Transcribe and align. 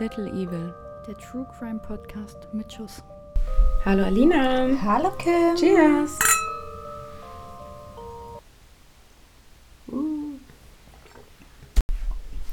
Little 0.00 0.28
Evil. 0.28 0.72
Der 1.06 1.14
True 1.18 1.46
Crime 1.58 1.78
Podcast 1.78 2.48
mit 2.54 2.72
Schuss. 2.72 3.02
Hallo 3.84 4.02
Alina. 4.02 4.70
Hallo 4.82 5.10
Kim. 5.18 5.54
Cheers. 5.54 6.18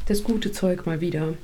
Das 0.07 0.21
gute 0.25 0.51
Zeug 0.51 0.85
mal 0.85 0.99
wieder. 0.99 1.35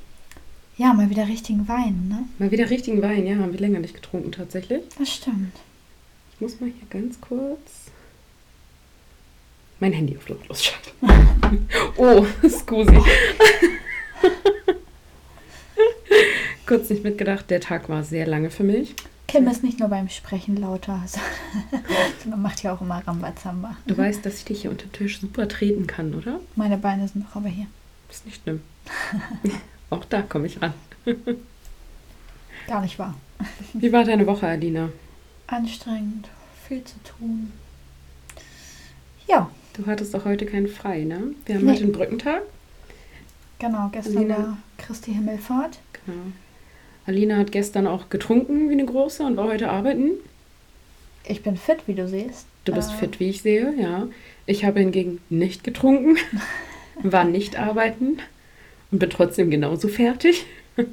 Ja, 0.76 0.92
mal 0.92 1.08
wieder 1.08 1.26
richtigen 1.26 1.66
Wein, 1.68 2.08
ne? 2.08 2.28
Mal 2.38 2.50
wieder 2.50 2.68
richtigen 2.68 3.00
Wein, 3.00 3.26
ja, 3.26 3.36
haben 3.36 3.52
wir 3.52 3.60
länger 3.60 3.78
nicht 3.78 3.94
getrunken 3.94 4.30
tatsächlich. 4.30 4.82
Das 4.98 5.08
stimmt. 5.08 5.56
Ich 6.34 6.40
muss 6.42 6.60
mal 6.60 6.68
hier 6.68 6.86
ganz 6.90 7.18
kurz 7.18 7.86
mein 9.80 9.94
Handy 9.94 10.18
auf 10.18 10.28
lautlos 10.28 10.64
schalten. 10.64 11.66
oh, 11.96 12.26
scusi. 12.46 13.00
Kurz 16.66 16.90
nicht 16.90 17.04
mitgedacht, 17.04 17.50
der 17.50 17.60
Tag 17.60 17.88
war 17.88 18.02
sehr 18.04 18.26
lange 18.26 18.50
für 18.50 18.64
mich. 18.64 18.94
Kim 19.26 19.46
ist 19.48 19.62
nicht 19.64 19.80
nur 19.80 19.88
beim 19.88 20.08
Sprechen 20.08 20.56
lauter, 20.56 21.02
sondern 22.22 22.42
macht 22.42 22.62
ja 22.62 22.74
auch 22.74 22.80
immer 22.80 23.02
Rambazamba. 23.06 23.76
Du 23.86 23.96
weißt, 23.96 24.24
dass 24.24 24.38
ich 24.38 24.44
dich 24.44 24.62
hier 24.62 24.70
unter 24.70 24.86
den 24.86 24.92
Tisch 24.92 25.20
super 25.20 25.48
treten 25.48 25.86
kann, 25.86 26.14
oder? 26.14 26.40
Meine 26.56 26.76
Beine 26.76 27.08
sind 27.08 27.24
noch 27.24 27.36
aber 27.36 27.48
hier. 27.48 27.66
Ist 28.10 28.26
nicht 28.26 28.42
schlimm. 28.42 28.60
auch 29.90 30.04
da 30.04 30.22
komme 30.22 30.46
ich 30.46 30.60
ran. 30.60 30.74
Gar 32.66 32.82
nicht 32.82 32.98
wahr. 32.98 33.14
Wie 33.72 33.92
war 33.92 34.04
deine 34.04 34.26
Woche, 34.26 34.46
Alina? 34.46 34.90
Anstrengend, 35.46 36.28
viel 36.68 36.84
zu 36.84 36.94
tun. 37.02 37.52
Ja, 39.26 39.50
Du 39.76 39.86
hattest 39.86 40.14
auch 40.14 40.24
heute 40.24 40.46
keinen 40.46 40.68
frei, 40.68 41.02
ne? 41.02 41.34
Wir 41.46 41.56
haben 41.56 41.64
Nee. 41.64 41.72
heute 41.72 41.80
den 41.80 41.90
Brückentag. 41.92 42.42
genau. 43.58 43.88
Gestern 43.90 44.18
Alina. 44.18 44.38
war 44.38 44.56
Christi 44.78 45.12
Himmelfahrt. 45.12 45.80
Genau. 46.06 46.18
Alina 47.06 47.36
hat 47.36 47.52
gestern 47.52 47.86
auch 47.86 48.08
getrunken 48.08 48.68
wie 48.68 48.74
eine 48.74 48.84
große 48.86 49.22
und 49.22 49.36
war 49.36 49.46
heute 49.48 49.70
arbeiten. 49.70 50.10
Ich 51.26 51.42
bin 51.42 51.56
fit, 51.56 51.78
wie 51.86 51.94
du 51.94 52.08
siehst. 52.08 52.46
Du 52.64 52.72
bist 52.72 52.90
Äh, 52.92 52.96
fit, 52.96 53.20
wie 53.20 53.28
ich 53.30 53.42
sehe, 53.42 53.74
ja. 53.78 54.08
Ich 54.46 54.64
habe 54.64 54.80
hingegen 54.80 55.20
nicht 55.30 55.64
getrunken, 55.64 56.16
war 57.02 57.24
nicht 57.24 57.58
arbeiten 57.58 58.18
und 58.90 58.98
bin 58.98 59.10
trotzdem 59.10 59.50
genauso 59.50 59.88
fertig. 59.88 60.46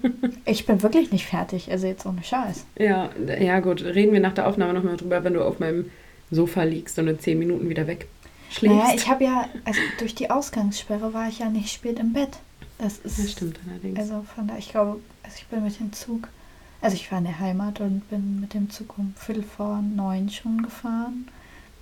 Ich 0.46 0.68
bin 0.68 0.84
wirklich 0.84 1.12
nicht 1.12 1.26
fertig, 1.26 1.72
also 1.72 1.88
jetzt 1.88 2.06
ohne 2.06 2.22
Scheiß. 2.24 2.66
Ja, 2.78 3.10
ja 3.40 3.60
gut, 3.62 3.84
reden 3.84 4.14
wir 4.14 4.20
nach 4.20 4.34
der 4.36 4.48
Aufnahme 4.48 4.74
nochmal 4.74 4.96
drüber, 4.96 5.24
wenn 5.24 5.34
du 5.34 5.44
auf 5.44 5.60
meinem 5.60 5.90
Sofa 6.30 6.62
liegst 6.64 7.00
und 7.00 7.08
in 7.08 7.20
zehn 7.20 7.40
Minuten 7.40 7.68
wieder 7.68 7.88
wegschläfst. 7.88 8.62
Naja, 8.62 8.94
ich 8.96 9.08
habe 9.10 9.24
ja, 9.24 9.50
also 9.66 9.82
durch 9.98 10.14
die 10.14 10.30
Ausgangssperre 10.30 11.16
war 11.16 11.30
ich 11.30 11.40
ja 11.40 11.50
nicht 11.50 11.72
spät 11.72 11.98
im 11.98 12.14
Bett. 12.14 12.38
Das 12.78 13.00
ist. 13.00 13.18
das 13.18 13.32
stimmt 13.32 13.60
allerdings. 13.68 13.98
Also 13.98 14.24
von 14.36 14.48
da, 14.48 14.56
ich 14.60 14.70
glaube, 14.70 15.00
also 15.32 15.42
ich 15.42 15.48
bin 15.48 15.64
mit 15.64 15.80
dem 15.80 15.94
Zug, 15.94 16.28
also 16.82 16.96
ich 16.96 17.10
war 17.10 17.20
in 17.20 17.24
der 17.24 17.40
Heimat 17.40 17.80
und 17.80 18.10
bin 18.10 18.42
mit 18.42 18.54
dem 18.54 18.70
Zug 18.70 18.98
um 18.98 19.14
Viertel 19.16 19.44
vor 19.44 19.82
neun 19.82 20.30
schon 20.30 20.62
gefahren. 20.62 21.30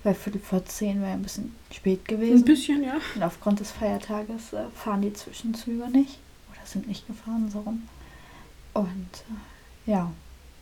Weil 0.02 0.14
Viertel 0.14 0.40
vor 0.40 0.64
zehn 0.64 1.02
wäre 1.02 1.12
ein 1.12 1.22
bisschen 1.22 1.54
spät 1.70 2.00
Ein 2.00 2.04
gewesen. 2.04 2.44
bisschen, 2.44 2.82
ja. 2.84 2.98
Und 3.14 3.22
aufgrund 3.22 3.60
des 3.60 3.70
Feiertages 3.70 4.52
äh, 4.54 4.64
fahren 4.74 5.02
die 5.02 5.12
Zwischenzüge 5.12 5.90
nicht. 5.90 6.18
Oder 6.50 6.64
sind 6.64 6.88
nicht 6.88 7.06
gefahren, 7.06 7.50
so 7.50 7.60
rum. 7.60 7.82
Und 8.72 8.84
äh, 9.86 9.90
ja, 9.90 10.10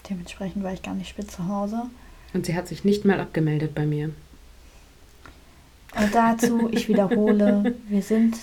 dementsprechend 0.08 0.64
war 0.64 0.72
ich 0.72 0.82
gar 0.82 0.94
nicht 0.94 1.10
spät 1.10 1.30
zu 1.30 1.46
Hause. 1.46 1.82
Und 2.32 2.46
sie 2.46 2.56
hat 2.56 2.66
sich 2.66 2.84
nicht 2.84 3.04
mal 3.04 3.20
abgemeldet 3.20 3.74
bei 3.76 3.86
mir. 3.86 4.10
Und 5.94 6.14
dazu, 6.14 6.68
ich 6.72 6.88
wiederhole, 6.88 7.76
wir 7.88 8.02
sind 8.02 8.36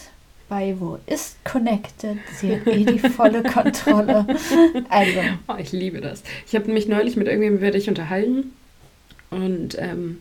bei 0.49 0.75
Wo 0.79 0.99
ist 1.07 1.43
Connected? 1.43 2.17
Sie 2.35 2.55
hat 2.55 2.67
eh 2.67 2.85
die 2.85 2.99
volle 2.99 3.43
Kontrolle. 3.43 4.25
Also, 4.89 5.19
Oh, 5.47 5.55
ich 5.57 5.71
liebe 5.71 6.02
das. 6.02 6.23
Ich 6.47 6.55
habe 6.55 6.71
mich 6.71 6.87
neulich 6.87 7.15
mit 7.15 7.27
irgendjemandem 7.27 7.67
über 7.67 7.71
dich 7.77 7.89
unterhalten 7.89 8.53
und 9.31 9.75
ähm, 9.80 10.20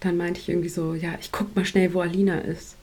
dann 0.00 0.16
meinte 0.16 0.40
ich 0.40 0.48
irgendwie 0.48 0.68
so, 0.68 0.94
ja, 0.94 1.10
ich 1.20 1.32
guck 1.32 1.56
mal 1.56 1.64
schnell, 1.64 1.94
wo 1.94 2.00
Alina 2.00 2.38
ist. 2.38 2.76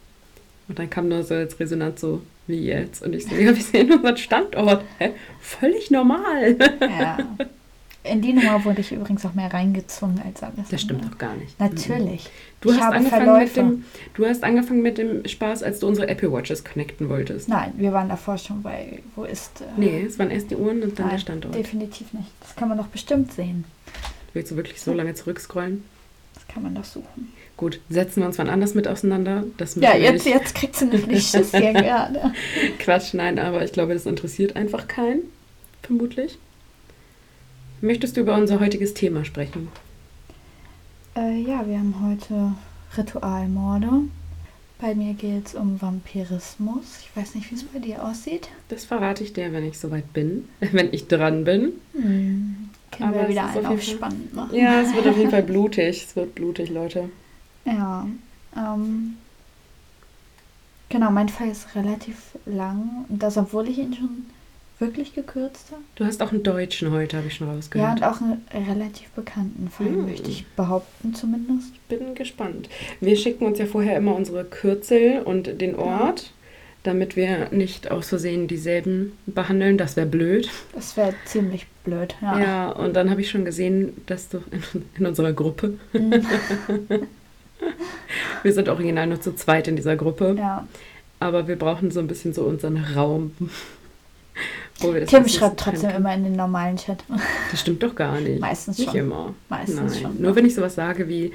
Und 0.68 0.80
dann 0.80 0.90
kam 0.90 1.10
nur 1.10 1.24
so 1.24 1.36
als 1.36 1.60
Resonanz 1.60 2.02
so, 2.02 2.22
wie 2.48 2.66
jetzt? 2.66 3.04
Und 3.04 3.14
ich 3.14 3.26
so, 3.26 3.36
ja, 3.36 3.56
wir 3.56 3.62
sehen 3.64 3.92
unseren 3.92 4.18
Standort. 4.18 4.84
Hä? 4.98 5.12
Völlig 5.42 5.92
normal. 5.92 6.58
ja. 6.82 7.18
In 8.06 8.22
die 8.22 8.34
Nummer 8.34 8.66
wurde 8.66 8.82
ich 8.82 8.92
übrigens 8.92 9.26
auch 9.26 9.34
mehr 9.34 9.54
reingezwungen 9.54 10.22
als 10.26 10.44
alles. 10.44 10.68
Das 10.70 10.82
stimmt 10.82 11.06
doch 11.06 11.18
gar 11.18 11.36
nicht. 11.36 11.58
Natürlich. 11.60 12.30
Du 12.60 12.72
ich 12.72 12.80
hast, 12.80 12.94
angefangen 12.94 13.40
mit 13.40 13.50
Verläufe. 13.50 13.60
dem, 13.78 13.86
du 14.14 14.26
hast 14.26 14.44
angefangen 14.44 14.82
mit 14.82 14.98
dem 14.98 15.26
Spaß, 15.26 15.64
als 15.64 15.80
du 15.80 15.88
unsere 15.88 16.08
Apple 16.10 16.32
Watches 16.32 16.66
connecten 16.66 17.08
wolltest. 17.10 17.48
Nein, 17.48 17.72
wir 17.78 17.94
waren 17.94 18.10
davor 18.10 18.38
schon 18.38 18.62
bei 18.62 19.00
Wo 19.16 19.24
ist. 19.24 19.62
Äh, 19.62 19.66
Nee, 19.78 20.02
es 20.06 20.20
waren 20.20 20.32
erst 20.32 20.52
die 20.52 20.56
Uhren 20.56 20.82
und 20.84 20.90
dann 21.00 21.06
der 21.06 21.06
nein, 21.08 21.20
Standort. 21.20 21.56
Definitiv 21.56 22.12
nicht. 22.14 22.28
Das 22.42 22.56
kann 22.58 22.68
man 22.70 22.78
doch 22.78 22.88
bestimmt 22.88 23.32
sehen. 23.34 23.64
Willst 24.34 24.52
du 24.52 24.56
wirklich 24.58 24.82
so 24.82 24.94
lange 24.94 25.14
zurückscrollen? 25.14 25.84
Das 26.34 26.48
kann 26.48 26.64
man 26.64 26.76
doch 26.76 26.84
suchen. 26.84 27.32
Gut, 27.56 27.80
setzen 27.90 28.22
wir 28.22 28.28
uns 28.28 28.38
wann 28.38 28.50
anders 28.50 28.74
mit 28.74 28.88
auseinander. 28.88 29.44
Das 29.58 29.76
Ja, 29.76 29.96
jetzt, 29.96 30.26
nicht- 30.26 30.34
jetzt 30.36 30.56
kriegt 30.56 30.76
sie 30.76 30.86
nämlich 30.86 31.28
Schiss 31.28 31.52
hier 31.56 31.72
gerade. 31.72 32.34
Quatsch, 32.80 33.14
nein, 33.14 33.40
aber 33.40 33.64
ich 33.64 33.72
glaube, 33.72 33.94
das 33.94 34.06
interessiert 34.08 34.56
einfach 34.58 34.88
keinen, 34.88 35.22
vermutlich. 35.84 36.38
Möchtest 37.84 38.16
du 38.16 38.22
über 38.22 38.36
unser 38.38 38.62
heutiges 38.62 38.94
Thema 38.94 39.26
sprechen? 39.26 39.68
Äh, 41.18 41.42
ja, 41.42 41.68
wir 41.68 41.78
haben 41.78 41.94
heute 42.02 42.54
Ritualmorde. 42.98 43.90
Bei 44.80 44.96
mir 44.96 45.14
geht 45.16 45.48
es 45.48 45.54
um 45.56 45.82
Vampirismus. 45.82 47.00
Ich 47.02 47.10
weiß 47.14 47.36
nicht, 47.36 47.52
wie 47.52 47.56
es 47.56 47.64
bei 47.66 47.80
dir 47.80 48.02
aussieht. 48.06 48.48
Das 48.70 48.86
verrate 48.86 49.22
ich 49.26 49.34
dir, 49.34 49.52
wenn 49.52 49.66
ich 49.66 49.78
soweit 49.78 50.14
bin, 50.14 50.48
wenn 50.72 50.94
ich 50.94 51.10
dran 51.10 51.44
bin. 51.44 51.74
Hm. 51.94 52.70
Können 52.92 53.10
Aber 53.10 53.24
wir 53.24 53.28
wieder 53.28 53.48
einen 53.50 53.66
auf 53.66 53.74
Fall- 53.74 53.82
spannend 53.82 54.34
machen. 54.34 54.56
Ja, 54.56 54.80
es 54.80 54.96
wird 54.96 55.06
auf 55.06 55.18
jeden 55.18 55.32
Fall 55.32 55.44
blutig. 55.52 56.06
Es 56.08 56.16
wird 56.16 56.36
blutig, 56.36 56.70
Leute. 56.70 57.10
Ja, 57.66 58.08
ähm, 58.56 59.18
genau, 60.88 61.12
mein 61.12 61.28
Fall 61.28 61.50
ist 61.50 61.76
relativ 61.76 62.38
lang. 62.46 63.04
Und 63.10 63.22
das, 63.22 63.36
obwohl 63.36 63.68
ich 63.68 63.78
ihn 63.78 63.94
schon 63.94 64.26
wirklich 64.80 65.14
gekürzt 65.14 65.72
habe. 65.72 65.82
Du 65.96 66.04
hast 66.06 66.22
auch 66.22 66.32
einen 66.32 66.44
Deutschen 66.44 66.92
heute, 66.92 67.18
habe 67.18 67.28
ich 67.28 67.36
schon 67.36 67.48
Ja, 67.48 67.54
rausgehört. 67.54 67.98
und 67.98 68.04
auch 68.04 68.22
einen 68.22 68.42
relativ 68.70 69.10
bekannten 69.12 69.70
Fall, 69.70 69.88
Hm. 69.88 70.06
möchte 70.08 70.30
ich 70.30 70.46
behaupten 70.56 71.14
zumindest. 71.14 71.72
ich 71.74 71.82
bin 71.82 72.16
gespannt. 72.16 72.70
Wir 73.00 73.16
schicken 73.16 73.46
uns 73.46 73.60
ja 73.60 73.66
vorher 73.66 73.96
immer 73.98 74.16
unsere 74.16 74.44
Kürzel 74.44 75.22
und 75.24 75.62
den 75.62 75.76
Ort, 75.76 76.32
damit 76.84 77.16
wir 77.16 77.48
nicht 77.52 77.92
aus 77.92 78.10
Versehen 78.10 78.48
dieselben 78.48 79.14
behandeln. 79.26 79.78
Das 79.78 79.96
wäre 79.96 80.08
blöd. 80.08 80.50
Das 80.74 80.98
wäre 80.98 81.14
ziemlich 81.26 81.66
blöd. 81.86 82.16
Ja. 82.22 82.40
Ja, 82.40 82.70
und 82.72 82.94
dann 82.96 83.10
habe 83.10 83.22
ich 83.22 83.30
schon 83.30 83.46
gesehen, 83.46 83.94
dass 84.08 84.28
du 84.28 84.40
in, 84.52 84.84
in 84.98 85.06
unserer 85.06 85.32
Gruppe, 85.32 85.78
Hm, 85.94 86.12
wir 88.44 88.52
sind 88.54 88.68
original 88.68 89.08
nur 89.08 89.22
zu 89.22 89.34
zweit 89.36 89.68
in 89.70 89.76
dieser 89.78 89.96
Gruppe, 89.96 90.36
ja. 90.38 90.68
aber 91.20 91.48
wir 91.48 91.56
brauchen 91.56 91.92
so 91.92 92.00
ein 92.02 92.08
bisschen 92.08 92.34
so 92.34 92.44
unseren 92.44 92.78
Raum. 92.78 93.32
Tim 95.08 95.28
schreibt 95.28 95.60
trotzdem 95.60 95.90
können. 95.90 96.02
immer 96.02 96.14
in 96.14 96.24
den 96.24 96.36
normalen 96.36 96.78
Chat. 96.78 97.04
Das 97.52 97.62
stimmt 97.62 97.82
doch 97.84 97.96
gar 97.96 98.20
nicht. 98.20 98.40
Meistens 98.40 98.78
Nicht 98.78 98.92
schon. 98.92 99.00
immer. 99.00 99.34
Meistens 99.50 99.94
Nein. 99.94 100.02
schon. 100.02 100.22
Nur 100.22 100.36
wenn 100.36 100.46
ich 100.46 100.56
sowas 100.56 100.76
sage 100.76 101.08
wie, 101.08 101.34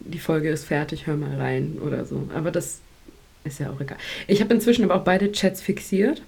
die 0.00 0.18
Folge 0.18 0.50
ist 0.50 0.64
fertig, 0.64 1.06
hör 1.06 1.16
mal 1.16 1.36
rein 1.36 1.78
oder 1.84 2.04
so. 2.04 2.28
Aber 2.34 2.50
das 2.50 2.80
ist 3.44 3.60
ja 3.60 3.70
auch 3.70 3.80
egal. 3.80 3.98
Ich 4.26 4.40
habe 4.40 4.54
inzwischen 4.54 4.84
aber 4.84 4.96
auch 4.96 5.04
beide 5.04 5.32
Chats 5.32 5.60
fixiert. 5.60 6.22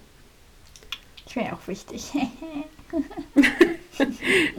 Ich 1.27 1.37
wäre 1.37 1.55
auch 1.55 1.67
wichtig. 1.67 2.13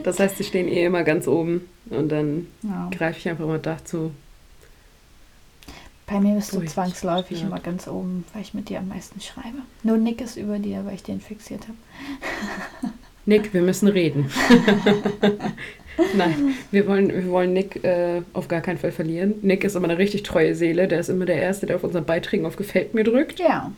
Das 0.02 0.18
heißt, 0.18 0.36
sie 0.38 0.44
stehen 0.44 0.68
eh 0.68 0.84
immer 0.84 1.02
ganz 1.02 1.28
oben. 1.28 1.68
Und 1.90 2.10
dann 2.10 2.46
ja. 2.62 2.90
greife 2.90 3.18
ich 3.18 3.28
einfach 3.28 3.46
mal 3.46 3.58
dazu. 3.58 4.12
Bei 6.06 6.20
mir 6.20 6.36
bist 6.36 6.52
du 6.52 6.58
Ui, 6.58 6.66
zwangsläufig 6.66 7.40
ja. 7.40 7.46
immer 7.46 7.58
ganz 7.58 7.88
oben, 7.88 8.24
weil 8.32 8.42
ich 8.42 8.54
mit 8.54 8.68
dir 8.68 8.78
am 8.78 8.88
meisten 8.88 9.20
schreibe. 9.20 9.58
Nur 9.82 9.96
Nick 9.96 10.20
ist 10.20 10.36
über 10.36 10.58
dir, 10.58 10.84
weil 10.84 10.94
ich 10.94 11.02
den 11.02 11.20
fixiert 11.20 11.62
habe. 11.62 12.92
Nick, 13.26 13.52
wir 13.52 13.62
müssen 13.62 13.88
reden. 13.88 14.30
Nein, 16.16 16.54
wir 16.70 16.86
wollen, 16.86 17.08
wir 17.08 17.28
wollen 17.30 17.52
Nick 17.52 17.82
äh, 17.82 18.22
auf 18.34 18.46
gar 18.46 18.60
keinen 18.60 18.78
Fall 18.78 18.92
verlieren. 18.92 19.34
Nick 19.42 19.64
ist 19.64 19.74
immer 19.74 19.88
eine 19.88 19.98
richtig 19.98 20.22
treue 20.22 20.54
Seele. 20.54 20.86
Der 20.86 21.00
ist 21.00 21.08
immer 21.08 21.24
der 21.24 21.42
Erste, 21.42 21.66
der 21.66 21.76
auf 21.76 21.84
unseren 21.84 22.04
Beiträgen 22.04 22.46
auf 22.46 22.54
Gefällt 22.54 22.94
mir 22.94 23.02
drückt. 23.02 23.40
Ja, 23.40 23.72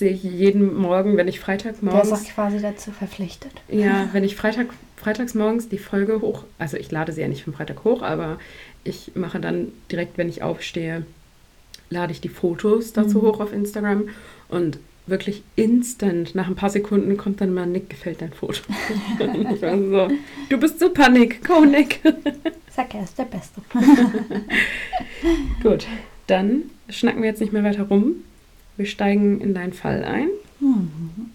sehe 0.00 0.12
ich 0.12 0.22
jeden 0.24 0.74
Morgen, 0.74 1.16
wenn 1.16 1.28
ich 1.28 1.36
der 1.36 1.54
ist 1.54 1.62
Freitagmorgens... 1.62 2.12
auch 2.12 2.34
quasi 2.34 2.60
dazu 2.60 2.90
verpflichtet. 2.90 3.52
Ja, 3.68 4.08
wenn 4.12 4.24
ich 4.24 4.34
Freitag, 4.34 4.68
freitags 4.96 5.34
morgens 5.34 5.68
die 5.68 5.78
Folge 5.78 6.20
hoch, 6.20 6.44
also 6.58 6.76
ich 6.76 6.90
lade 6.90 7.12
sie 7.12 7.20
ja 7.20 7.28
nicht 7.28 7.44
vom 7.44 7.52
Freitag 7.52 7.84
hoch, 7.84 8.02
aber 8.02 8.38
ich 8.82 9.12
mache 9.14 9.38
dann 9.40 9.68
direkt, 9.92 10.18
wenn 10.18 10.28
ich 10.28 10.42
aufstehe, 10.42 11.04
lade 11.90 12.12
ich 12.12 12.20
die 12.20 12.28
Fotos 12.28 12.92
dazu 12.92 13.18
Mhm. 13.18 13.22
hoch 13.22 13.40
auf 13.40 13.52
Instagram 13.52 14.08
und 14.48 14.78
wirklich 15.06 15.42
instant, 15.56 16.34
nach 16.36 16.46
ein 16.46 16.54
paar 16.54 16.70
Sekunden 16.70 17.16
kommt 17.16 17.40
dann 17.40 17.52
mal, 17.52 17.66
Nick, 17.66 17.90
gefällt 17.90 18.22
dein 18.22 18.32
Foto. 18.32 18.60
Ich 19.18 19.62
war 19.62 19.76
so, 20.08 20.14
du 20.48 20.56
bist 20.58 20.78
super, 20.78 21.08
Nick, 21.08 21.44
go, 21.46 21.64
Nick. 21.64 22.00
Sag, 22.70 22.94
er 22.94 23.02
ist 23.02 23.18
der 23.18 23.24
Beste. 23.24 23.60
Gut, 25.62 25.86
dann 26.28 26.62
schnacken 26.88 27.22
wir 27.22 27.28
jetzt 27.28 27.40
nicht 27.40 27.52
mehr 27.52 27.64
weiter 27.64 27.82
rum. 27.84 28.16
Wir 28.76 28.86
steigen 28.86 29.40
in 29.40 29.52
deinen 29.54 29.72
Fall 29.72 30.04
ein. 30.04 30.28
Mhm. 30.60 31.32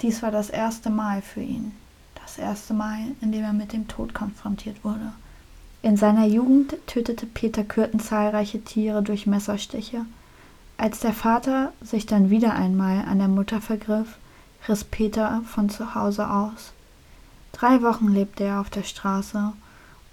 Dies 0.00 0.22
war 0.22 0.30
das 0.30 0.50
erste 0.50 0.90
Mal 0.90 1.22
für 1.22 1.42
ihn. 1.42 1.72
Das 2.22 2.38
erste 2.38 2.74
Mal, 2.74 2.98
in 3.20 3.32
dem 3.32 3.44
er 3.44 3.52
mit 3.52 3.72
dem 3.72 3.86
Tod 3.86 4.14
konfrontiert 4.14 4.82
wurde. 4.84 5.12
In 5.82 5.96
seiner 5.96 6.26
Jugend 6.26 6.74
tötete 6.86 7.26
Peter 7.26 7.64
Kürten 7.64 8.00
zahlreiche 8.00 8.62
Tiere 8.62 9.02
durch 9.02 9.26
Messerstiche. 9.26 10.04
Als 10.80 11.00
der 11.00 11.12
Vater 11.12 11.74
sich 11.82 12.06
dann 12.06 12.30
wieder 12.30 12.54
einmal 12.54 13.04
an 13.04 13.18
der 13.18 13.28
Mutter 13.28 13.60
vergriff, 13.60 14.16
riss 14.66 14.82
Peter 14.82 15.42
von 15.42 15.68
zu 15.68 15.94
Hause 15.94 16.30
aus. 16.30 16.72
Drei 17.52 17.82
Wochen 17.82 18.08
lebte 18.08 18.44
er 18.44 18.62
auf 18.62 18.70
der 18.70 18.84
Straße 18.84 19.52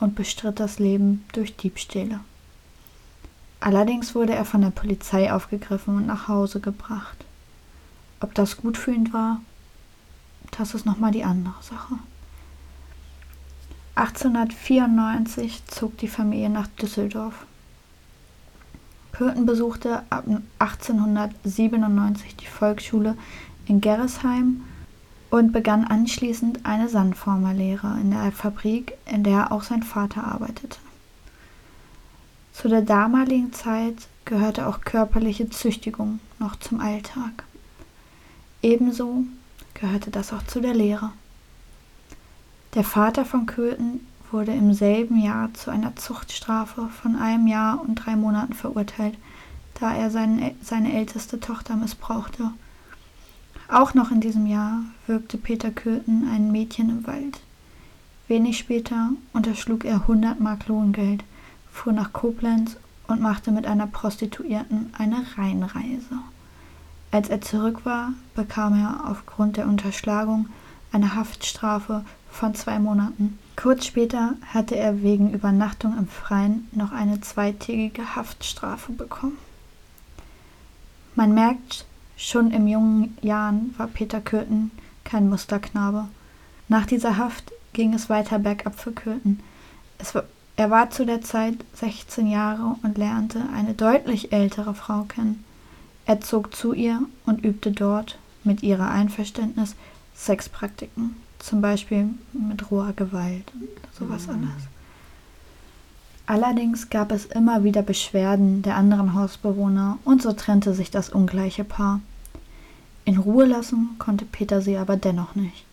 und 0.02 0.16
bestritt 0.16 0.60
das 0.60 0.78
Leben 0.78 1.24
durch 1.32 1.56
Diebstähle. 1.56 2.20
Allerdings 3.62 4.14
wurde 4.14 4.36
er 4.36 4.44
von 4.44 4.60
der 4.60 4.72
Polizei 4.72 5.32
aufgegriffen 5.32 5.96
und 5.96 6.06
nach 6.06 6.28
Hause 6.28 6.60
gebracht. 6.60 7.24
Ob 8.20 8.36
das 8.36 8.58
gut 8.58 8.78
für 8.78 8.92
ihn 8.92 9.14
war, 9.14 9.40
das 10.58 10.74
ist 10.74 10.86
nochmal 10.86 11.12
die 11.12 11.24
andere 11.24 11.64
Sache. 11.64 11.94
1894 13.96 15.66
zog 15.68 15.98
die 16.00 16.10
Familie 16.10 16.50
nach 16.50 16.68
Düsseldorf. 16.68 17.46
Kürten 19.18 19.48
besuchte 19.48 20.04
ab 20.12 20.26
1897 20.60 22.36
die 22.36 22.46
Volksschule 22.46 23.18
in 23.66 23.82
Gerresheim 23.82 24.62
und 25.32 25.52
begann 25.52 25.86
anschließend 25.86 26.68
eine 26.68 26.88
Sandformerlehre 26.88 27.98
in 28.00 28.12
der 28.12 28.32
Fabrik, 28.32 28.94
in 29.12 29.24
der 29.24 29.52
auch 29.52 29.64
sein 29.64 29.82
Vater 29.82 30.24
arbeitete. 30.24 30.78
Zu 32.54 32.68
der 32.68 32.84
damaligen 32.84 33.52
Zeit 33.54 33.96
gehörte 34.26 34.68
auch 34.68 34.82
körperliche 34.82 35.50
Züchtigung 35.50 36.20
noch 36.38 36.56
zum 36.58 36.80
Alltag. 36.80 37.44
Ebenso 38.62 39.24
gehörte 39.74 40.12
das 40.12 40.32
auch 40.32 40.44
zu 40.44 40.62
der 40.62 40.76
Lehre. 40.76 41.10
Der 42.76 42.84
Vater 42.84 43.26
von 43.26 43.48
Köthen 43.48 44.02
wurde 44.32 44.54
im 44.54 44.74
selben 44.74 45.20
Jahr 45.20 45.54
zu 45.54 45.72
einer 45.72 45.96
Zuchtstrafe 45.96 46.90
von 46.90 47.16
einem 47.16 47.48
Jahr 47.48 47.82
und 47.82 47.96
drei 47.96 48.16
Monaten 48.16 48.54
verurteilt, 48.54 49.18
da 49.80 49.96
er 49.96 50.10
seine, 50.10 50.56
seine 50.62 50.94
älteste 50.94 51.40
Tochter 51.40 51.76
missbrauchte. 51.76 52.52
Auch 53.70 53.94
noch 53.94 54.12
in 54.12 54.22
diesem 54.22 54.46
Jahr 54.46 54.80
wirkte 55.08 55.38
Peter 55.38 55.72
Köthen 55.72 56.30
ein 56.34 56.52
Mädchen 56.52 56.90
im 56.90 57.08
Wald. 57.08 57.40
Wenig 58.28 58.58
später 58.58 59.12
unterschlug 59.34 59.86
er 59.86 60.02
100 60.02 60.40
Mark 60.40 60.68
Lohngeld, 60.68 61.24
fuhr 61.72 61.94
nach 61.94 62.14
Koblenz 62.14 62.78
und 63.08 63.22
machte 63.22 63.52
mit 63.52 63.66
einer 63.66 63.88
Prostituierten 63.88 64.94
eine 64.98 65.26
Rheinreise. 65.38 66.20
Als 67.12 67.30
er 67.30 67.42
zurück 67.42 67.86
war, 67.86 68.14
bekam 68.36 68.74
er 68.74 69.10
aufgrund 69.10 69.58
der 69.58 69.68
Unterschlagung 69.68 70.48
eine 70.92 71.16
Haftstrafe 71.16 72.04
von 72.38 72.54
zwei 72.54 72.78
Monaten. 72.78 73.40
Kurz 73.56 73.88
später 73.88 74.36
hatte 74.54 74.76
er 74.76 75.02
wegen 75.02 75.34
Übernachtung 75.34 75.98
im 75.98 76.08
Freien 76.08 76.68
noch 76.72 76.92
eine 76.92 77.20
zweitägige 77.20 78.16
Haftstrafe 78.16 78.92
bekommen. 78.92 79.38
Man 81.16 81.34
merkt, 81.34 81.86
schon 82.16 82.52
in 82.52 82.68
jungen 82.68 83.18
Jahren 83.22 83.74
war 83.78 83.88
Peter 83.88 84.22
Köthen 84.22 84.70
kein 85.04 85.30
Musterknabe. 85.30 86.08
Nach 86.68 86.86
dieser 86.86 87.18
Haft 87.18 87.52
ging 87.74 87.96
es 87.96 88.10
weiter 88.10 88.38
bergab 88.38 88.80
für. 88.80 88.94
Es 89.98 90.14
war, 90.14 90.26
er 90.58 90.70
war 90.70 90.92
zu 90.92 91.06
der 91.06 91.22
Zeit 91.22 91.56
16 91.74 92.28
Jahre 92.28 92.76
und 92.84 93.00
lernte 93.00 93.42
eine 93.56 93.74
deutlich 93.74 94.32
ältere 94.32 94.76
Frau 94.76 95.04
kennen. 95.04 95.44
Er 96.06 96.22
zog 96.22 96.56
zu 96.56 96.74
ihr 96.74 97.02
und 97.26 97.44
übte 97.44 97.72
dort, 97.72 98.20
mit 98.44 98.62
ihrer 98.64 98.90
Einverständnis, 98.92 99.76
Sexpraktiken, 100.16 101.16
zum 101.40 101.62
Beispiel 101.62 102.10
mit 102.34 102.72
roher 102.72 102.94
Gewalt 102.94 103.52
und 103.54 103.70
sowas 103.98 104.28
alles. 104.30 104.68
Allerdings 106.26 106.90
gab 106.90 107.12
es 107.12 107.26
immer 107.26 107.64
wieder 107.64 107.82
Beschwerden 107.82 108.62
der 108.62 108.76
anderen 108.76 109.14
Hausbewohner 109.14 109.98
und 110.04 110.22
so 110.22 110.34
trennte 110.34 110.74
sich 110.74 110.92
das 110.92 111.10
ungleiche 111.10 111.64
Paar. 111.64 112.02
In 113.06 113.18
Ruhe 113.18 113.46
lassen 113.46 113.96
konnte 113.98 114.26
Peter 114.26 114.62
sie 114.62 114.76
aber 114.76 114.98
dennoch 114.98 115.36
nicht. 115.36 115.66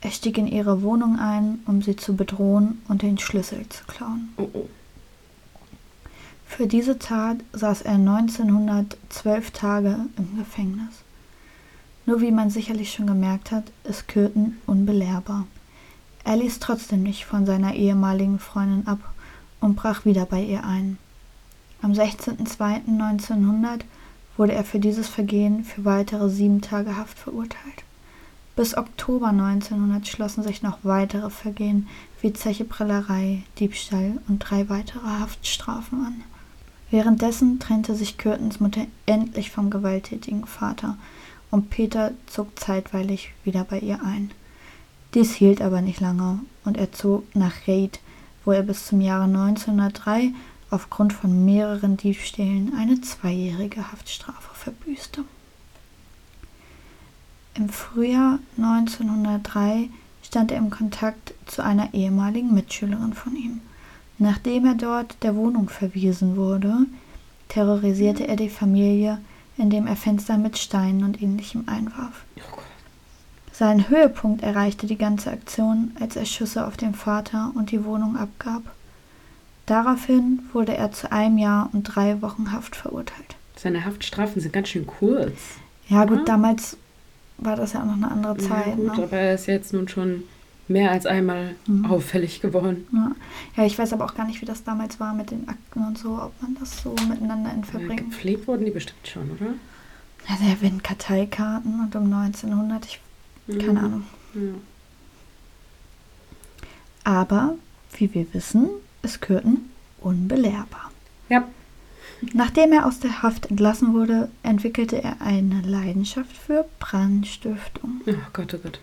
Er 0.00 0.10
stieg 0.10 0.38
in 0.38 0.46
ihre 0.46 0.82
Wohnung 0.82 1.18
ein, 1.18 1.60
um 1.66 1.82
sie 1.82 1.94
zu 1.94 2.16
bedrohen 2.16 2.82
und 2.88 3.02
den 3.02 3.18
Schlüssel 3.18 3.68
zu 3.68 3.84
klauen. 3.84 4.32
Oh, 4.36 4.48
oh. 4.52 4.68
Für 6.46 6.66
diese 6.66 6.98
Tat 6.98 7.36
saß 7.52 7.82
er 7.82 7.94
1912 7.94 9.50
Tage 9.52 9.96
im 10.16 10.38
Gefängnis. 10.38 11.04
Nur 12.08 12.22
wie 12.22 12.32
man 12.32 12.48
sicherlich 12.48 12.90
schon 12.90 13.06
gemerkt 13.06 13.50
hat, 13.50 13.64
ist 13.84 14.08
Köthen 14.08 14.56
unbelehrbar. 14.64 15.46
Er 16.24 16.38
ließ 16.38 16.58
trotzdem 16.58 17.02
nicht 17.02 17.26
von 17.26 17.44
seiner 17.44 17.74
ehemaligen 17.74 18.38
Freundin 18.38 18.86
ab 18.86 19.12
und 19.60 19.76
brach 19.76 20.06
wieder 20.06 20.24
bei 20.24 20.42
ihr 20.42 20.64
ein. 20.64 20.96
Am 21.82 21.92
16.02.1900 21.92 23.80
wurde 24.38 24.54
er 24.54 24.64
für 24.64 24.78
dieses 24.78 25.06
Vergehen 25.06 25.64
für 25.64 25.84
weitere 25.84 26.30
sieben 26.30 26.62
Tage 26.62 26.96
Haft 26.96 27.18
verurteilt. 27.18 27.84
Bis 28.56 28.74
Oktober 28.74 29.26
1900 29.26 30.08
schlossen 30.08 30.42
sich 30.42 30.62
noch 30.62 30.78
weitere 30.84 31.28
Vergehen 31.28 31.88
wie 32.22 32.32
Zecheprellerei, 32.32 33.42
Diebstahl 33.58 34.14
und 34.28 34.38
drei 34.38 34.70
weitere 34.70 35.06
Haftstrafen 35.06 36.06
an. 36.06 36.24
Währenddessen 36.90 37.58
trennte 37.58 37.94
sich 37.94 38.16
Kürtens 38.16 38.60
Mutter 38.60 38.86
endlich 39.04 39.50
vom 39.50 39.68
gewalttätigen 39.68 40.46
Vater 40.46 40.96
und 41.50 41.70
Peter 41.70 42.12
zog 42.26 42.58
zeitweilig 42.58 43.32
wieder 43.44 43.64
bei 43.64 43.78
ihr 43.78 44.02
ein. 44.02 44.30
Dies 45.14 45.34
hielt 45.34 45.62
aber 45.62 45.80
nicht 45.80 46.00
lange 46.00 46.40
und 46.64 46.76
er 46.76 46.92
zog 46.92 47.24
nach 47.34 47.66
Reid, 47.66 48.00
wo 48.44 48.52
er 48.52 48.62
bis 48.62 48.86
zum 48.86 49.00
Jahre 49.00 49.24
1903 49.24 50.32
aufgrund 50.70 51.12
von 51.12 51.44
mehreren 51.44 51.96
Diebstählen 51.96 52.74
eine 52.76 53.00
zweijährige 53.00 53.90
Haftstrafe 53.90 54.54
verbüßte. 54.54 55.24
Im 57.54 57.70
Frühjahr 57.70 58.38
1903 58.56 59.88
stand 60.22 60.52
er 60.52 60.58
im 60.58 60.70
Kontakt 60.70 61.34
zu 61.46 61.64
einer 61.64 61.94
ehemaligen 61.94 62.54
Mitschülerin 62.54 63.14
von 63.14 63.34
ihm. 63.34 63.60
Nachdem 64.18 64.66
er 64.66 64.74
dort 64.74 65.16
der 65.22 65.34
Wohnung 65.34 65.68
verwiesen 65.68 66.36
wurde, 66.36 66.86
terrorisierte 67.48 68.28
er 68.28 68.36
die 68.36 68.50
Familie, 68.50 69.18
indem 69.58 69.86
er 69.86 69.96
Fenster 69.96 70.38
mit 70.38 70.56
Steinen 70.56 71.04
und 71.04 71.20
ähnlichem 71.20 71.64
einwarf. 71.66 72.24
Seinen 73.52 73.88
Höhepunkt 73.88 74.42
erreichte 74.44 74.86
die 74.86 74.96
ganze 74.98 75.32
Aktion, 75.32 75.90
als 76.00 76.14
er 76.16 76.24
Schüsse 76.24 76.66
auf 76.66 76.76
den 76.76 76.94
Vater 76.94 77.50
und 77.56 77.72
die 77.72 77.84
Wohnung 77.84 78.16
abgab. 78.16 78.62
Daraufhin 79.66 80.40
wurde 80.52 80.76
er 80.76 80.92
zu 80.92 81.10
einem 81.12 81.38
Jahr 81.38 81.68
und 81.72 81.82
drei 81.82 82.22
Wochen 82.22 82.52
Haft 82.52 82.76
verurteilt. 82.76 83.36
Seine 83.56 83.84
Haftstrafen 83.84 84.40
sind 84.40 84.52
ganz 84.52 84.68
schön 84.68 84.86
kurz. 84.86 85.32
Ja 85.88 86.04
gut, 86.04 86.18
Ja. 86.18 86.24
damals 86.24 86.76
war 87.38 87.56
das 87.56 87.72
ja 87.72 87.80
auch 87.80 87.84
noch 87.86 87.94
eine 87.94 88.10
andere 88.10 88.38
Ja, 88.40 88.48
Zeit. 88.48 88.76
gut, 88.76 88.96
ne? 88.96 89.02
aber 89.02 89.16
er 89.18 89.34
ist 89.34 89.46
jetzt 89.46 89.72
nun 89.72 89.88
schon 89.88 90.22
mehr 90.68 90.90
als 90.90 91.06
einmal 91.06 91.54
Mhm. 91.66 91.86
auffällig 91.86 92.40
geworden. 92.40 92.86
ja. 92.92 93.12
ja, 93.56 93.64
ich 93.66 93.78
weiß 93.78 93.92
aber 93.92 94.04
auch 94.04 94.14
gar 94.14 94.26
nicht, 94.26 94.40
wie 94.40 94.46
das 94.46 94.64
damals 94.64 95.00
war 95.00 95.14
mit 95.14 95.30
den 95.30 95.48
Akten 95.48 95.80
und 95.86 95.96
so, 95.98 96.10
ob 96.22 96.32
man 96.42 96.56
das 96.60 96.82
so 96.82 96.94
miteinander 97.08 97.52
in 97.52 97.62
Äh, 97.62 97.66
Verbringen. 97.66 98.10
Gepflegt 98.10 98.46
wurden 98.46 98.64
die 98.64 98.70
bestimmt 98.70 99.06
schon, 99.06 99.30
oder? 99.30 99.54
Ja, 100.28 100.36
der 100.46 100.60
werden 100.60 100.82
Karteikarten 100.82 101.80
und 101.80 101.96
um 101.96 102.10
1900, 102.12 102.84
ich 102.86 103.00
keine 103.58 103.72
Mhm. 103.72 103.78
Ahnung. 103.78 104.02
Ja. 104.34 104.40
Aber, 107.04 107.54
wie 107.96 108.12
wir 108.14 108.26
wissen, 108.34 108.68
ist 109.02 109.20
Kürten 109.22 109.70
unbelehrbar. 110.00 110.90
Ja. 111.28 111.44
Nachdem 112.34 112.72
er 112.72 112.84
aus 112.86 112.98
der 113.00 113.22
Haft 113.22 113.46
entlassen 113.46 113.94
wurde, 113.94 114.28
entwickelte 114.42 115.02
er 115.02 115.20
eine 115.22 115.62
Leidenschaft 115.62 116.36
für 116.36 116.66
Brandstiftung. 116.80 118.00
Oh 118.06 118.12
Gott, 118.32 118.54
oh 118.54 118.58
Gott. 118.58 118.80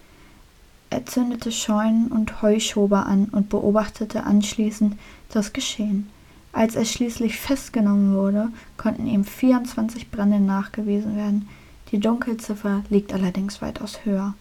Er 0.95 1.05
zündete 1.05 1.51
Scheunen 1.51 2.07
und 2.07 2.41
Heuschober 2.41 3.05
an 3.05 3.25
und 3.25 3.49
beobachtete 3.49 4.23
anschließend 4.23 4.97
das 5.27 5.51
Geschehen. 5.51 6.09
Als 6.53 6.77
er 6.77 6.85
schließlich 6.85 7.37
festgenommen 7.37 8.15
wurde, 8.15 8.47
konnten 8.77 9.05
ihm 9.05 9.25
24 9.25 10.09
Brände 10.09 10.39
nachgewiesen 10.39 11.17
werden. 11.17 11.49
Die 11.91 11.99
Dunkelziffer 11.99 12.85
liegt 12.89 13.13
allerdings 13.13 13.61
weitaus 13.61 14.05
höher. 14.05 14.35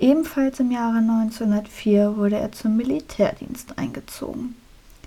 Ebenfalls 0.00 0.58
im 0.58 0.72
Jahre 0.72 0.98
1904 0.98 2.16
wurde 2.16 2.40
er 2.40 2.50
zum 2.50 2.76
Militärdienst 2.76 3.78
eingezogen. 3.78 4.56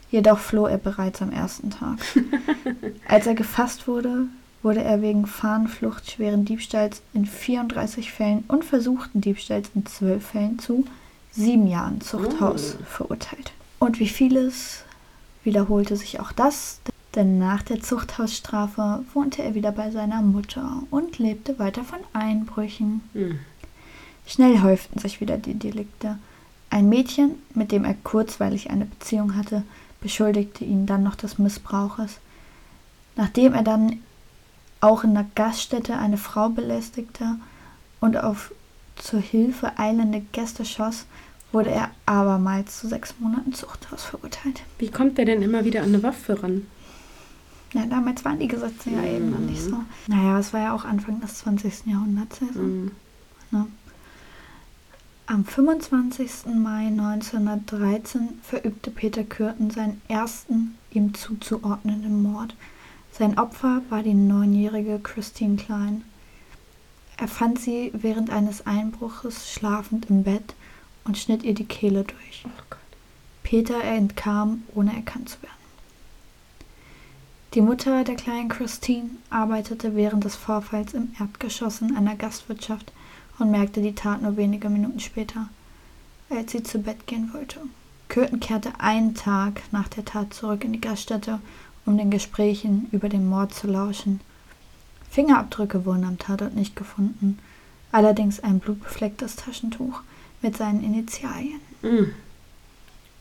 Jedoch 0.09 0.39
floh 0.39 0.67
er 0.67 0.77
bereits 0.77 1.21
am 1.21 1.33
ersten 1.33 1.69
Tag. 1.69 1.97
Als 3.09 3.27
er 3.27 3.35
gefasst 3.35 3.89
wurde, 3.89 4.27
wurde 4.63 4.81
er 4.83 5.01
wegen 5.01 5.25
Fahnenflucht, 5.27 6.09
schweren 6.11 6.45
Diebstahls 6.45 7.01
in 7.13 7.25
34 7.25 8.11
Fällen 8.11 8.43
und 8.47 8.65
versuchten 8.65 9.21
Diebstahls 9.21 9.69
in 9.75 9.85
12 9.85 10.25
Fällen 10.25 10.59
zu 10.59 10.85
sieben 11.31 11.67
Jahren 11.67 12.01
Zuchthaus 12.01 12.77
Oh. 12.79 12.83
verurteilt. 12.85 13.51
Und 13.79 13.99
wie 13.99 14.07
vieles 14.07 14.83
wiederholte 15.43 15.97
sich 15.97 16.19
auch 16.19 16.31
das, 16.31 16.79
denn 17.15 17.37
nach 17.37 17.61
der 17.61 17.81
Zuchthausstrafe 17.81 19.03
wohnte 19.13 19.43
er 19.43 19.53
wieder 19.53 19.71
bei 19.71 19.91
seiner 19.91 20.21
Mutter 20.21 20.83
und 20.89 21.19
lebte 21.19 21.59
weiter 21.59 21.83
von 21.83 21.99
Einbrüchen. 22.13 23.01
Hm. 23.13 23.39
Schnell 24.25 24.61
häuften 24.61 24.99
sich 24.99 25.19
wieder 25.19 25.37
die 25.37 25.55
Delikte. 25.55 26.17
Ein 26.69 26.87
Mädchen, 26.89 27.31
mit 27.53 27.71
dem 27.71 27.83
er 27.83 27.93
kurzweilig 28.03 28.69
eine 28.69 28.85
Beziehung 28.85 29.35
hatte, 29.35 29.63
beschuldigte 30.01 30.63
ihn 30.63 30.85
dann 30.85 31.03
noch 31.03 31.15
des 31.15 31.37
Missbrauches. 31.37 32.17
Nachdem 33.15 33.53
er 33.53 33.63
dann 33.63 33.99
auch 34.83 35.03
in 35.03 35.13
der 35.13 35.25
Gaststätte 35.35 35.97
eine 35.97 36.17
Frau 36.17 36.49
belästigte 36.49 37.37
und 38.01 38.17
auf 38.17 38.53
zur 38.95 39.21
Hilfe 39.21 39.79
eilende 39.79 40.21
Gäste 40.31 40.65
schoss, 40.65 41.05
wurde 41.51 41.71
er 41.71 41.91
abermals 42.05 42.79
zu 42.79 42.87
sechs 42.87 43.15
Monaten 43.19 43.53
Zuchthaus 43.53 44.03
verurteilt. 44.03 44.63
Wie 44.79 44.89
kommt 44.89 45.17
der 45.17 45.25
denn 45.25 45.41
immer 45.41 45.65
wieder 45.65 45.81
an 45.81 45.89
eine 45.89 46.03
Waffe 46.03 46.41
ran? 46.41 46.67
Ja, 47.73 47.85
damals 47.85 48.23
waren 48.25 48.39
die 48.39 48.47
Gesetze 48.47 48.91
ja 48.91 49.03
eben 49.03 49.31
noch 49.31 49.39
nicht 49.39 49.61
so. 49.61 49.77
Naja, 50.07 50.37
es 50.37 50.53
war 50.53 50.61
ja 50.61 50.73
auch 50.73 50.85
Anfang 50.85 51.21
des 51.21 51.35
20. 51.39 51.85
Jahrhunderts. 51.85 52.39
Also. 52.41 52.59
Hm. 52.59 52.91
Ne? 53.51 53.67
Am 55.25 55.45
25. 55.45 56.53
Mai 56.55 56.87
1913 56.87 58.39
verübte 58.43 58.91
Peter 58.91 59.23
Kürten 59.23 59.71
seinen 59.71 60.01
ersten 60.07 60.75
ihm 60.91 61.13
zuzuordnenden 61.13 62.21
Mord. 62.21 62.55
Sein 63.15 63.37
Opfer 63.37 63.83
war 63.89 64.01
die 64.01 64.15
neunjährige 64.15 64.97
Christine 64.97 65.55
Klein. 65.55 66.03
Er 67.17 67.27
fand 67.27 67.59
sie 67.59 67.91
während 67.93 68.31
eines 68.31 68.65
Einbruches 68.65 69.51
schlafend 69.51 70.09
im 70.09 70.23
Bett 70.23 70.55
und 71.03 71.15
schnitt 71.15 71.43
ihr 71.43 71.53
die 71.53 71.65
Kehle 71.65 72.05
durch. 72.05 72.43
Oh 72.45 72.63
Gott. 72.71 72.79
Peter 73.43 73.83
entkam, 73.83 74.63
ohne 74.73 74.95
erkannt 74.95 75.29
zu 75.29 75.43
werden. 75.43 75.53
Die 77.53 77.61
Mutter 77.61 78.03
der 78.03 78.15
kleinen 78.15 78.49
Christine 78.49 79.11
arbeitete 79.29 79.95
während 79.95 80.23
des 80.23 80.35
Vorfalls 80.35 80.95
im 80.95 81.13
Erdgeschoss 81.19 81.81
in 81.81 81.95
einer 81.95 82.15
Gastwirtschaft 82.15 82.91
und 83.37 83.51
merkte 83.51 83.83
die 83.83 83.93
Tat 83.93 84.23
nur 84.23 84.37
wenige 84.37 84.69
Minuten 84.69 84.99
später, 84.99 85.49
als 86.31 86.51
sie 86.51 86.63
zu 86.63 86.79
Bett 86.79 87.05
gehen 87.05 87.31
wollte. 87.31 87.59
Kürten 88.09 88.39
kehrte 88.39 88.79
einen 88.79 89.13
Tag 89.13 89.61
nach 89.71 89.87
der 89.87 90.03
Tat 90.03 90.33
zurück 90.33 90.63
in 90.63 90.73
die 90.73 90.81
Gaststätte, 90.81 91.39
um 91.85 91.97
den 91.97 92.09
Gesprächen 92.11 92.87
über 92.91 93.09
den 93.09 93.27
Mord 93.27 93.53
zu 93.53 93.67
lauschen. 93.67 94.19
Fingerabdrücke 95.09 95.85
wurden 95.85 96.05
am 96.05 96.17
Tatort 96.17 96.55
nicht 96.55 96.75
gefunden, 96.75 97.37
allerdings 97.91 98.39
ein 98.39 98.59
blutbeflecktes 98.59 99.35
Taschentuch 99.35 100.01
mit 100.41 100.57
seinen 100.57 100.83
Initialien. 100.83 101.59
Hm. 101.81 102.11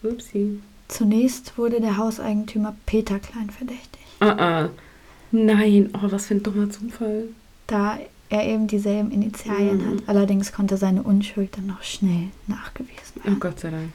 Upsi. 0.03 0.61
Zunächst 0.89 1.57
wurde 1.59 1.81
der 1.81 1.97
Hauseigentümer 1.97 2.75
Peter 2.87 3.19
Klein 3.19 3.51
verdächtig, 3.51 4.01
Ah, 4.21 4.37
ah. 4.65 4.71
Nein, 5.33 5.91
oh, 5.95 6.11
was 6.11 6.27
für 6.27 6.35
ein 6.35 6.43
dummer 6.43 6.69
Zufall. 6.71 7.25
da 7.67 7.99
er 8.29 8.47
eben 8.47 8.67
dieselben 8.67 9.11
Initialien 9.11 9.79
Mhm. 9.79 9.91
hat. 9.99 10.09
Allerdings 10.09 10.53
konnte 10.53 10.77
seine 10.79 11.03
Unschuld 11.03 11.57
dann 11.57 11.67
noch 11.67 11.83
schnell 11.83 12.29
nachgewiesen 12.47 13.21
Oh 13.21 13.25
werden. 13.25 13.41
Gott 13.41 13.61
sei 13.61 13.71
Dank. 13.71 13.91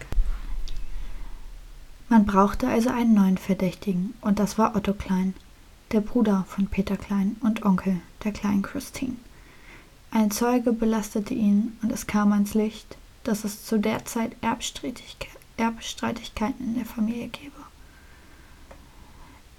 Man 2.10 2.26
brauchte 2.26 2.68
also 2.68 2.90
einen 2.90 3.14
neuen 3.14 3.38
Verdächtigen 3.38 4.14
und 4.22 4.40
das 4.40 4.58
war 4.58 4.76
Otto 4.76 4.94
Klein, 4.94 5.34
der 5.92 6.02
Bruder 6.02 6.46
von 6.48 6.68
Peter 6.68 6.96
Klein 6.96 7.36
und 7.42 7.66
Onkel 7.66 8.00
der 8.24 8.32
kleinen 8.32 8.62
Christine. 8.62 9.18
Ein 10.12 10.32
Zeuge 10.32 10.72
belastete 10.72 11.34
ihn 11.34 11.78
und 11.82 11.92
es 11.92 12.08
kam 12.08 12.32
ans 12.32 12.54
Licht, 12.54 12.98
dass 13.24 13.44
es 13.44 13.66
zu 13.66 13.78
der 13.78 14.06
Zeit 14.06 14.36
Erbstreitigke 14.42 15.28
Erbstreitigkeiten 15.58 16.66
in 16.66 16.76
der 16.76 16.86
Familie 16.86 17.28
gäbe. 17.28 17.52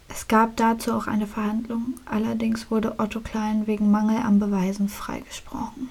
Es 0.09 0.27
gab 0.27 0.57
dazu 0.57 0.93
auch 0.93 1.07
eine 1.07 1.27
Verhandlung, 1.27 1.95
allerdings 2.07 2.71
wurde 2.71 2.99
Otto 2.99 3.21
Klein 3.21 3.67
wegen 3.67 3.91
Mangel 3.91 4.19
an 4.19 4.39
Beweisen 4.39 4.89
freigesprochen. 4.89 5.91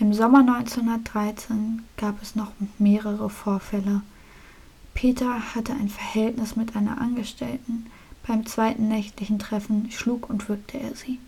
Im 0.00 0.12
Sommer 0.14 0.40
1913 0.40 1.84
gab 1.96 2.20
es 2.22 2.34
noch 2.34 2.50
mehrere 2.78 3.30
Vorfälle. 3.30 4.02
Peter 4.94 5.54
hatte 5.54 5.72
ein 5.72 5.88
Verhältnis 5.88 6.56
mit 6.56 6.76
einer 6.76 7.00
Angestellten. 7.00 7.86
Beim 8.26 8.46
zweiten 8.46 8.88
nächtlichen 8.88 9.38
Treffen 9.38 9.90
schlug 9.90 10.30
und 10.30 10.48
würgte 10.48 10.78
er 10.78 10.94
sie. 10.94 11.18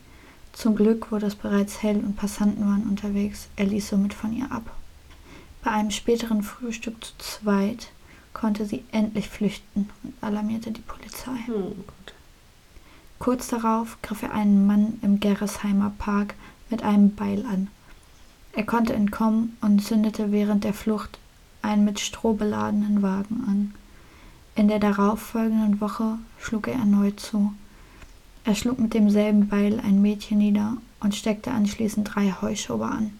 Zum 0.52 0.76
Glück 0.76 1.10
wurde 1.10 1.26
es 1.26 1.34
bereits 1.34 1.82
hell 1.82 1.96
und 1.96 2.16
Passanten 2.16 2.64
waren 2.64 2.84
unterwegs. 2.84 3.48
Er 3.56 3.66
ließ 3.66 3.88
somit 3.88 4.14
von 4.14 4.32
ihr 4.32 4.50
ab. 4.52 4.76
Bei 5.62 5.72
einem 5.72 5.90
späteren 5.90 6.42
Frühstück 6.42 7.02
zu 7.04 7.12
zweit 7.18 7.88
konnte 8.32 8.66
sie 8.66 8.84
endlich 8.92 9.28
flüchten 9.28 9.88
und 10.02 10.14
alarmierte 10.20 10.70
die 10.70 10.82
Polizei. 10.82 11.32
Oh 11.48 11.74
Gott. 11.86 12.14
Kurz 13.18 13.48
darauf 13.48 13.96
griff 14.02 14.22
er 14.22 14.32
einen 14.32 14.66
Mann 14.66 14.98
im 15.02 15.18
Gerresheimer 15.18 15.92
Park 15.98 16.34
mit 16.70 16.82
einem 16.82 17.14
Beil 17.14 17.44
an. 17.46 17.68
Er 18.52 18.64
konnte 18.64 18.92
entkommen 18.92 19.56
und 19.60 19.82
zündete 19.82 20.30
während 20.30 20.64
der 20.64 20.74
Flucht 20.74 21.18
einen 21.64 21.84
mit 21.84 22.00
Stroh 22.00 22.34
beladenen 22.34 23.02
Wagen 23.02 23.44
an. 23.48 23.74
In 24.54 24.68
der 24.68 24.78
darauffolgenden 24.78 25.80
Woche 25.80 26.18
schlug 26.38 26.68
er 26.68 26.74
erneut 26.74 27.18
zu. 27.18 27.52
Er 28.44 28.54
schlug 28.54 28.78
mit 28.78 28.94
demselben 28.94 29.48
Beil 29.48 29.80
ein 29.80 30.02
Mädchen 30.02 30.38
nieder 30.38 30.76
und 31.00 31.14
steckte 31.14 31.50
anschließend 31.50 32.14
drei 32.14 32.34
Heuschober 32.40 32.90
an. 32.90 33.18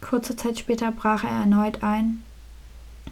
Kurze 0.00 0.36
Zeit 0.36 0.58
später 0.58 0.92
brach 0.92 1.24
er 1.24 1.30
erneut 1.30 1.82
ein 1.82 2.22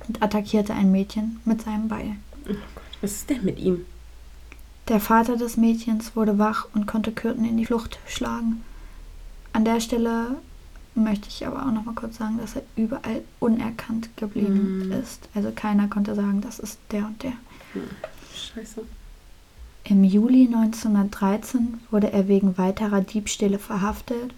und 0.07 0.23
attackierte 0.23 0.75
ein 0.75 0.93
Mädchen 0.93 1.41
mit 1.45 1.63
seinem 1.63 1.89
Beil. 1.89 2.17
Oh 2.49 2.55
Gott. 2.75 2.85
Was 3.01 3.13
ist 3.13 3.31
denn 3.31 3.45
mit 3.45 3.59
ihm? 3.59 3.85
Der 4.89 5.01
Vater 5.01 5.37
des 5.37 5.57
Mädchens 5.57 6.15
wurde 6.15 6.39
wach 6.39 6.69
und 6.75 6.87
konnte 6.87 7.13
Kürten 7.13 7.45
in 7.45 7.57
die 7.57 7.67
Flucht 7.67 7.99
schlagen. 8.07 8.63
An 9.53 9.65
der 9.65 9.81
Stelle 9.81 10.37
möchte 10.95 11.29
ich 11.29 11.47
aber 11.47 11.67
auch 11.67 11.73
noch 11.73 11.85
mal 11.85 11.95
kurz 11.95 12.19
sagen, 12.19 12.39
dass 12.39 12.57
er 12.57 12.63
überall 12.77 13.23
unerkannt 13.41 14.17
geblieben 14.17 14.87
Mhm. 14.87 14.93
ist. 14.93 15.29
Also 15.35 15.51
keiner 15.55 15.89
konnte 15.89 16.15
sagen, 16.15 16.41
das 16.41 16.59
ist 16.59 16.79
der 16.91 17.07
und 17.07 17.23
der. 17.23 17.33
Scheiße. 18.35 18.83
Im 19.85 20.05
Juli 20.05 20.47
1913 20.47 21.81
wurde 21.91 22.13
er 22.13 22.29
wegen 22.29 22.57
weiterer 22.57 23.01
Diebstähle 23.01 23.59
verhaftet 23.59 24.33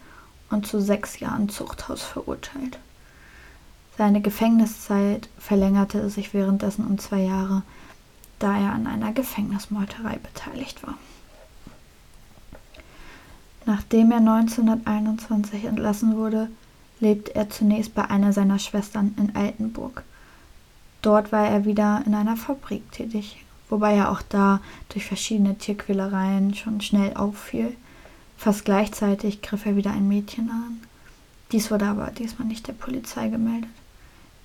und 0.51 0.67
zu 0.67 0.81
sechs 0.81 1.21
Jahren 1.21 1.49
Zuchthaus 1.49 2.03
verurteilt. 2.03 2.79
Seine 3.99 4.21
Gefängniszeit 4.21 5.29
verlängerte 5.39 6.11
sich 6.11 6.35
währenddessen 6.35 6.87
um 6.87 6.99
zwei 6.99 7.21
Jahre, 7.23 7.63
da 8.39 8.57
er 8.59 8.73
an 8.73 8.87
einer 8.87 9.13
Gefängnismeuterei 9.13 10.19
beteiligt 10.19 10.87
war. 10.87 10.95
Nachdem 13.67 14.13
er 14.13 14.19
1921 14.19 15.65
entlassen 15.65 16.17
wurde, 16.17 16.49
lebte 17.01 17.35
er 17.35 17.51
zunächst 17.51 17.95
bei 17.95 18.09
einer 18.09 18.33
seiner 18.33 18.61
Schwestern 18.61 19.15
in 19.19 19.35
Altenburg. 19.35 20.05
Dort 21.03 21.33
war 21.33 21.47
er 21.47 21.65
wieder 21.65 22.03
in 22.07 22.15
einer 22.15 22.37
Fabrik 22.37 22.91
tätig, 22.93 23.45
wobei 23.69 23.95
er 23.95 24.13
auch 24.13 24.23
da 24.23 24.61
durch 24.91 25.05
verschiedene 25.05 25.59
Tierquälereien 25.59 26.55
schon 26.55 26.81
schnell 26.81 27.15
auffiel. 27.15 27.75
Fast 28.39 28.65
gleichzeitig 28.65 29.43
griff 29.43 29.67
er 29.67 29.75
wieder 29.75 29.91
ein 29.91 30.09
Mädchen 30.09 30.49
an. 30.49 30.81
Dies 31.51 31.71
wurde 31.71 31.87
aber 31.87 32.13
diesmal 32.13 32.47
nicht 32.47 32.69
der 32.69 32.73
Polizei 32.73 33.29
gemeldet. 33.29 33.71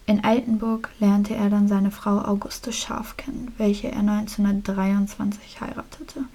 In 0.08 0.24
Altenburg 0.24 0.90
lernte 1.00 1.36
er 1.36 1.52
dann 1.52 1.68
seine 1.68 1.92
Frau 1.92 2.20
Auguste 2.20 2.74
Scharf 2.74 3.18
kennen, 3.18 3.54
welche 3.58 3.92
er 3.92 4.00
1923 4.00 5.62
heiratete. 5.62 6.26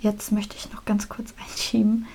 Jetzt 0.00 0.32
möchte 0.32 0.56
ich 0.56 0.72
noch 0.72 0.84
ganz 0.84 1.08
kurz 1.08 1.34
einschieben, 1.48 2.06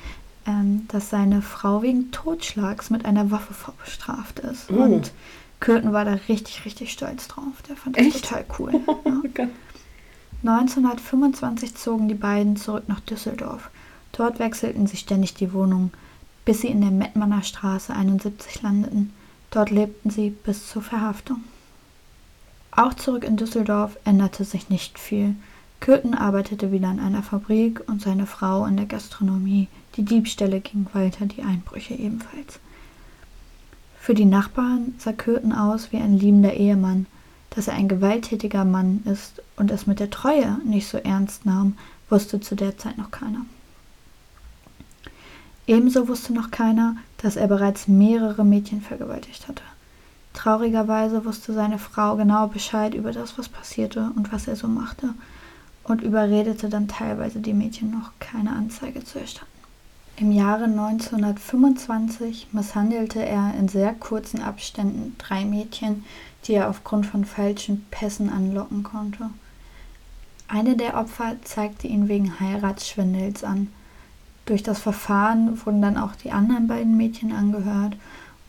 ähm, 0.46 0.88
dass 0.90 1.10
seine 1.10 1.42
Frau 1.42 1.82
wegen 1.82 2.12
Totschlags 2.12 2.90
mit 2.90 3.06
einer 3.06 3.32
Waffe 3.32 3.54
vorbestraft 3.54 4.40
ist. 4.40 4.70
Oh. 4.72 4.76
Und 4.76 5.12
Curtin 5.60 5.94
war 5.94 6.06
da 6.06 6.14
richtig, 6.28 6.66
richtig 6.66 6.92
stolz 6.92 7.28
drauf. 7.28 7.62
Der 7.70 7.76
fand 7.76 7.98
das 7.98 8.08
Echt? 8.08 8.26
total 8.26 8.46
cool. 8.60 8.74
Ja. 9.38 9.48
1925 10.58 11.76
zogen 11.76 12.10
die 12.10 12.16
beiden 12.16 12.58
zurück 12.58 12.84
nach 12.88 13.00
Düsseldorf. 13.00 13.70
Dort 14.12 14.40
wechselten 14.40 14.88
sie 14.88 14.98
ständig 14.98 15.34
die 15.34 15.54
Wohnung, 15.54 15.92
bis 16.44 16.62
sie 16.62 16.68
in 16.68 16.82
der 16.82 16.92
Mettmanner 16.92 17.44
Straße 17.44 17.94
71 17.94 18.62
landeten. 18.62 19.14
Dort 19.52 19.70
lebten 19.70 20.10
sie 20.10 20.32
bis 20.32 20.68
zur 20.68 20.82
Verhaftung. 20.82 21.46
Auch 22.72 22.94
zurück 22.94 23.24
in 23.24 23.38
Düsseldorf 23.38 23.98
änderte 24.04 24.44
sich 24.44 24.70
nicht 24.70 25.00
viel. 25.00 25.36
Kürten 25.84 26.14
arbeitete 26.14 26.72
wieder 26.72 26.90
in 26.90 27.02
einer 27.02 27.24
Fabrik 27.24 27.84
und 27.88 28.02
seine 28.02 28.26
Frau 28.26 28.66
in 28.66 28.78
der 28.78 28.86
Gastronomie. 28.86 29.68
Die 29.98 30.04
Diebstähle 30.04 30.62
gingen 30.62 30.88
weiter, 30.94 31.26
die 31.26 31.42
Einbrüche 31.42 31.94
ebenfalls. 31.94 32.62
Für 34.00 34.14
die 34.14 34.24
Nachbarn 34.24 34.96
sah 34.98 35.12
Kürten 35.12 35.52
aus 35.52 35.92
wie 35.92 35.98
ein 35.98 36.18
liebender 36.18 36.54
Ehemann. 36.54 37.06
Dass 37.50 37.68
er 37.68 37.74
ein 37.74 37.90
gewalttätiger 37.90 38.64
Mann 38.64 39.04
ist 39.04 39.42
und 39.58 39.72
es 39.72 39.86
mit 39.86 40.00
der 40.00 40.10
Treue 40.10 40.58
nicht 40.64 40.88
so 40.88 41.00
ernst 41.00 41.46
nahm, 41.46 41.78
wusste 42.10 42.40
zu 42.40 42.56
der 42.56 42.78
Zeit 42.78 42.98
noch 42.98 43.12
keiner. 43.12 43.46
Ebenso 45.68 46.08
wusste 46.08 46.32
noch 46.32 46.50
keiner, 46.50 46.96
dass 47.18 47.36
er 47.36 47.48
bereits 47.48 47.90
mehrere 47.90 48.46
Mädchen 48.46 48.82
vergewaltigt 48.82 49.50
hatte. 49.50 49.64
Traurigerweise 50.34 51.26
wusste 51.26 51.52
seine 51.52 51.78
Frau 51.78 52.16
genau 52.16 52.48
Bescheid 52.48 52.94
über 52.94 53.12
das, 53.12 53.38
was 53.38 53.50
passierte 53.50 54.12
und 54.16 54.32
was 54.32 54.48
er 54.48 54.56
so 54.56 54.70
machte, 54.70 55.14
und 55.84 56.02
überredete 56.02 56.70
dann 56.70 56.88
teilweise 56.88 57.40
die 57.40 57.54
Mädchen 57.54 57.92
noch, 57.92 58.12
keine 58.20 58.52
Anzeige 58.52 59.04
zu 59.04 59.20
erstatten. 59.20 59.52
Im 60.18 60.32
Jahre 60.32 60.66
1925 60.66 62.50
misshandelte 62.52 63.26
er 63.26 63.56
in 63.58 63.68
sehr 63.68 63.94
kurzen 63.94 64.42
Abständen 64.42 65.16
drei 65.18 65.44
Mädchen, 65.44 66.06
die 66.46 66.54
er 66.54 66.70
aufgrund 66.70 67.06
von 67.06 67.26
falschen 67.26 67.86
Pässen 67.90 68.30
anlocken 68.30 68.84
konnte. 68.84 69.32
Eine 70.48 70.78
der 70.78 70.98
Opfer 70.98 71.36
zeigte 71.44 71.88
ihn 71.88 72.08
wegen 72.08 72.40
Heiratsschwindels 72.40 73.44
an. 73.44 73.70
Durch 74.46 74.62
das 74.62 74.80
Verfahren 74.80 75.66
wurden 75.66 75.82
dann 75.82 75.98
auch 75.98 76.16
die 76.16 76.32
anderen 76.32 76.68
beiden 76.68 76.96
Mädchen 76.96 77.32
angehört 77.32 77.96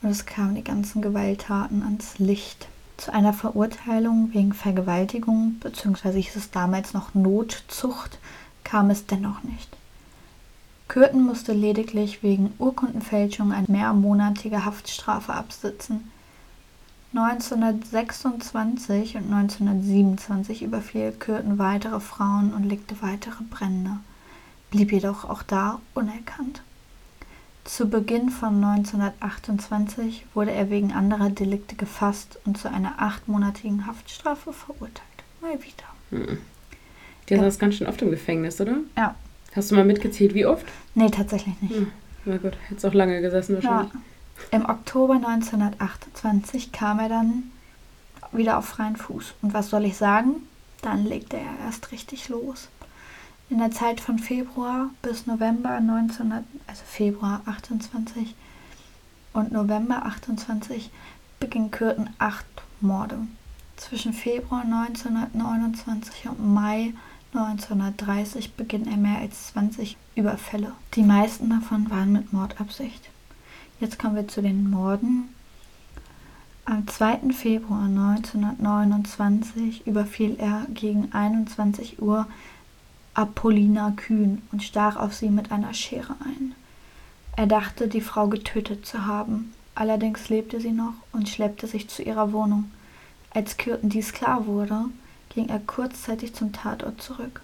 und 0.01 0.09
es 0.09 0.27
kamen 0.27 0.53
die 0.53 0.63
ganzen 0.63 1.01
Gewalttaten 1.01 1.81
ans 1.81 2.19
Licht. 2.19 2.67
Zu 2.97 3.13
einer 3.13 3.33
Verurteilung 3.33 4.33
wegen 4.33 4.53
Vergewaltigung, 4.53 5.59
beziehungsweise 5.59 6.17
hieß 6.17 6.35
es 6.35 6.51
damals 6.51 6.93
noch 6.93 7.13
Notzucht, 7.13 8.19
kam 8.63 8.89
es 8.89 9.05
dennoch 9.05 9.43
nicht. 9.43 9.75
Kürten 10.87 11.23
musste 11.23 11.51
lediglich 11.51 12.23
wegen 12.23 12.53
Urkundenfälschung 12.57 13.51
eine 13.51 13.67
mehrmonatige 13.67 14.65
Haftstrafe 14.65 15.33
absitzen. 15.33 16.11
1926 17.13 19.15
und 19.15 19.33
1927 19.33 20.61
überfiel 20.61 21.11
Kürten 21.11 21.57
weitere 21.57 21.99
Frauen 21.99 22.53
und 22.53 22.63
legte 22.63 23.01
weitere 23.01 23.43
Brände, 23.43 23.91
blieb 24.69 24.91
jedoch 24.91 25.23
auch 25.23 25.43
da 25.43 25.79
unerkannt. 25.93 26.61
Zu 27.65 27.89
Beginn 27.89 28.29
von 28.29 28.63
1928 28.63 30.27
wurde 30.33 30.51
er 30.51 30.69
wegen 30.69 30.93
anderer 30.93 31.29
Delikte 31.29 31.75
gefasst 31.75 32.37
und 32.45 32.57
zu 32.57 32.69
einer 32.69 33.01
achtmonatigen 33.01 33.87
Haftstrafe 33.87 34.53
verurteilt. 34.53 35.01
Mal 35.41 35.57
wieder. 35.61 35.85
Hm. 36.11 36.37
Der 37.27 37.37
Ja. 37.37 37.43
saß 37.43 37.57
ganz 37.59 37.75
schön 37.75 37.87
oft 37.87 38.01
im 38.03 38.11
Gefängnis, 38.11 38.61
oder? 38.61 38.77
Ja. 38.95 39.15
Hast 39.55 39.71
du 39.71 39.75
mal 39.75 39.83
mitgezählt, 39.85 40.33
wie 40.35 40.45
oft? 40.45 40.65
Nee, 40.93 41.09
tatsächlich 41.09 41.59
nicht. 41.61 41.73
Hm. 41.75 41.91
Na 42.25 42.37
gut, 42.37 42.53
hättest 42.67 42.85
auch 42.85 42.93
lange 42.93 43.19
gesessen 43.21 43.59
Ja. 43.59 43.63
wahrscheinlich. 43.63 43.93
Im 44.51 44.65
Oktober 44.69 45.15
1928 45.15 46.71
kam 46.71 46.99
er 46.99 47.09
dann 47.09 47.51
wieder 48.31 48.57
auf 48.59 48.65
freien 48.65 48.95
Fuß. 48.95 49.33
Und 49.41 49.53
was 49.53 49.69
soll 49.69 49.85
ich 49.85 49.97
sagen? 49.97 50.47
Dann 50.81 51.03
legte 51.05 51.37
er 51.37 51.65
erst 51.65 51.91
richtig 51.91 52.29
los. 52.29 52.67
In 53.47 53.59
der 53.59 53.69
Zeit 53.69 54.01
von 54.01 54.17
Februar 54.17 54.89
bis 55.03 55.27
November 55.27 55.75
1900, 55.75 56.43
also 56.65 56.81
Februar 56.83 57.41
28 57.45 58.33
und 59.33 59.51
November 59.51 60.03
28 60.05 60.89
beging 61.39 61.69
Kürten 61.69 62.09
acht 62.17 62.47
Morde. 62.81 63.19
Zwischen 63.77 64.13
Februar 64.13 64.63
1929 64.63 66.29
und 66.29 66.53
Mai 66.53 66.95
1930 67.33 68.53
beging 68.53 68.87
er 68.87 68.97
mehr 68.97 69.19
als 69.19 69.49
20 69.49 69.95
Überfälle. 70.15 70.71
Die 70.95 71.03
meisten 71.03 71.51
davon 71.51 71.91
waren 71.91 72.13
mit 72.13 72.33
Mordabsicht. 72.33 73.11
Jetzt 73.79 73.99
kommen 73.99 74.15
wir 74.15 74.27
zu 74.27 74.41
den 74.41 74.71
Morden. 74.71 75.29
Am 76.63 76.87
2. 76.87 77.31
Februar 77.31 77.83
1929 77.83 79.85
überfiel 79.85 80.35
er 80.39 80.65
gegen 80.73 81.13
21 81.13 82.01
Uhr 82.01 82.25
Apollina 83.15 83.93
Kühn 83.95 84.41
und 84.51 84.61
stach 84.61 84.97
auf 84.97 85.15
sie 85.15 85.29
mit 85.29 85.51
einer 85.51 85.73
Schere 85.73 86.15
ein. 86.23 86.53
Er 87.37 87.47
dachte, 87.47 87.87
die 87.87 88.01
Frau 88.01 88.27
getötet 88.27 88.85
zu 88.85 89.05
haben. 89.05 89.53
Allerdings 89.73 90.29
lebte 90.29 90.61
sie 90.61 90.71
noch 90.71 90.93
und 91.11 91.27
schleppte 91.27 91.65
sich 91.67 91.89
zu 91.89 92.03
ihrer 92.03 92.31
Wohnung. 92.31 92.71
Als 93.31 93.57
Kürten 93.57 93.89
dies 93.89 94.13
klar 94.13 94.45
wurde, 94.45 94.85
ging 95.29 95.49
er 95.49 95.59
kurzzeitig 95.59 96.33
zum 96.33 96.53
Tatort 96.53 97.01
zurück. 97.01 97.41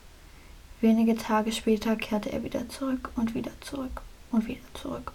Wenige 0.82 1.16
Tage 1.16 1.52
später 1.52 1.96
kehrte 1.96 2.32
er 2.32 2.44
wieder 2.44 2.68
zurück 2.70 3.10
und 3.16 3.34
wieder 3.34 3.52
zurück 3.62 4.02
und 4.32 4.48
wieder 4.48 4.62
zurück. 4.74 5.12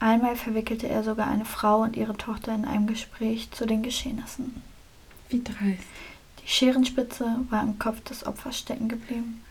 Einmal 0.00 0.36
verwickelte 0.36 0.88
er 0.88 1.02
sogar 1.02 1.26
eine 1.26 1.44
Frau 1.44 1.82
und 1.82 1.96
ihre 1.96 2.16
Tochter 2.16 2.54
in 2.54 2.64
einem 2.64 2.86
Gespräch 2.86 3.50
zu 3.50 3.66
den 3.66 3.82
Geschehnissen. 3.82 4.62
Wie 5.28 5.42
dreist. 5.42 5.84
Die 6.48 6.52
Scherenspitze 6.54 7.26
war 7.50 7.62
im 7.62 7.78
Kopf 7.78 8.00
des 8.04 8.26
Opfers 8.26 8.58
stecken 8.58 8.88
geblieben. 8.88 9.44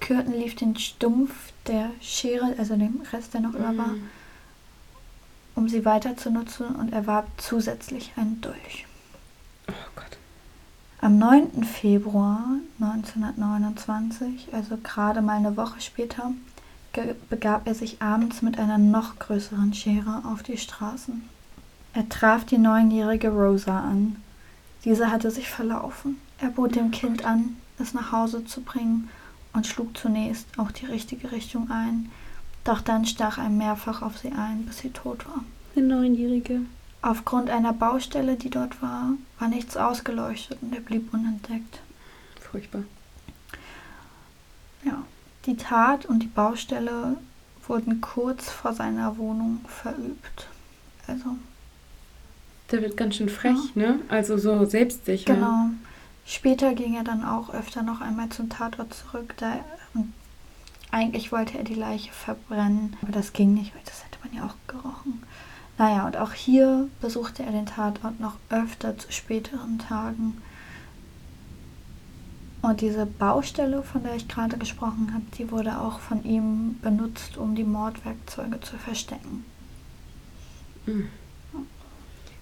Kürten 0.00 0.32
lief 0.32 0.56
den 0.56 0.76
Stumpf 0.76 1.52
der 1.68 1.90
Schere, 2.00 2.54
also 2.58 2.74
dem 2.76 3.00
Rest, 3.12 3.32
der 3.32 3.42
noch 3.42 3.54
über 3.54 3.76
war, 3.78 3.86
Mhm. 3.88 4.08
um 5.54 5.68
sie 5.68 5.84
weiter 5.84 6.16
zu 6.16 6.30
nutzen 6.32 6.66
und 6.66 6.92
erwarb 6.92 7.28
zusätzlich 7.38 8.12
einen 8.16 8.40
Dolch. 8.40 8.86
Oh 9.68 9.72
Gott. 9.94 10.18
Am 11.00 11.16
9. 11.16 11.62
Februar 11.64 12.44
1929, 12.80 14.48
also 14.52 14.76
gerade 14.82 15.22
mal 15.22 15.36
eine 15.36 15.56
Woche 15.56 15.80
später, 15.80 16.32
begab 17.30 17.68
er 17.68 17.74
sich 17.74 18.02
abends 18.02 18.42
mit 18.42 18.58
einer 18.58 18.78
noch 18.78 19.18
größeren 19.20 19.74
Schere 19.74 20.22
auf 20.24 20.42
die 20.42 20.58
Straßen. 20.58 21.22
Er 21.94 22.08
traf 22.08 22.44
die 22.44 22.58
neunjährige 22.58 23.28
Rosa 23.30 23.78
an. 23.80 24.16
Diese 24.86 25.10
hatte 25.10 25.32
sich 25.32 25.50
verlaufen. 25.50 26.18
Er 26.38 26.48
bot 26.48 26.76
dem 26.76 26.92
Kind 26.92 27.24
an, 27.24 27.56
es 27.78 27.92
nach 27.92 28.12
Hause 28.12 28.44
zu 28.44 28.60
bringen 28.62 29.10
und 29.52 29.66
schlug 29.66 29.98
zunächst 29.98 30.46
auch 30.58 30.70
die 30.70 30.86
richtige 30.86 31.32
Richtung 31.32 31.72
ein, 31.72 32.10
doch 32.62 32.80
dann 32.80 33.04
stach 33.04 33.36
er 33.38 33.48
mehrfach 33.48 34.00
auf 34.02 34.16
sie 34.16 34.30
ein, 34.30 34.64
bis 34.64 34.78
sie 34.78 34.90
tot 34.90 35.26
war. 35.26 35.42
Eine 35.74 35.86
Neunjährige. 35.88 36.60
Aufgrund 37.02 37.50
einer 37.50 37.72
Baustelle, 37.72 38.36
die 38.36 38.48
dort 38.48 38.80
war, 38.80 39.14
war 39.40 39.48
nichts 39.48 39.76
ausgeleuchtet 39.76 40.58
und 40.62 40.72
er 40.72 40.80
blieb 40.80 41.12
unentdeckt. 41.12 41.80
Furchtbar. 42.40 42.84
Ja, 44.84 45.02
die 45.46 45.56
Tat 45.56 46.06
und 46.06 46.22
die 46.22 46.28
Baustelle 46.28 47.16
wurden 47.66 48.00
kurz 48.00 48.50
vor 48.50 48.72
seiner 48.72 49.18
Wohnung 49.18 49.60
verübt. 49.66 50.46
Also, 51.08 51.36
Der 52.70 52.82
wird 52.82 52.96
ganz 52.96 53.16
schön 53.16 53.28
frech, 53.28 53.74
ne? 53.74 54.00
Also 54.08 54.38
so 54.38 54.64
selbstsicher. 54.64 55.34
genau. 55.34 55.70
Später 56.26 56.74
ging 56.74 56.96
er 56.96 57.04
dann 57.04 57.24
auch 57.24 57.54
öfter 57.54 57.82
noch 57.84 58.00
einmal 58.00 58.28
zum 58.30 58.48
Tatort 58.48 58.92
zurück. 58.92 59.34
Da, 59.36 59.64
und 59.94 60.12
eigentlich 60.90 61.30
wollte 61.30 61.56
er 61.56 61.64
die 61.64 61.74
Leiche 61.74 62.10
verbrennen, 62.12 62.96
aber 63.00 63.12
das 63.12 63.32
ging 63.32 63.54
nicht, 63.54 63.72
weil 63.74 63.82
das 63.84 64.04
hätte 64.04 64.18
man 64.24 64.34
ja 64.34 64.44
auch 64.44 64.56
gerochen. 64.66 65.22
Naja, 65.78 66.06
und 66.06 66.16
auch 66.16 66.32
hier 66.32 66.88
besuchte 67.00 67.44
er 67.44 67.52
den 67.52 67.66
Tatort 67.66 68.18
noch 68.18 68.36
öfter 68.50 68.98
zu 68.98 69.12
späteren 69.12 69.78
Tagen. 69.78 70.42
Und 72.62 72.80
diese 72.80 73.06
Baustelle, 73.06 73.82
von 73.84 74.02
der 74.02 74.16
ich 74.16 74.26
gerade 74.26 74.58
gesprochen 74.58 75.12
habe, 75.14 75.24
die 75.38 75.52
wurde 75.52 75.78
auch 75.78 76.00
von 76.00 76.24
ihm 76.24 76.80
benutzt, 76.82 77.36
um 77.36 77.54
die 77.54 77.62
Mordwerkzeuge 77.62 78.60
zu 78.60 78.76
verstecken. 78.78 79.44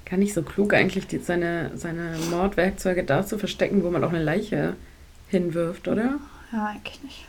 Gar 0.05 0.19
nicht 0.19 0.35
so 0.35 0.43
klug 0.43 0.75
eigentlich, 0.75 1.07
die, 1.07 1.19
seine, 1.19 1.71
seine 1.77 2.17
Mordwerkzeuge 2.31 3.05
da 3.05 3.25
zu 3.25 3.39
verstecken, 3.39 3.83
wo 3.83 3.91
man 3.91 4.05
auch 4.05 4.11
eine 4.11 4.23
Leiche 4.23 4.75
hinwirft, 5.29 5.89
oder? 5.89 6.15
Ja, 6.53 6.67
eigentlich 6.67 7.03
nicht. 7.03 7.27